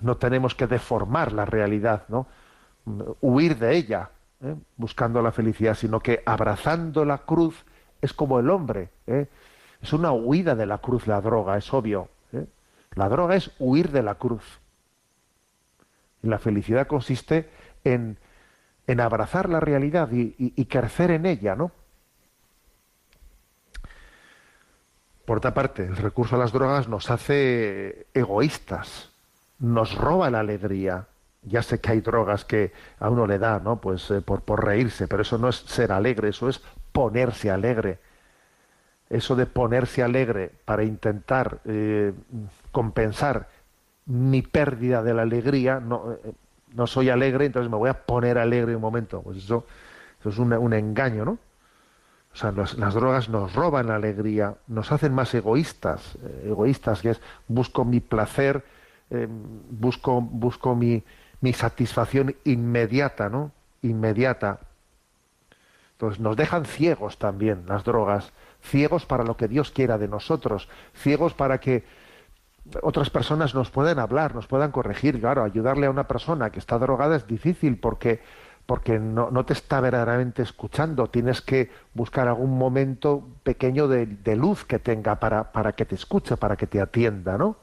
No 0.00 0.16
tenemos 0.16 0.54
que 0.54 0.66
deformar 0.66 1.32
la 1.32 1.44
realidad, 1.44 2.04
¿no? 2.08 2.26
Huir 3.20 3.58
de 3.58 3.76
ella, 3.76 4.10
¿eh? 4.42 4.54
buscando 4.76 5.22
la 5.22 5.32
felicidad, 5.32 5.74
sino 5.74 6.00
que 6.00 6.22
abrazando 6.26 7.04
la 7.04 7.18
cruz 7.18 7.64
es 8.02 8.12
como 8.12 8.38
el 8.40 8.50
hombre. 8.50 8.90
¿eh? 9.06 9.28
Es 9.80 9.92
una 9.92 10.12
huida 10.12 10.54
de 10.54 10.66
la 10.66 10.78
cruz 10.78 11.06
la 11.06 11.20
droga, 11.20 11.56
es 11.56 11.72
obvio. 11.72 12.08
¿eh? 12.32 12.46
La 12.94 13.08
droga 13.08 13.36
es 13.36 13.50
huir 13.58 13.90
de 13.90 14.02
la 14.02 14.16
cruz. 14.16 14.60
Y 16.22 16.28
la 16.28 16.38
felicidad 16.38 16.86
consiste 16.86 17.48
en, 17.84 18.18
en 18.86 19.00
abrazar 19.00 19.48
la 19.48 19.60
realidad 19.60 20.10
y, 20.12 20.34
y, 20.38 20.52
y 20.56 20.66
crecer 20.66 21.10
en 21.10 21.26
ella, 21.26 21.54
¿no? 21.54 21.72
Por 25.24 25.38
otra 25.38 25.54
parte, 25.54 25.84
el 25.84 25.96
recurso 25.96 26.36
a 26.36 26.38
las 26.38 26.52
drogas 26.52 26.86
nos 26.88 27.10
hace 27.10 28.06
egoístas, 28.12 29.10
nos 29.58 29.94
roba 29.94 30.30
la 30.30 30.40
alegría. 30.40 31.06
Ya 31.46 31.62
sé 31.62 31.80
que 31.80 31.92
hay 31.92 32.00
drogas 32.00 32.44
que 32.44 32.72
a 32.98 33.10
uno 33.10 33.26
le 33.26 33.38
da, 33.38 33.58
¿no? 33.58 33.80
Pues 33.80 34.10
eh, 34.10 34.20
por, 34.20 34.42
por 34.42 34.64
reírse, 34.64 35.06
pero 35.08 35.22
eso 35.22 35.38
no 35.38 35.48
es 35.48 35.56
ser 35.56 35.92
alegre, 35.92 36.30
eso 36.30 36.48
es 36.48 36.62
ponerse 36.92 37.50
alegre. 37.50 37.98
Eso 39.10 39.36
de 39.36 39.46
ponerse 39.46 40.02
alegre 40.02 40.50
para 40.64 40.84
intentar 40.84 41.60
eh, 41.66 42.14
compensar 42.72 43.48
mi 44.06 44.42
pérdida 44.42 45.02
de 45.02 45.14
la 45.14 45.22
alegría, 45.22 45.80
no, 45.80 46.12
eh, 46.12 46.32
no 46.74 46.86
soy 46.86 47.10
alegre, 47.10 47.46
entonces 47.46 47.70
me 47.70 47.76
voy 47.76 47.90
a 47.90 48.06
poner 48.06 48.38
alegre 48.38 48.74
un 48.74 48.80
momento. 48.80 49.20
Pues 49.22 49.38
eso, 49.38 49.66
eso 50.20 50.30
es 50.30 50.38
un, 50.38 50.72
engaño, 50.72 51.24
¿no? 51.24 51.38
O 52.32 52.36
sea, 52.36 52.50
las 52.50 52.94
drogas 52.94 53.28
nos 53.28 53.54
roban 53.54 53.86
la 53.86 53.94
alegría, 53.94 54.56
nos 54.66 54.90
hacen 54.90 55.14
más 55.14 55.32
egoístas, 55.34 56.18
egoístas, 56.44 57.00
que 57.00 57.10
es 57.10 57.20
busco 57.46 57.84
mi 57.84 58.00
placer, 58.00 58.64
busco, 59.70 60.20
busco 60.20 60.74
mi, 60.74 61.04
mi 61.44 61.52
satisfacción 61.52 62.34
inmediata, 62.44 63.28
¿no? 63.28 63.52
Inmediata. 63.82 64.60
Entonces 65.92 66.18
nos 66.18 66.38
dejan 66.38 66.64
ciegos 66.64 67.18
también 67.18 67.64
las 67.66 67.84
drogas, 67.84 68.32
ciegos 68.62 69.04
para 69.04 69.24
lo 69.24 69.36
que 69.36 69.46
Dios 69.46 69.70
quiera 69.70 69.98
de 69.98 70.08
nosotros, 70.08 70.70
ciegos 70.94 71.34
para 71.34 71.58
que 71.58 71.84
otras 72.80 73.10
personas 73.10 73.54
nos 73.54 73.70
puedan 73.70 73.98
hablar, 73.98 74.34
nos 74.34 74.46
puedan 74.46 74.72
corregir. 74.72 75.20
Claro, 75.20 75.44
ayudarle 75.44 75.86
a 75.86 75.90
una 75.90 76.08
persona 76.08 76.48
que 76.48 76.60
está 76.60 76.78
drogada 76.78 77.14
es 77.14 77.26
difícil 77.26 77.78
porque 77.78 78.22
porque 78.64 78.98
no, 78.98 79.30
no, 79.30 79.44
te 79.44 79.52
está 79.52 79.82
verdaderamente 79.82 80.40
escuchando. 80.40 81.10
Tienes 81.10 81.42
que 81.42 81.70
buscar 81.92 82.26
algún 82.26 82.56
momento 82.56 83.28
pequeño 83.42 83.86
de, 83.86 84.06
de 84.06 84.36
luz 84.36 84.64
que 84.64 84.78
tenga 84.78 85.20
para, 85.20 85.52
para, 85.52 85.72
que 85.72 85.84
te 85.84 85.94
escuche, 85.94 86.38
para 86.38 86.56
que 86.56 86.66
te 86.66 86.80
atienda, 86.80 87.36
¿no? 87.36 87.58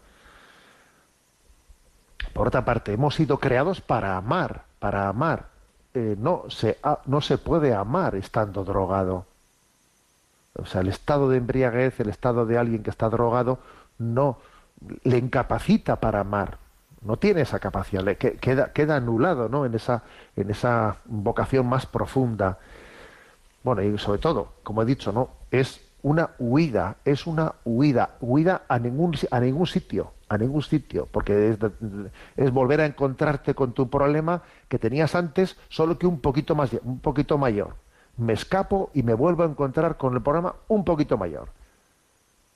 Por 2.34 2.48
otra 2.48 2.66
parte, 2.66 2.94
hemos 2.94 3.16
sido 3.16 3.40
creados 3.40 3.82
para 3.82 4.18
amar, 4.18 4.64
para 4.80 5.08
amar. 5.08 5.48
Eh, 5.94 6.16
no, 6.18 6.44
se, 6.50 6.78
no 7.06 7.22
se 7.22 7.38
puede 7.38 7.74
amar 7.74 8.16
estando 8.16 8.64
drogado. 8.64 9.26
O 10.54 10.66
sea, 10.66 10.82
el 10.82 10.90
estado 10.90 11.30
de 11.30 11.38
embriaguez, 11.38 12.00
el 12.00 12.10
estado 12.10 12.46
de 12.46 12.58
alguien 12.58 12.84
que 12.84 12.90
está 12.90 13.10
drogado, 13.10 13.60
no 13.98 14.38
le 15.04 15.18
incapacita 15.18 15.98
para 15.98 16.22
amar 16.22 16.58
no 17.02 17.18
tiene 17.18 17.42
esa 17.42 17.60
capacidad, 17.60 18.04
le 18.04 18.16
queda, 18.18 18.72
queda 18.72 18.96
anulado 18.96 19.50
¿no? 19.50 19.66
en, 19.66 19.74
esa, 19.74 20.04
en 20.36 20.50
esa 20.52 20.98
vocación 21.06 21.68
más 21.68 21.86
profunda. 21.86 22.60
Bueno, 23.64 23.82
y 23.82 23.98
sobre 23.98 24.20
todo, 24.20 24.54
como 24.64 24.84
he 24.84 24.86
dicho, 24.86 25.12
¿no? 25.12 25.30
es 25.50 25.82
una 26.04 26.32
huida, 26.40 26.98
es 27.06 27.28
una 27.28 27.54
huida, 27.64 28.12
huida 28.20 28.64
a 28.68 28.80
ningún, 28.80 29.16
a 29.30 29.40
ningún 29.40 29.68
sitio, 29.68 30.12
a 30.30 30.38
ningún 30.38 30.62
sitio, 30.62 31.08
porque 31.12 31.58
es, 32.38 32.52
volver 32.52 32.82
a 32.82 32.86
encontrarte 32.86 33.54
con 33.54 33.74
tu 33.74 33.90
problema 33.90 34.42
que 34.68 34.80
tenías 34.80 35.16
antes, 35.16 35.58
solo 35.70 35.98
que 35.98 36.08
un 36.08 36.20
poquito 36.20 36.56
más, 36.56 36.72
un 36.84 37.00
poquito 37.00 37.38
mayor. 37.38 37.76
Me 38.18 38.34
escapo 38.34 38.92
y 38.94 39.04
me 39.04 39.14
vuelvo 39.14 39.44
a 39.44 39.48
encontrar 39.48 39.98
con 39.98 40.14
el 40.16 40.22
problema 40.22 40.56
un 40.68 40.84
poquito 40.84 41.18
mayor. 41.18 41.50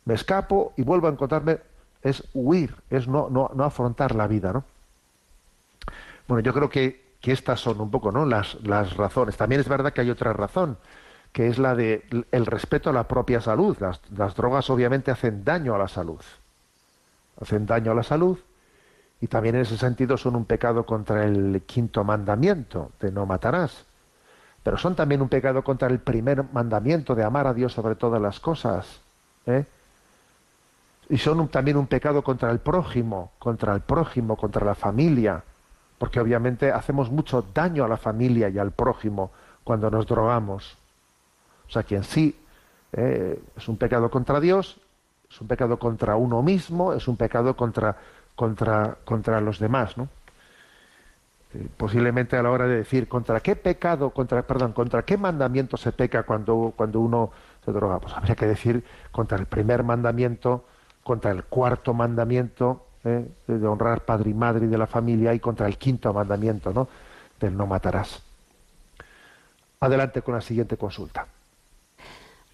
Me 0.05 0.13
escapo 0.13 0.73
y 0.77 0.83
vuelvo 0.83 1.07
a 1.07 1.11
encontrarme 1.11 1.59
es 2.01 2.23
huir, 2.33 2.75
es 2.89 3.07
no, 3.07 3.29
no, 3.29 3.49
no 3.55 3.63
afrontar 3.63 4.13
la 4.13 4.27
vida, 4.27 4.53
¿no? 4.53 4.63
Bueno, 6.27 6.41
yo 6.43 6.53
creo 6.53 6.69
que, 6.69 7.15
que 7.19 7.31
estas 7.31 7.59
son 7.59 7.81
un 7.81 7.89
poco, 7.89 8.11
¿no? 8.11 8.25
Las, 8.25 8.55
las 8.63 8.95
razones. 8.95 9.35
También 9.37 9.61
es 9.61 9.67
verdad 9.67 9.91
que 9.91 10.01
hay 10.01 10.11
otra 10.11 10.31
razón, 10.31 10.77
que 11.35 11.49
es 11.49 11.59
la 11.59 11.75
de 11.75 12.05
el 12.31 12.45
respeto 12.45 12.89
a 12.89 12.93
la 12.93 13.09
propia 13.09 13.41
salud. 13.41 13.75
Las, 13.81 14.35
drogas 14.35 14.69
obviamente 14.69 15.11
hacen 15.11 15.43
daño 15.43 15.75
a 15.75 15.77
la 15.77 15.89
salud. 15.89 16.21
Hacen 17.41 17.65
daño 17.65 17.91
a 17.91 17.93
la 17.93 18.03
salud 18.03 18.39
y 19.19 19.27
también 19.27 19.55
en 19.55 19.63
ese 19.63 19.77
sentido 19.77 20.15
son 20.15 20.37
un 20.37 20.45
pecado 20.45 20.85
contra 20.85 21.25
el 21.25 21.63
quinto 21.65 22.05
mandamiento 22.05 22.93
de 23.01 23.11
no 23.11 23.25
matarás. 23.25 23.83
Pero 24.63 24.77
son 24.77 24.95
también 24.95 25.21
un 25.21 25.27
pecado 25.27 25.61
contra 25.61 25.89
el 25.89 25.99
primer 25.99 26.45
mandamiento 26.53 27.15
de 27.15 27.25
amar 27.25 27.47
a 27.47 27.53
Dios 27.53 27.73
sobre 27.73 27.95
todas 27.95 28.21
las 28.21 28.39
cosas. 28.39 29.01
¿eh? 29.45 29.65
y 31.09 31.17
son 31.17 31.49
también 31.49 31.75
un 31.75 31.87
pecado 31.87 32.23
contra 32.23 32.49
el 32.49 32.59
prójimo, 32.59 33.33
contra 33.39 33.73
el 33.73 33.81
prójimo, 33.81 34.37
contra 34.37 34.65
la 34.65 34.73
familia, 34.73 35.43
porque 35.97 36.21
obviamente 36.21 36.71
hacemos 36.71 37.11
mucho 37.11 37.45
daño 37.53 37.83
a 37.83 37.89
la 37.89 37.97
familia 37.97 38.47
y 38.47 38.57
al 38.57 38.71
prójimo 38.71 39.31
cuando 39.65 39.91
nos 39.91 40.07
drogamos. 40.07 40.77
O 41.67 41.71
sea 41.71 41.83
que 41.83 41.95
en 41.95 42.03
sí 42.03 42.35
eh, 42.93 43.41
es 43.55 43.67
un 43.67 43.77
pecado 43.77 44.09
contra 44.09 44.39
Dios, 44.39 44.79
es 45.29 45.41
un 45.41 45.47
pecado 45.47 45.77
contra 45.79 46.15
uno 46.15 46.41
mismo, 46.41 46.93
es 46.93 47.07
un 47.07 47.17
pecado 47.17 47.55
contra, 47.55 47.97
contra, 48.35 48.97
contra 49.03 49.41
los 49.41 49.59
demás, 49.59 49.97
¿no? 49.97 50.07
Eh, 51.53 51.67
posiblemente 51.77 52.37
a 52.37 52.43
la 52.43 52.51
hora 52.51 52.67
de 52.67 52.77
decir 52.77 53.07
contra 53.07 53.39
qué 53.39 53.55
pecado, 53.55 54.09
contra, 54.11 54.41
perdón, 54.43 54.73
contra 54.73 55.03
qué 55.03 55.17
mandamiento 55.17 55.77
se 55.77 55.91
peca 55.91 56.23
cuando, 56.23 56.73
cuando 56.75 56.99
uno 56.99 57.31
se 57.63 57.71
droga, 57.71 57.99
pues 57.99 58.13
habría 58.13 58.35
que 58.35 58.45
decir 58.45 58.83
contra 59.11 59.37
el 59.37 59.45
primer 59.45 59.83
mandamiento 59.83 60.65
contra 61.05 61.29
el 61.29 61.43
cuarto 61.43 61.93
mandamiento 61.93 62.87
¿eh? 63.03 63.27
de 63.45 63.67
honrar 63.67 64.05
padre 64.05 64.31
y 64.31 64.33
madre 64.33 64.65
de 64.65 64.75
la 64.75 64.87
familia 64.87 65.35
y 65.35 65.39
contra 65.39 65.67
el 65.67 65.77
quinto 65.77 66.11
mandamiento 66.11 66.73
¿no? 66.73 66.87
del 67.39 67.55
no 67.55 67.67
matarás. 67.67 68.23
Adelante 69.81 70.23
con 70.23 70.33
la 70.33 70.41
siguiente 70.41 70.77
consulta. 70.77 71.27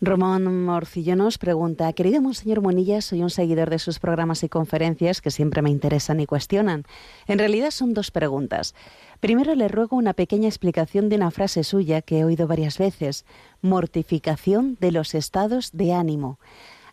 Román 0.03 0.65
Morcillo 0.65 1.15
nos 1.15 1.37
pregunta, 1.37 1.93
querido 1.93 2.23
Monseñor 2.23 2.59
Monilla, 2.61 3.01
soy 3.01 3.21
un 3.21 3.29
seguidor 3.29 3.69
de 3.69 3.77
sus 3.77 3.99
programas 3.99 4.41
y 4.43 4.49
conferencias 4.49 5.21
que 5.21 5.29
siempre 5.29 5.61
me 5.61 5.69
interesan 5.69 6.19
y 6.19 6.25
cuestionan. 6.25 6.85
En 7.27 7.37
realidad 7.37 7.69
son 7.69 7.93
dos 7.93 8.09
preguntas. 8.09 8.73
Primero 9.19 9.53
le 9.53 9.67
ruego 9.67 9.97
una 9.97 10.13
pequeña 10.13 10.47
explicación 10.47 11.07
de 11.07 11.17
una 11.17 11.29
frase 11.29 11.63
suya 11.63 12.01
que 12.01 12.17
he 12.17 12.25
oído 12.25 12.47
varias 12.47 12.79
veces, 12.79 13.25
mortificación 13.61 14.75
de 14.81 14.91
los 14.91 15.13
estados 15.13 15.69
de 15.71 15.93
ánimo. 15.93 16.39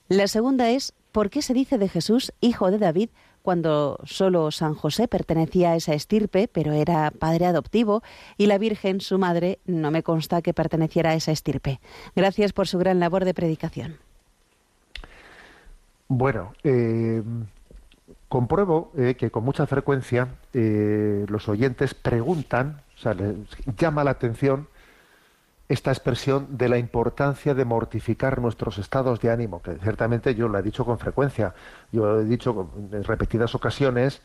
La 0.09 0.29
segunda 0.29 0.69
es, 0.69 0.93
¿por 1.11 1.31
qué 1.31 1.41
se 1.41 1.55
dice 1.55 1.79
de 1.79 1.89
Jesús 1.89 2.35
hijo 2.43 2.71
de 2.71 2.77
David 2.77 3.09
cuando 3.49 3.99
solo 4.05 4.51
San 4.51 4.75
José 4.75 5.09
pertenecía 5.09 5.71
a 5.71 5.77
esa 5.77 5.95
estirpe, 5.95 6.51
pero 6.53 6.75
era 6.75 7.11
padre 7.11 7.47
adoptivo, 7.47 8.03
y 8.37 8.45
la 8.45 8.59
Virgen, 8.59 9.01
su 9.01 9.19
madre, 9.19 9.59
no 9.65 9.91
me 9.91 10.03
consta 10.03 10.43
que 10.43 10.53
perteneciera 10.53 11.13
a 11.13 11.15
esa 11.15 11.33
estirpe? 11.33 11.81
Gracias 12.15 12.53
por 12.53 12.69
su 12.69 12.77
gran 12.77 13.01
labor 13.01 13.25
de 13.25 13.33
predicación. 13.33 13.97
Bueno, 16.09 16.53
eh, 16.63 17.23
compruebo 18.29 18.93
eh, 18.99 19.15
que 19.15 19.31
con 19.31 19.45
mucha 19.45 19.67
frecuencia 19.67 20.29
eh, 20.53 21.25
los 21.27 21.49
oyentes 21.49 21.95
preguntan, 21.95 22.83
o 22.97 22.99
sea, 22.99 23.15
les 23.15 23.35
llama 23.79 24.05
la 24.05 24.11
atención 24.11 24.69
esta 25.69 25.91
expresión 25.91 26.57
de 26.57 26.69
la 26.69 26.79
importancia 26.79 27.55
de 27.55 27.65
mortificar 27.65 28.41
nuestros 28.41 28.79
estados 28.79 29.21
de 29.21 29.31
ánimo, 29.31 29.61
que 29.61 29.77
ciertamente 29.77 30.35
yo 30.35 30.49
lo 30.49 30.59
he 30.59 30.63
dicho 30.63 30.85
con 30.85 30.99
frecuencia, 30.99 31.55
yo 31.93 32.21
he 32.21 32.25
dicho 32.25 32.71
en 32.91 33.05
repetidas 33.05 33.55
ocasiones 33.55 34.23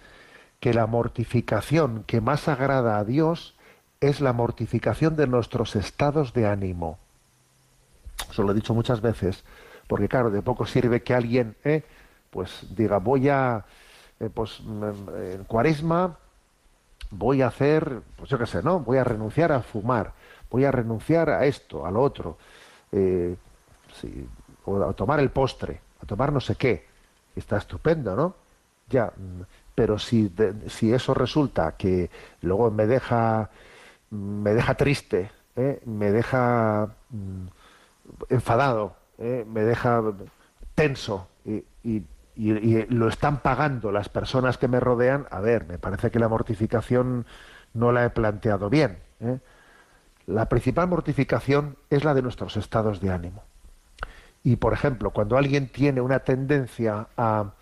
que 0.61 0.73
la 0.73 0.87
mortificación 0.87 2.05
que 2.07 2.21
más 2.21 2.47
agrada 2.47 2.97
a 2.97 3.03
Dios 3.03 3.55
es 3.99 4.21
la 4.21 4.31
mortificación 4.31 5.17
de 5.17 5.27
nuestros 5.27 5.75
estados 5.75 6.33
de 6.33 6.47
ánimo. 6.47 6.97
Eso 8.29 8.43
lo 8.43 8.51
he 8.51 8.55
dicho 8.55 8.73
muchas 8.73 9.01
veces, 9.01 9.43
porque 9.87 10.07
claro, 10.07 10.29
de 10.29 10.41
poco 10.41 10.65
sirve 10.65 11.03
que 11.03 11.13
alguien 11.13 11.57
eh, 11.65 11.83
pues 12.29 12.65
diga 12.73 12.99
voy 12.99 13.27
a 13.27 13.65
eh, 14.21 14.29
pues 14.33 14.61
en 14.61 15.43
cuaresma 15.45 16.17
voy 17.11 17.41
a 17.41 17.47
hacer, 17.47 18.01
pues 18.15 18.29
yo 18.29 18.39
qué 18.39 18.45
sé, 18.45 18.63
¿no? 18.63 18.79
Voy 18.79 18.97
a 18.97 19.03
renunciar 19.03 19.51
a 19.51 19.61
fumar 19.61 20.13
voy 20.53 20.65
a 20.65 20.71
renunciar 20.71 21.31
a 21.31 21.45
esto, 21.45 21.83
a 21.83 21.89
lo 21.89 21.99
otro, 22.03 22.37
eh, 22.91 23.35
o 24.65 24.83
a 24.83 24.93
tomar 24.93 25.19
el 25.19 25.31
postre, 25.31 25.81
a 25.99 26.05
tomar 26.05 26.31
no 26.31 26.39
sé 26.39 26.55
qué. 26.55 26.85
Está 27.35 27.57
estupendo, 27.57 28.15
¿no? 28.15 28.35
Ya, 28.87 29.07
mm, 29.07 29.41
pero 29.73 29.97
si, 29.97 30.31
si 30.67 30.93
eso 30.93 31.15
resulta 31.15 31.75
que 31.75 32.11
luego 32.41 32.69
me 32.69 32.85
deja, 32.85 33.49
me 34.11 34.53
deja 34.53 34.75
triste, 34.75 35.31
¿eh? 35.55 35.81
me 35.85 36.11
deja 36.11 36.87
mm, 37.09 37.47
enfadado, 38.29 38.95
¿eh? 39.17 39.43
me 39.49 39.63
deja 39.63 40.03
tenso 40.75 41.27
y, 41.45 41.63
lo 42.35 43.09
están 43.09 43.41
pagando 43.41 43.91
las 43.91 44.09
personas 44.09 44.57
que 44.57 44.67
me 44.67 44.79
rodean, 44.79 45.27
a 45.29 45.39
ver, 45.39 45.67
me 45.67 45.77
parece 45.77 46.09
que 46.09 46.17
la 46.17 46.27
mortificación 46.27 47.27
no 47.73 47.91
la 47.91 48.05
he 48.05 48.09
planteado 48.09 48.71
bien. 48.71 48.97
La 50.27 50.47
principal 50.47 50.87
mortificación 50.87 51.75
es 51.89 52.03
la 52.03 52.13
de 52.13 52.21
nuestros 52.21 52.55
estados 52.57 53.01
de 53.01 53.11
ánimo. 53.11 53.43
Y, 54.43 54.57
por 54.57 54.73
ejemplo, 54.73 55.11
cuando 55.11 55.37
alguien 55.37 55.67
tiene 55.67 56.01
una 56.01 56.19
tendencia 56.19 57.07
a, 57.17 57.53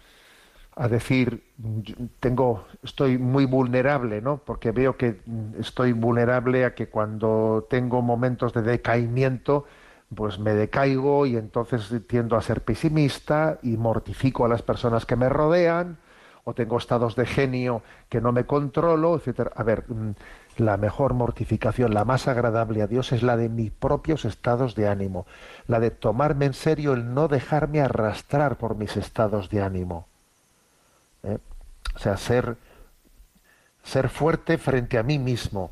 a 0.76 0.88
decir, 0.88 1.44
tengo, 2.20 2.66
estoy 2.84 3.18
muy 3.18 3.46
vulnerable, 3.46 4.22
¿no? 4.22 4.38
Porque 4.38 4.72
veo 4.72 4.98
que 4.98 5.22
estoy 5.60 5.92
vulnerable 5.92 6.66
a 6.66 6.74
que 6.74 6.88
cuando 6.88 7.68
tengo 7.70 8.02
momentos 8.02 8.54
de 8.54 8.62
decaimiento, 8.62 9.66
pues 10.16 10.40
me 10.40 10.54
decaigo 10.54 11.26
y 11.26 11.38
entonces 11.38 11.94
tiendo 12.08 12.36
a 12.36 12.42
ser 12.42 12.62
pesimista 12.62 13.60
y 13.62 13.78
mortifico 13.78 14.46
a 14.46 14.50
las 14.50 14.62
personas 14.62 15.06
que 15.06 15.16
me 15.16 15.30
rodean, 15.30 15.98
o 16.44 16.54
tengo 16.54 16.78
estados 16.78 17.16
de 17.16 17.26
genio 17.26 17.84
que 18.10 18.20
no 18.20 18.32
me 18.32 18.46
controlo, 18.46 19.16
etcétera. 19.16 19.52
A 19.56 19.64
ver, 19.64 19.86
la 20.58 20.78
mejor 20.78 21.14
mortificación, 21.14 21.94
la 21.94 22.06
más 22.06 22.28
agradable 22.28 22.82
a 22.82 22.88
Dios 22.88 23.12
es 23.12 23.24
la 23.24 23.38
de 23.38 23.50
mis 23.50 23.72
propios 23.72 24.26
estados 24.26 24.76
de 24.76 24.88
ánimo, 24.88 25.26
la 25.68 25.80
de 25.80 25.92
tomarme 25.92 26.46
en 26.46 26.54
serio 26.54 26.94
el 26.94 27.14
no 27.14 27.28
dejarme 27.28 27.82
arrastrar 27.82 28.58
por 28.58 28.76
mis 28.76 28.98
estados 28.98 29.50
de 29.50 29.62
ánimo. 29.62 30.08
¿Eh? 31.24 31.38
O 31.96 32.00
sea, 32.00 32.18
ser, 32.18 32.58
ser 33.84 34.10
fuerte 34.10 34.58
frente 34.58 34.98
a 34.98 35.04
mí 35.04 35.20
mismo, 35.20 35.72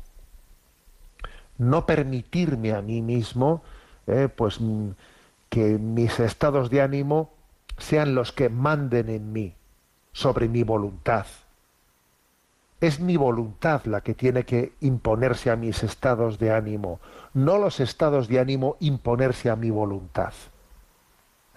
no 1.58 1.86
permitirme 1.86 2.72
a 2.72 2.80
mí 2.80 3.02
mismo 3.02 3.62
¿eh? 4.06 4.28
pues 4.34 4.60
mm, 4.60 4.90
que 5.48 5.78
mis 5.78 6.18
estados 6.20 6.70
de 6.70 6.82
ánimo 6.82 7.30
sean 7.78 8.14
los 8.14 8.32
que 8.32 8.48
manden 8.48 9.08
en 9.08 9.32
mí 9.32 9.54
sobre 10.12 10.48
mi 10.48 10.62
voluntad 10.62 11.26
es 12.80 13.00
mi 13.00 13.16
voluntad 13.16 13.84
la 13.84 14.00
que 14.00 14.14
tiene 14.14 14.44
que 14.44 14.72
imponerse 14.80 15.50
a 15.50 15.56
mis 15.56 15.82
estados 15.82 16.38
de 16.38 16.52
ánimo, 16.52 17.00
no 17.34 17.58
los 17.58 17.80
estados 17.80 18.28
de 18.28 18.40
ánimo 18.40 18.76
imponerse 18.80 19.50
a 19.50 19.56
mi 19.56 19.70
voluntad. 19.70 20.32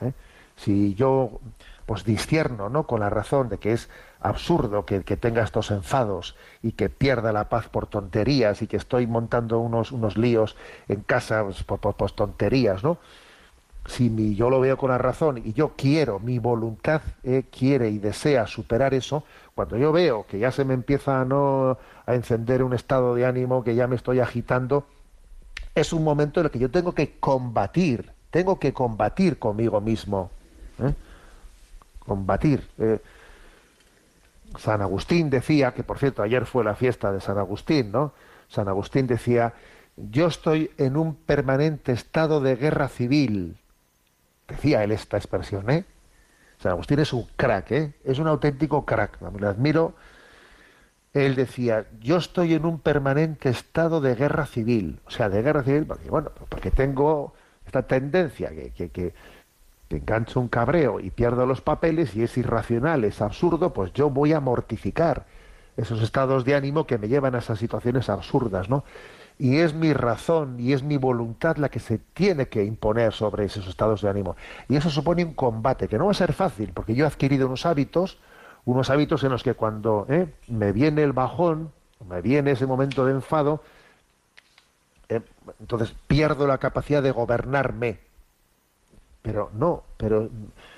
¿Eh? 0.02 0.14
Si 0.56 0.94
yo 0.96 1.40
pues 1.86 2.06
discierno 2.06 2.70
¿no? 2.70 2.88
con 2.88 3.00
la 3.00 3.10
razón 3.10 3.50
de 3.50 3.58
que 3.58 3.74
es 3.74 3.90
absurdo 4.22 4.86
que, 4.86 5.02
tenga 5.02 5.44
estos 5.44 5.70
enfados 5.72 6.36
y 6.62 6.72
que 6.74 6.90
pierda 6.90 7.34
la 7.34 7.50
paz 7.50 7.68
por 7.68 7.88
tonterías 7.88 8.62
y 8.62 8.68
que 8.68 8.78
estoy 8.78 9.06
montando 9.06 9.60
unos, 9.60 9.92
unos 9.92 10.18
líos 10.18 10.56
en 10.88 11.02
casa 11.02 11.44
pues, 11.44 11.64
por, 11.64 11.80
por, 11.80 12.12
tonterías, 12.12 12.84
¿no? 12.84 12.98
Si 13.86 14.10
mi, 14.10 14.34
yo 14.34 14.50
lo 14.50 14.62
veo 14.62 14.78
con 14.78 14.92
la 14.92 14.98
razón 14.98 15.42
y 15.44 15.52
yo 15.52 15.74
quiero, 15.76 16.20
mi 16.20 16.40
voluntad 16.40 17.02
eh, 17.22 17.44
quiere 17.52 17.90
y 17.90 18.00
desea 18.00 18.48
superar 18.48 18.94
eso, 18.94 19.26
cuando 19.56 19.78
yo 19.78 19.92
veo 19.92 20.26
que 20.28 20.40
ya 20.40 20.52
se 20.52 20.66
me 20.66 20.74
empieza 20.74 21.22
a, 21.22 21.26
no, 21.26 21.78
a 22.06 22.16
encender 22.16 22.64
un 22.64 22.74
estado 22.74 23.16
de 23.16 23.26
ánimo, 23.26 23.64
que 23.64 23.76
ya 23.76 23.88
me 23.88 23.96
estoy 23.96 24.20
agitando, 24.20 24.88
es 25.76 25.94
un 25.94 26.04
momento 26.04 26.40
en 26.40 26.48
el 26.48 26.52
que 26.52 26.60
yo 26.60 26.72
tengo 26.72 26.94
que 26.94 27.18
combatir, 27.20 28.12
tengo 28.32 28.60
que 28.60 28.74
combatir 28.74 29.38
conmigo 29.38 29.80
mismo. 29.82 30.32
¿eh? 30.80 30.94
Combatir. 32.00 32.68
Eh. 32.80 33.00
San 34.58 34.82
Agustín 34.82 35.30
decía, 35.30 35.74
que 35.74 35.84
por 35.84 35.98
cierto 35.98 36.22
ayer 36.22 36.46
fue 36.46 36.64
la 36.64 36.76
fiesta 36.76 37.12
de 37.12 37.22
San 37.22 37.38
Agustín, 37.38 37.92
¿no? 37.92 38.14
San 38.50 38.68
Agustín 38.68 39.08
decía, 39.08 39.54
yo 39.98 40.28
estoy 40.28 40.72
en 40.78 40.98
un 40.98 41.16
permanente 41.16 41.92
estado 41.92 42.40
de 42.40 42.56
guerra 42.56 42.88
civil. 42.88 43.58
Decía 44.48 44.84
él 44.84 44.92
esta 44.92 45.18
expresión, 45.18 45.70
¿eh? 45.70 45.86
San 46.64 46.72
Agustín 46.72 47.00
es 47.00 47.12
un 47.12 47.28
crack, 47.36 47.72
¿eh? 47.72 47.94
es 48.06 48.20
un 48.20 48.28
auténtico 48.28 48.86
crack, 48.86 49.20
me 49.20 49.46
admiro. 49.46 49.96
Él 51.14 51.36
decía, 51.36 51.88
yo 52.00 52.16
estoy 52.16 52.54
en 52.54 52.66
un 52.66 52.80
permanente 52.80 53.50
estado 53.50 54.00
de 54.00 54.16
guerra 54.16 54.46
civil, 54.46 55.02
o 55.06 55.12
sea, 55.12 55.28
de 55.28 55.42
guerra 55.42 55.64
civil, 55.64 55.86
porque, 55.86 56.10
bueno, 56.10 56.32
porque 56.48 56.72
tengo 56.72 57.34
esta 57.66 57.82
tendencia 57.84 58.50
que, 58.52 58.72
que, 58.72 58.90
que, 58.90 59.14
engancho 59.90 60.40
un 60.40 60.48
cabreo 60.48 61.00
y 61.00 61.12
pierdo 61.12 61.46
los 61.46 61.62
papeles 61.62 62.16
y 62.16 62.24
es 62.24 62.36
irracional, 62.38 63.04
es 63.04 63.22
absurdo, 63.22 63.74
pues 63.74 63.94
yo 63.94 64.10
voy 64.10 64.34
a 64.34 64.40
mortificar 64.40 65.26
esos 65.78 66.02
estados 66.02 66.46
de 66.46 66.56
ánimo 66.56 66.88
que 66.88 66.98
me 66.98 67.10
llevan 67.10 67.36
a 67.36 67.40
esas 67.40 67.60
situaciones 67.60 68.10
absurdas, 68.10 68.70
¿no? 68.70 68.86
Y 69.40 69.58
es 69.58 69.74
mi 69.74 69.94
razón 69.94 70.60
y 70.60 70.74
es 70.74 70.84
mi 70.84 70.98
voluntad 70.98 71.58
la 71.58 71.70
que 71.70 71.80
se 71.80 71.98
tiene 71.98 72.48
que 72.48 72.64
imponer 72.64 73.14
sobre 73.14 73.46
esos 73.46 73.68
estados 73.68 74.02
de 74.02 74.10
ánimo. 74.10 74.36
Y 74.70 74.76
eso 74.76 74.90
supone 74.90 75.26
un 75.26 75.34
combate 75.34 75.88
que 75.88 75.98
no 75.98 76.06
va 76.06 76.12
a 76.12 76.16
ser 76.16 76.34
fácil, 76.34 76.72
porque 76.74 76.96
yo 76.96 77.06
he 77.06 77.08
adquirido 77.08 77.48
unos 77.48 77.66
hábitos, 77.66 78.20
unos 78.66 78.90
hábitos 78.90 79.24
en 79.24 79.32
los 79.32 79.44
que 79.44 79.54
cuando 79.56 80.06
¿eh? 80.10 80.28
me 80.48 80.72
viene 80.72 81.04
el 81.04 81.14
bajón, 81.14 81.72
me 82.08 82.22
viene 82.22 82.52
ese 82.52 82.66
momento 82.66 83.06
de 83.06 83.14
enfado, 83.14 83.62
eh, 85.10 85.22
entonces 85.60 85.96
pierdo 86.08 86.48
la 86.48 86.58
capacidad 86.58 87.02
de 87.02 87.12
gobernarme. 87.12 88.00
Pero 89.22 89.52
no, 89.54 89.84
pero, 89.96 90.30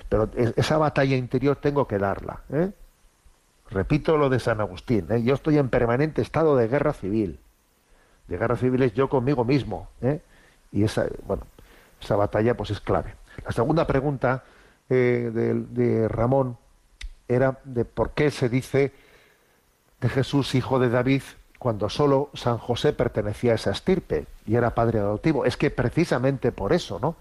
pero 0.08 0.30
esa 0.34 0.78
batalla 0.78 1.16
interior 1.16 1.56
tengo 1.56 1.86
que 1.86 1.98
darla. 1.98 2.42
¿eh? 2.50 2.70
Repito 3.70 4.16
lo 4.16 4.28
de 4.28 4.38
San 4.38 4.60
Agustín, 4.60 5.08
yo 5.24 5.34
estoy 5.34 5.58
en 5.58 5.68
permanente 5.68 6.22
estado 6.22 6.56
de 6.56 6.68
guerra 6.68 6.92
civil 6.92 7.40
de 8.28 8.36
guerra 8.36 8.56
civil 8.56 8.82
es 8.82 8.94
yo 8.94 9.08
conmigo 9.08 9.44
mismo. 9.44 9.88
¿eh? 10.02 10.20
Y 10.72 10.84
esa, 10.84 11.06
bueno, 11.26 11.44
esa 12.00 12.16
batalla 12.16 12.56
pues 12.56 12.70
es 12.70 12.80
clave. 12.80 13.14
La 13.44 13.52
segunda 13.52 13.86
pregunta 13.86 14.44
eh, 14.88 15.30
de, 15.32 16.08
Ramón 16.08 16.56
era 17.28 17.58
de 17.64 17.84
por 17.84 18.10
qué 18.10 18.30
se 18.30 18.48
dice 18.48 18.92
de 20.00 20.08
Jesús 20.08 20.54
hijo 20.54 20.78
de 20.78 20.90
David 20.90 21.22
cuando 21.58 21.88
solo 21.88 22.30
San 22.34 22.58
José 22.58 22.92
pertenecía 22.92 23.52
a 23.52 23.54
esa 23.56 23.70
estirpe 23.70 24.26
y 24.46 24.56
era 24.56 24.74
padre 24.74 25.00
adoptivo. 25.00 25.44
Es 25.44 25.56
que 25.56 25.70
precisamente 25.70 26.52
por 26.52 26.72
eso, 26.72 26.98
¿no? 27.00 27.16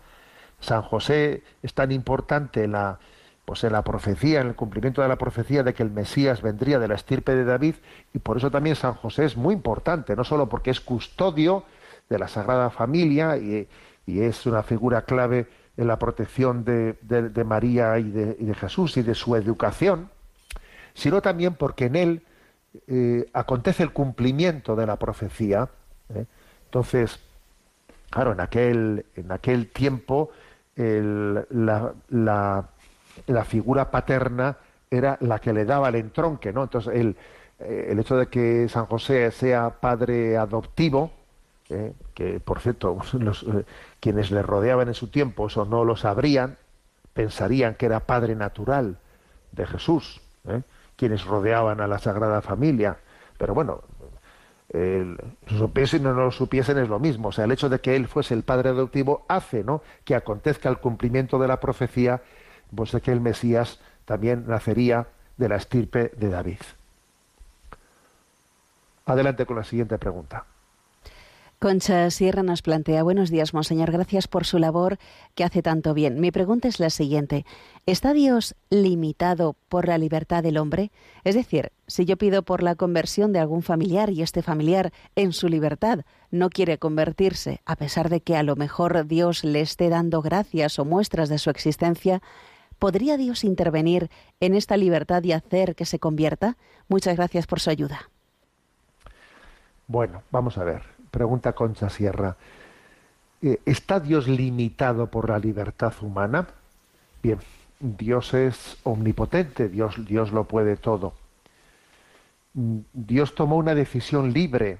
San 0.59 0.81
José 0.81 1.43
es 1.63 1.73
tan 1.73 1.91
importante 1.91 2.63
en 2.63 2.73
la, 2.73 2.99
pues 3.45 3.63
en 3.63 3.73
la 3.73 3.83
profecía, 3.83 4.41
en 4.41 4.47
el 4.47 4.55
cumplimiento 4.55 5.01
de 5.03 5.07
la 5.07 5.17
profecía 5.17 5.61
de 5.61 5.73
que 5.73 5.83
el 5.83 5.91
Mesías 5.91 6.41
vendría 6.41 6.79
de 6.79 6.87
la 6.87 6.95
estirpe 6.95 7.35
de 7.35 7.45
David, 7.45 7.75
y 8.13 8.19
por 8.19 8.37
eso 8.37 8.49
también 8.49 8.75
San 8.75 8.95
José 8.95 9.25
es 9.25 9.37
muy 9.37 9.53
importante, 9.53 10.15
no 10.15 10.23
solo 10.23 10.49
porque 10.49 10.71
es 10.71 10.81
custodio 10.81 11.63
de 12.09 12.19
la 12.19 12.27
Sagrada 12.27 12.69
Familia 12.69 13.37
y, 13.37 13.67
es 14.07 14.45
una 14.45 14.61
figura 14.61 15.01
clave 15.01 15.47
en 15.77 15.87
la 15.87 15.97
protección 15.97 16.63
de, 16.63 16.95
María 17.43 17.97
y 17.97 18.11
de, 18.11 18.53
Jesús 18.53 18.97
y 18.97 19.01
de 19.01 19.15
su 19.15 19.35
educación, 19.35 20.11
sino 20.93 21.21
también 21.21 21.55
porque 21.55 21.85
en 21.85 21.95
él 21.95 22.21
eh, 22.87 23.27
acontece 23.33 23.81
el 23.81 23.91
cumplimiento 23.91 24.75
de 24.75 24.85
la 24.85 24.97
profecía. 24.97 25.69
¿eh? 26.13 26.25
Entonces, 26.65 27.19
claro, 28.11 28.33
en 28.33 28.41
aquel, 28.41 29.07
en 29.15 29.31
aquel 29.31 29.71
tiempo 29.71 30.29
la 30.77 32.69
figura 33.45 33.91
paterna 33.91 34.57
era 34.89 35.17
la 35.21 35.39
que 35.39 35.53
le 35.53 35.65
daba 35.65 35.89
el 35.89 35.95
entronque, 35.95 36.53
¿no? 36.53 36.63
Entonces, 36.63 36.95
el, 36.95 37.15
eh, 37.59 37.87
el 37.91 37.99
hecho 37.99 38.17
de 38.17 38.27
que 38.27 38.67
San 38.67 38.85
José 38.85 39.31
sea 39.31 39.69
padre 39.79 40.37
adoptivo, 40.37 41.11
eh, 41.69 41.93
que 42.13 42.39
por 42.39 42.59
cierto, 42.59 42.97
los, 43.13 43.43
eh, 43.43 43.65
quienes 43.99 44.31
le 44.31 44.41
rodeaban 44.41 44.87
en 44.87 44.93
su 44.93 45.07
tiempo 45.07 45.47
eso 45.47 45.65
no 45.65 45.85
lo 45.85 45.95
sabrían, 45.95 46.57
pensarían 47.13 47.75
que 47.75 47.85
era 47.85 48.01
padre 48.01 48.35
natural 48.35 48.97
de 49.53 49.65
Jesús, 49.65 50.21
quienes 50.97 51.23
rodeaban 51.23 51.79
a 51.79 51.87
la 51.87 51.97
Sagrada 51.97 52.41
Familia. 52.41 52.97
Pero 53.37 53.53
bueno, 53.53 53.83
supiesen 55.47 56.05
o 56.07 56.13
no 56.13 56.25
lo 56.25 56.31
supiesen 56.31 56.77
es 56.77 56.89
lo 56.89 56.99
mismo. 56.99 57.29
O 57.29 57.31
sea, 57.31 57.45
el 57.45 57.53
hecho 57.53 57.69
de 57.69 57.79
que 57.79 57.95
él 57.95 58.09
fuese 58.09 58.33
el 58.33 58.43
padre 58.43 58.69
adoptivo 58.71 59.25
hace 59.29 59.63
¿no? 59.63 59.81
que 60.03 60.13
acontezca 60.13 60.67
el 60.67 60.79
cumplimiento 60.79 61.39
de 61.39 61.47
la 61.47 61.61
profecía 61.61 62.21
pues 62.75 62.91
de 62.91 63.01
el 63.05 63.21
Mesías 63.21 63.79
también 64.05 64.45
nacería 64.47 65.07
de 65.37 65.49
la 65.49 65.55
estirpe 65.55 66.11
de 66.17 66.29
David. 66.29 66.59
Adelante 69.05 69.45
con 69.45 69.57
la 69.57 69.63
siguiente 69.63 69.97
pregunta. 69.97 70.45
Concha 71.57 72.11
Sierra 72.11 72.43
nos 72.43 72.61
plantea, 72.61 73.01
buenos 73.01 73.29
días, 73.29 73.53
Monseñor, 73.53 73.89
gracias 73.91 74.27
por 74.27 74.45
su 74.45 74.59
labor 74.59 74.97
que 75.35 75.45
hace 75.45 75.61
tanto 75.61 75.93
bien. 75.93 76.19
Mi 76.19 76.29
pregunta 76.29 76.67
es 76.67 76.81
la 76.81 76.89
siguiente, 76.89 77.45
¿está 77.85 78.13
Dios 78.13 78.55
limitado 78.69 79.55
por 79.69 79.87
la 79.87 79.97
libertad 79.97 80.43
del 80.43 80.57
hombre? 80.57 80.91
Es 81.23 81.33
decir, 81.33 81.71
si 81.87 82.03
yo 82.03 82.17
pido 82.17 82.43
por 82.43 82.61
la 82.61 82.75
conversión 82.75 83.31
de 83.31 83.39
algún 83.39 83.63
familiar 83.63 84.09
y 84.09 84.21
este 84.21 84.41
familiar 84.41 84.91
en 85.15 85.31
su 85.31 85.47
libertad 85.47 86.01
no 86.29 86.49
quiere 86.49 86.77
convertirse, 86.77 87.61
a 87.65 87.77
pesar 87.77 88.09
de 88.09 88.19
que 88.19 88.35
a 88.35 88.43
lo 88.43 88.57
mejor 88.57 89.07
Dios 89.07 89.45
le 89.45 89.61
esté 89.61 89.87
dando 89.87 90.21
gracias 90.21 90.77
o 90.77 90.83
muestras 90.83 91.29
de 91.29 91.37
su 91.37 91.49
existencia, 91.49 92.21
¿podría 92.79 93.17
Dios 93.17 93.43
intervenir 93.43 94.09
en 94.39 94.55
esta 94.55 94.77
libertad 94.77 95.23
y 95.23 95.31
hacer 95.31 95.75
que 95.75 95.85
se 95.85 95.99
convierta? 95.99 96.57
Muchas 96.87 97.15
gracias 97.15 97.47
por 97.47 97.59
su 97.59 97.69
ayuda. 97.69 98.09
Bueno, 99.87 100.23
vamos 100.31 100.57
a 100.57 100.63
ver 100.63 100.95
pregunta 101.15 101.53
Concha 101.53 101.89
Sierra. 101.89 102.35
Eh, 103.41 103.61
¿Está 103.65 104.01
Dios 104.01 104.27
limitado 104.27 105.07
por 105.07 105.29
la 105.29 105.39
libertad 105.39 105.93
humana? 106.01 106.45
Bien, 107.23 107.39
Dios 107.79 108.33
es 108.33 108.77
omnipotente, 108.83 109.69
Dios, 109.69 110.05
Dios 110.05 110.33
lo 110.33 110.43
puede 110.43 110.75
todo. 110.75 111.13
Dios 112.53 113.33
tomó 113.33 113.55
una 113.55 113.75
decisión 113.75 114.33
libre 114.33 114.79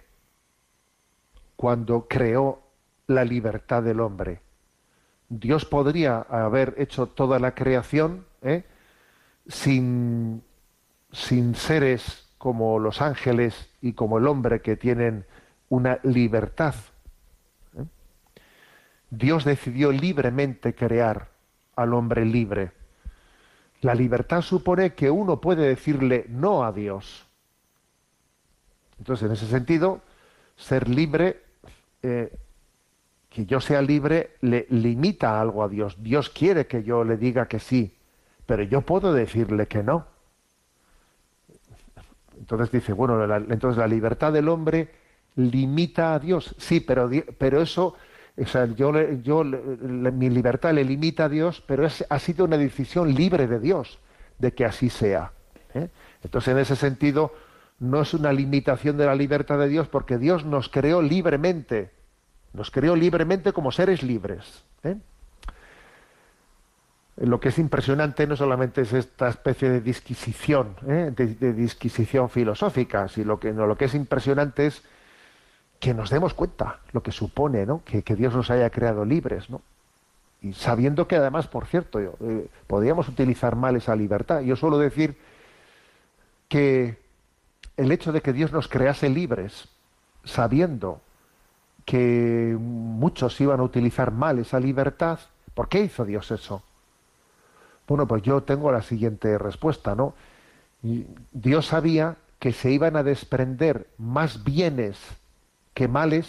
cuando 1.55 2.05
creó 2.09 2.59
la 3.07 3.23
libertad 3.23 3.81
del 3.81 4.01
hombre. 4.01 4.41
Dios 5.29 5.65
podría 5.65 6.19
haber 6.21 6.75
hecho 6.77 7.07
toda 7.07 7.39
la 7.39 7.55
creación 7.55 8.25
¿eh? 8.41 8.63
sin, 9.47 10.43
sin 11.11 11.55
seres 11.55 12.29
como 12.37 12.79
los 12.79 13.01
ángeles 13.01 13.69
y 13.81 13.93
como 13.93 14.17
el 14.17 14.27
hombre 14.27 14.61
que 14.61 14.75
tienen 14.75 15.25
una 15.69 15.99
libertad. 16.03 16.75
¿eh? 17.77 17.85
Dios 19.09 19.45
decidió 19.45 19.91
libremente 19.91 20.75
crear 20.75 21.29
al 21.75 21.93
hombre 21.93 22.25
libre. 22.25 22.71
La 23.81 23.95
libertad 23.95 24.41
supone 24.41 24.93
que 24.93 25.09
uno 25.09 25.41
puede 25.41 25.67
decirle 25.67 26.25
no 26.29 26.63
a 26.63 26.71
Dios. 26.71 27.25
Entonces, 28.97 29.25
en 29.25 29.33
ese 29.33 29.47
sentido, 29.47 30.01
ser 30.55 30.87
libre, 30.87 31.41
eh, 32.01 32.35
que 33.35 33.45
yo 33.45 33.59
sea 33.59 33.81
libre, 33.81 34.37
le 34.39 34.65
limita 34.69 35.41
algo 35.41 35.61
a 35.61 35.67
Dios. 35.67 35.97
Dios 35.99 36.29
quiere 36.29 36.67
que 36.67 36.83
yo 36.83 37.03
le 37.03 37.17
diga 37.17 37.49
que 37.49 37.59
sí, 37.59 37.93
pero 38.45 38.63
yo 38.63 38.79
puedo 38.79 39.11
decirle 39.11 39.67
que 39.67 39.83
no. 39.83 40.07
Entonces 42.39 42.71
dice, 42.71 42.93
bueno, 42.93 43.21
entonces 43.49 43.77
la 43.77 43.87
libertad 43.87 44.31
del 44.31 44.47
hombre 44.47 44.89
limita 45.35 46.13
a 46.13 46.19
Dios. 46.19 46.55
Sí, 46.57 46.79
pero, 46.79 47.09
pero 47.37 47.61
eso, 47.61 47.95
o 48.37 48.45
sea, 48.45 48.67
yo, 48.67 48.93
yo 49.21 49.43
mi 49.43 50.29
libertad 50.29 50.73
le 50.73 50.85
limita 50.85 51.25
a 51.25 51.29
Dios, 51.29 51.61
pero 51.67 51.85
ha 52.09 52.19
sido 52.19 52.45
una 52.45 52.57
decisión 52.57 53.13
libre 53.13 53.47
de 53.47 53.59
Dios 53.59 53.99
de 54.39 54.53
que 54.53 54.63
así 54.63 54.89
sea. 54.89 55.33
¿eh? 55.73 55.89
Entonces, 56.23 56.53
en 56.53 56.59
ese 56.59 56.77
sentido, 56.77 57.33
no 57.79 58.01
es 58.01 58.13
una 58.13 58.31
limitación 58.31 58.95
de 58.95 59.07
la 59.07 59.15
libertad 59.15 59.59
de 59.59 59.67
Dios, 59.67 59.89
porque 59.89 60.17
Dios 60.17 60.45
nos 60.45 60.69
creó 60.69 61.01
libremente, 61.01 61.91
nos 62.55 62.71
creó 62.71 62.95
libremente 62.95 63.53
como 63.53 63.71
seres 63.71 64.01
libres. 64.01 64.63
¿eh? 64.83 64.97
Lo 67.17 67.39
que 67.39 67.49
es 67.49 67.59
impresionante 67.59 68.27
no 68.27 68.35
solamente 68.35 68.81
es 68.81 68.93
esta 68.93 69.29
especie 69.29 69.69
de 69.69 69.81
disquisición, 69.81 70.75
¿eh? 70.87 71.11
de, 71.15 71.53
disquisición 71.53 72.29
filosófica, 72.29 73.07
sino 73.07 73.39
que, 73.39 73.53
lo 73.53 73.77
que 73.77 73.85
es 73.85 73.93
impresionante 73.93 74.67
es 74.67 74.83
que 75.79 75.93
nos 75.93 76.09
demos 76.09 76.33
cuenta 76.33 76.79
lo 76.91 77.03
que 77.03 77.11
supone 77.11 77.65
¿no? 77.65 77.83
que, 77.83 78.01
Dios 78.15 78.33
nos 78.33 78.49
haya 78.49 78.69
creado 78.69 79.05
libres, 79.05 79.49
¿no? 79.49 79.61
Y 80.41 80.53
sabiendo 80.53 81.07
que 81.07 81.15
además, 81.15 81.47
por 81.47 81.65
cierto, 81.65 81.99
eh, 81.99 82.49
podríamos 82.67 83.07
utilizar 83.07 83.55
mal 83.55 83.75
esa 83.77 83.95
libertad. 83.95 84.41
Yo 84.41 84.55
suelo 84.55 84.77
decir 84.77 85.17
que 86.47 86.99
el 87.77 87.91
hecho 87.91 88.11
de 88.11 88.21
que 88.21 88.31
Dios 88.31 88.51
nos 88.51 88.67
crease 88.67 89.09
libres, 89.09 89.69
sabiendo 90.23 91.01
que 91.85 92.57
muchos 92.59 93.39
iban 93.39 93.59
a 93.59 93.63
utilizar 93.63 94.11
mal 94.11 94.39
esa 94.39 94.59
libertad, 94.59 95.19
¿por 95.53 95.69
qué 95.69 95.81
hizo 95.81 96.03
Dios 96.03 96.31
eso? 96.31 96.63
Bueno, 97.87 98.07
pues 98.07 98.23
yo 98.23 98.41
tengo 98.41 98.71
la 98.71 98.81
siguiente 98.81 99.37
respuesta, 99.37 99.93
¿no? 99.93 100.15
Dios 101.31 101.67
sabía 101.67 102.17
que 102.39 102.51
se 102.51 102.71
iban 102.71 102.95
a 102.95 103.03
desprender 103.03 103.87
más 103.97 104.43
bienes 104.43 104.97
que 105.73 105.87
males 105.87 106.27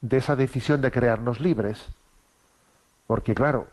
de 0.00 0.18
esa 0.18 0.36
decisión 0.36 0.80
de 0.80 0.90
crearnos 0.90 1.40
libres. 1.40 1.84
Porque 3.06 3.34
claro, 3.34 3.68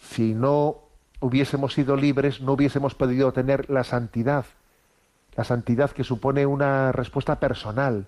si 0.00 0.34
no 0.34 0.78
hubiésemos 1.20 1.74
sido 1.74 1.96
libres, 1.96 2.40
no 2.40 2.52
hubiésemos 2.52 2.94
podido 2.94 3.32
tener 3.32 3.70
la 3.70 3.84
santidad, 3.84 4.46
la 5.36 5.44
santidad 5.44 5.90
que 5.90 6.04
supone 6.04 6.46
una 6.46 6.92
respuesta 6.92 7.38
personal, 7.38 8.06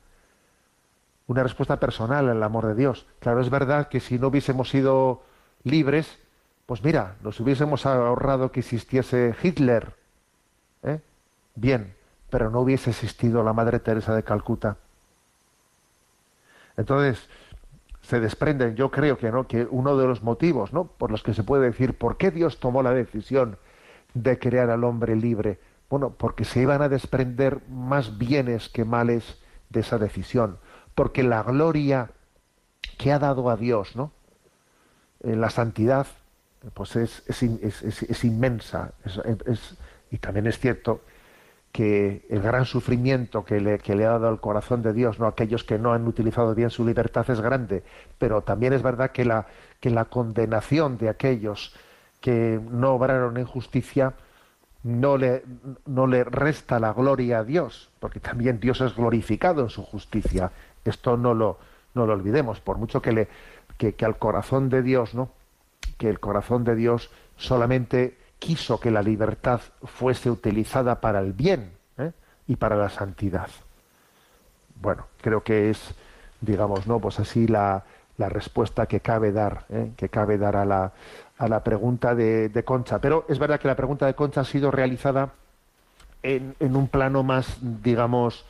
una 1.26 1.42
respuesta 1.42 1.80
personal 1.80 2.28
al 2.28 2.42
amor 2.42 2.66
de 2.66 2.74
Dios. 2.74 3.06
Claro, 3.18 3.40
es 3.40 3.50
verdad 3.50 3.88
que 3.88 4.00
si 4.00 4.18
no 4.18 4.28
hubiésemos 4.28 4.68
sido 4.68 5.22
libres, 5.62 6.18
pues 6.66 6.82
mira, 6.82 7.16
nos 7.22 7.40
hubiésemos 7.40 7.86
ahorrado 7.86 8.52
que 8.52 8.60
existiese 8.60 9.34
Hitler. 9.42 9.94
¿eh? 10.82 11.00
Bien, 11.54 11.94
pero 12.30 12.50
no 12.50 12.60
hubiese 12.60 12.90
existido 12.90 13.42
la 13.42 13.52
Madre 13.52 13.78
Teresa 13.78 14.14
de 14.14 14.22
Calcuta. 14.22 14.76
Entonces, 16.76 17.28
se 18.02 18.20
desprenden, 18.20 18.76
yo 18.76 18.90
creo 18.90 19.16
que 19.16 19.30
no, 19.30 19.46
que 19.46 19.66
uno 19.70 19.96
de 19.96 20.06
los 20.06 20.22
motivos, 20.22 20.72
¿no? 20.72 20.84
por 20.84 21.10
los 21.10 21.22
que 21.22 21.32
se 21.32 21.42
puede 21.42 21.66
decir 21.66 21.96
por 21.96 22.16
qué 22.16 22.30
Dios 22.30 22.60
tomó 22.60 22.82
la 22.82 22.92
decisión 22.92 23.56
de 24.12 24.38
crear 24.38 24.70
al 24.70 24.84
hombre 24.84 25.16
libre. 25.16 25.58
Bueno, 25.88 26.10
porque 26.10 26.44
se 26.44 26.60
iban 26.60 26.82
a 26.82 26.88
desprender 26.88 27.60
más 27.68 28.18
bienes 28.18 28.68
que 28.68 28.84
males 28.84 29.40
de 29.70 29.80
esa 29.80 29.98
decisión, 29.98 30.58
porque 30.94 31.22
la 31.22 31.42
gloria 31.42 32.10
que 32.98 33.12
ha 33.12 33.18
dado 33.18 33.50
a 33.50 33.56
Dios, 33.56 33.96
¿no? 33.96 34.12
En 35.22 35.40
la 35.40 35.50
santidad, 35.50 36.06
pues 36.74 36.96
es, 36.96 38.24
inmensa. 38.24 38.92
y 40.10 40.18
también 40.18 40.46
es 40.46 40.58
cierto 40.58 41.00
que 41.72 42.24
el 42.30 42.40
gran 42.40 42.66
sufrimiento 42.66 43.44
que 43.44 43.60
le, 43.60 44.04
ha 44.04 44.10
dado 44.10 44.28
al 44.28 44.40
corazón 44.40 44.82
de 44.82 44.92
Dios, 44.92 45.18
no 45.18 45.26
aquellos 45.26 45.64
que 45.64 45.76
no 45.76 45.92
han 45.92 46.06
utilizado 46.06 46.54
bien 46.54 46.70
su 46.70 46.86
libertad 46.86 47.28
es 47.28 47.40
grande, 47.40 47.82
pero 48.16 48.42
también 48.42 48.72
es 48.72 48.82
verdad 48.82 49.10
que 49.10 49.24
la, 49.24 49.46
condenación 50.08 50.98
de 50.98 51.08
aquellos 51.08 51.74
que 52.20 52.60
no 52.70 52.94
obraron 52.94 53.36
en 53.38 53.44
justicia 53.44 54.14
no 54.84 55.16
le 55.16 56.24
resta 56.24 56.78
la 56.78 56.92
gloria 56.92 57.40
a 57.40 57.44
Dios, 57.44 57.90
porque 57.98 58.20
también 58.20 58.60
Dios 58.60 58.80
es 58.80 58.94
glorificado 58.94 59.62
en 59.62 59.70
su 59.70 59.82
justicia. 59.82 60.52
Esto 60.84 61.16
no 61.16 61.34
lo, 61.34 61.58
no 61.94 62.06
lo 62.06 62.12
olvidemos, 62.12 62.60
por 62.60 62.78
mucho 62.78 63.00
que, 63.00 63.12
le, 63.12 63.28
que, 63.78 63.94
que 63.94 64.04
al 64.04 64.18
corazón 64.18 64.68
de 64.68 64.82
Dios, 64.82 65.14
¿no? 65.14 65.30
que 65.98 66.08
el 66.08 66.20
corazón 66.20 66.64
de 66.64 66.74
Dios 66.74 67.10
solamente 67.36 68.18
quiso 68.38 68.80
que 68.80 68.90
la 68.90 69.02
libertad 69.02 69.60
fuese 69.82 70.30
utilizada 70.30 71.00
para 71.00 71.20
el 71.20 71.32
bien 71.32 71.72
¿eh? 71.98 72.12
y 72.46 72.56
para 72.56 72.76
la 72.76 72.90
santidad. 72.90 73.48
Bueno, 74.80 75.06
creo 75.20 75.42
que 75.42 75.70
es, 75.70 75.94
digamos, 76.40 76.86
no, 76.86 76.98
pues 76.98 77.20
así 77.20 77.46
la, 77.46 77.84
la 78.18 78.28
respuesta 78.28 78.86
que 78.86 79.00
cabe 79.00 79.32
dar, 79.32 79.64
¿eh? 79.70 79.92
que 79.96 80.08
cabe 80.08 80.36
dar 80.36 80.56
a 80.56 80.64
la, 80.64 80.92
a 81.38 81.48
la 81.48 81.64
pregunta 81.64 82.14
de, 82.14 82.62
Concha. 82.64 83.00
Pero 83.00 83.24
es 83.28 83.38
verdad 83.38 83.60
que 83.60 83.68
la 83.68 83.76
pregunta 83.76 84.06
de 84.06 84.14
Concha 84.14 84.42
ha 84.42 84.44
sido 84.44 84.70
realizada 84.70 85.30
en, 86.22 86.54
en 86.60 86.76
un 86.76 86.88
plano 86.88 87.22
más, 87.22 87.58
digamos, 87.82 88.44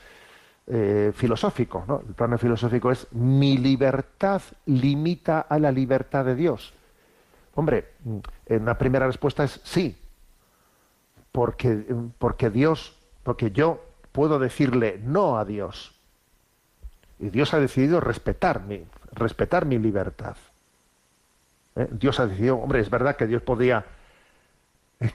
eh, 0.67 1.13
filosófico. 1.15 1.85
¿no? 1.87 2.03
El 2.07 2.15
plano 2.15 2.39
filosófico 2.39 2.91
es 2.91 3.07
mi 3.13 3.59
libertad 3.59 4.41
limita 4.67 5.41
a 5.41 5.59
la 5.59 5.71
libertad 5.71 6.25
de 6.25 6.35
Dios. 6.35 6.73
Hombre, 7.55 7.93
en 8.47 8.63
una 8.63 8.77
primera 8.79 9.07
respuesta 9.07 9.45
es 9.45 9.61
sí, 9.63 9.97
porque, 11.31 11.85
porque 12.19 12.51
Dios, 12.51 12.97
porque 13.23 13.51
yo 13.51 13.85
puedo 14.13 14.39
decirle 14.39 15.01
no 15.03 15.39
a 15.39 15.45
Dios. 15.45 15.95
Y 17.19 17.29
Dios 17.31 17.55
ha 17.55 17.61
decidido 17.61 18.01
respetar 18.01 18.63
mi, 18.63 18.85
respetar 19.13 19.67
mi 19.67 19.79
libertad. 19.79 20.37
¿Eh? 21.77 21.89
Dios 21.91 22.21
ha 22.21 22.27
decidido, 22.27 22.57
hombre, 22.57 22.81
es 22.81 22.91
verdad 22.91 23.17
que 23.17 23.27
Dios 23.27 23.43
podía 23.43 23.85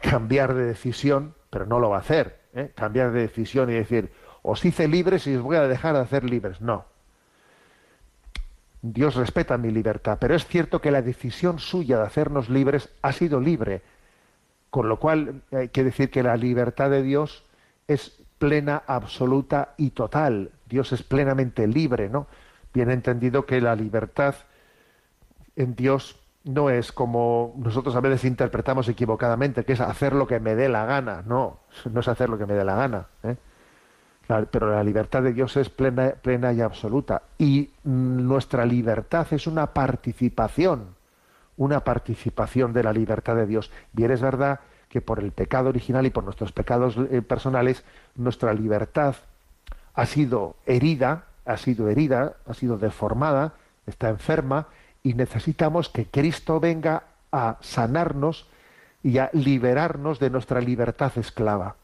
cambiar 0.01 0.53
de 0.53 0.65
decisión, 0.65 1.33
pero 1.49 1.65
no 1.65 1.79
lo 1.79 1.89
va 1.89 1.97
a 1.97 2.01
hacer. 2.01 2.39
¿eh? 2.53 2.71
Cambiar 2.75 3.11
de 3.11 3.21
decisión 3.21 3.69
y 3.69 3.73
decir, 3.73 4.11
os 4.41 4.63
hice 4.65 4.87
libres 4.87 5.27
y 5.27 5.35
os 5.35 5.43
voy 5.43 5.57
a 5.57 5.67
dejar 5.67 5.95
de 5.95 6.01
hacer 6.01 6.23
libres. 6.23 6.61
No. 6.61 6.85
Dios 8.81 9.15
respeta 9.15 9.57
mi 9.57 9.71
libertad, 9.71 10.17
pero 10.21 10.35
es 10.35 10.45
cierto 10.45 10.79
que 10.79 10.91
la 10.91 11.01
decisión 11.01 11.59
suya 11.59 11.97
de 11.97 12.05
hacernos 12.05 12.49
libres 12.49 12.89
ha 13.01 13.11
sido 13.11 13.41
libre, 13.41 13.81
con 14.69 14.87
lo 14.87 14.99
cual 14.99 15.41
hay 15.51 15.69
que 15.69 15.83
decir 15.83 16.09
que 16.09 16.23
la 16.23 16.37
libertad 16.37 16.89
de 16.89 17.03
Dios 17.03 17.43
es 17.87 18.21
plena, 18.37 18.83
absoluta 18.87 19.73
y 19.75 19.89
total. 19.89 20.51
Dios 20.67 20.93
es 20.93 21.03
plenamente 21.03 21.67
libre, 21.67 22.09
¿no? 22.09 22.27
Bien 22.73 22.89
entendido 22.89 23.45
que 23.45 23.59
la 23.59 23.75
libertad 23.75 24.35
en 25.57 25.75
Dios 25.75 26.17
no 26.45 26.69
es 26.69 26.91
como 26.93 27.53
nosotros 27.57 27.95
a 27.95 27.99
veces 27.99 28.23
interpretamos 28.23 28.87
equivocadamente, 28.87 29.65
que 29.65 29.73
es 29.73 29.81
hacer 29.81 30.13
lo 30.13 30.25
que 30.25 30.39
me 30.39 30.55
dé 30.55 30.69
la 30.69 30.85
gana. 30.85 31.21
No, 31.25 31.59
no 31.91 31.99
es 31.99 32.07
hacer 32.07 32.29
lo 32.29 32.37
que 32.37 32.45
me 32.45 32.53
dé 32.53 32.63
la 32.63 32.75
gana. 32.75 33.07
¿eh? 33.23 33.35
Pero 34.51 34.71
la 34.71 34.83
libertad 34.83 35.23
de 35.23 35.33
Dios 35.33 35.57
es 35.57 35.69
plena, 35.69 36.11
plena 36.11 36.53
y 36.53 36.61
absoluta. 36.61 37.23
Y 37.39 37.71
nuestra 37.83 38.63
libertad 38.63 39.25
es 39.31 39.47
una 39.47 39.73
participación, 39.73 40.95
una 41.57 41.79
participación 41.79 42.71
de 42.71 42.83
la 42.83 42.93
libertad 42.93 43.35
de 43.35 43.47
Dios. 43.47 43.71
Bien 43.91 44.11
es 44.11 44.21
verdad 44.21 44.59
que 44.87 45.01
por 45.01 45.19
el 45.19 45.31
pecado 45.31 45.69
original 45.69 46.05
y 46.05 46.11
por 46.11 46.23
nuestros 46.23 46.51
pecados 46.51 46.95
eh, 47.09 47.23
personales, 47.23 47.83
nuestra 48.15 48.53
libertad 48.53 49.15
ha 49.95 50.05
sido 50.05 50.55
herida, 50.67 51.25
ha 51.45 51.57
sido 51.57 51.89
herida, 51.89 52.33
ha 52.47 52.53
sido 52.53 52.77
deformada, 52.77 53.53
está 53.87 54.09
enferma, 54.09 54.67
y 55.01 55.15
necesitamos 55.15 55.89
que 55.89 56.05
Cristo 56.05 56.59
venga 56.59 57.03
a 57.31 57.57
sanarnos 57.61 58.47
y 59.01 59.17
a 59.17 59.31
liberarnos 59.33 60.19
de 60.19 60.29
nuestra 60.29 60.61
libertad 60.61 61.13
esclava. 61.15 61.75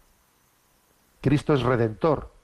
Cristo 1.21 1.55
es 1.55 1.63
redentor 1.63 2.34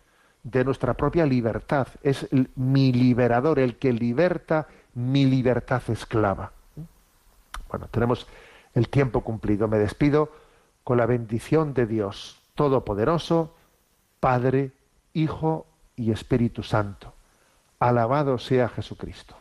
de 0.44 0.64
nuestra 0.66 0.94
propia 0.96 1.26
libertad, 1.26 1.88
es 2.02 2.28
mi 2.56 2.92
liberador, 2.92 3.60
el 3.60 3.78
que 3.78 3.94
liberta 3.94 4.68
mi 4.94 5.26
libertad 5.26 5.82
esclava. 5.88 6.52
Bueno, 7.70 7.88
tenemos 7.90 8.28
el 8.74 8.90
tiempo 8.90 9.22
cumplido. 9.22 9.68
Me 9.68 9.78
despido 9.78 10.32
con 10.84 10.98
la 10.98 11.06
bendición 11.06 11.74
de 11.74 11.86
Dios 11.86 12.42
Todopoderoso, 12.56 13.56
Padre, 14.20 14.72
Hijo 15.14 15.68
y 15.96 16.12
Espíritu 16.12 16.64
Santo. 16.64 17.14
Alabado 17.80 18.38
sea 18.38 18.70
Jesucristo. 18.70 19.41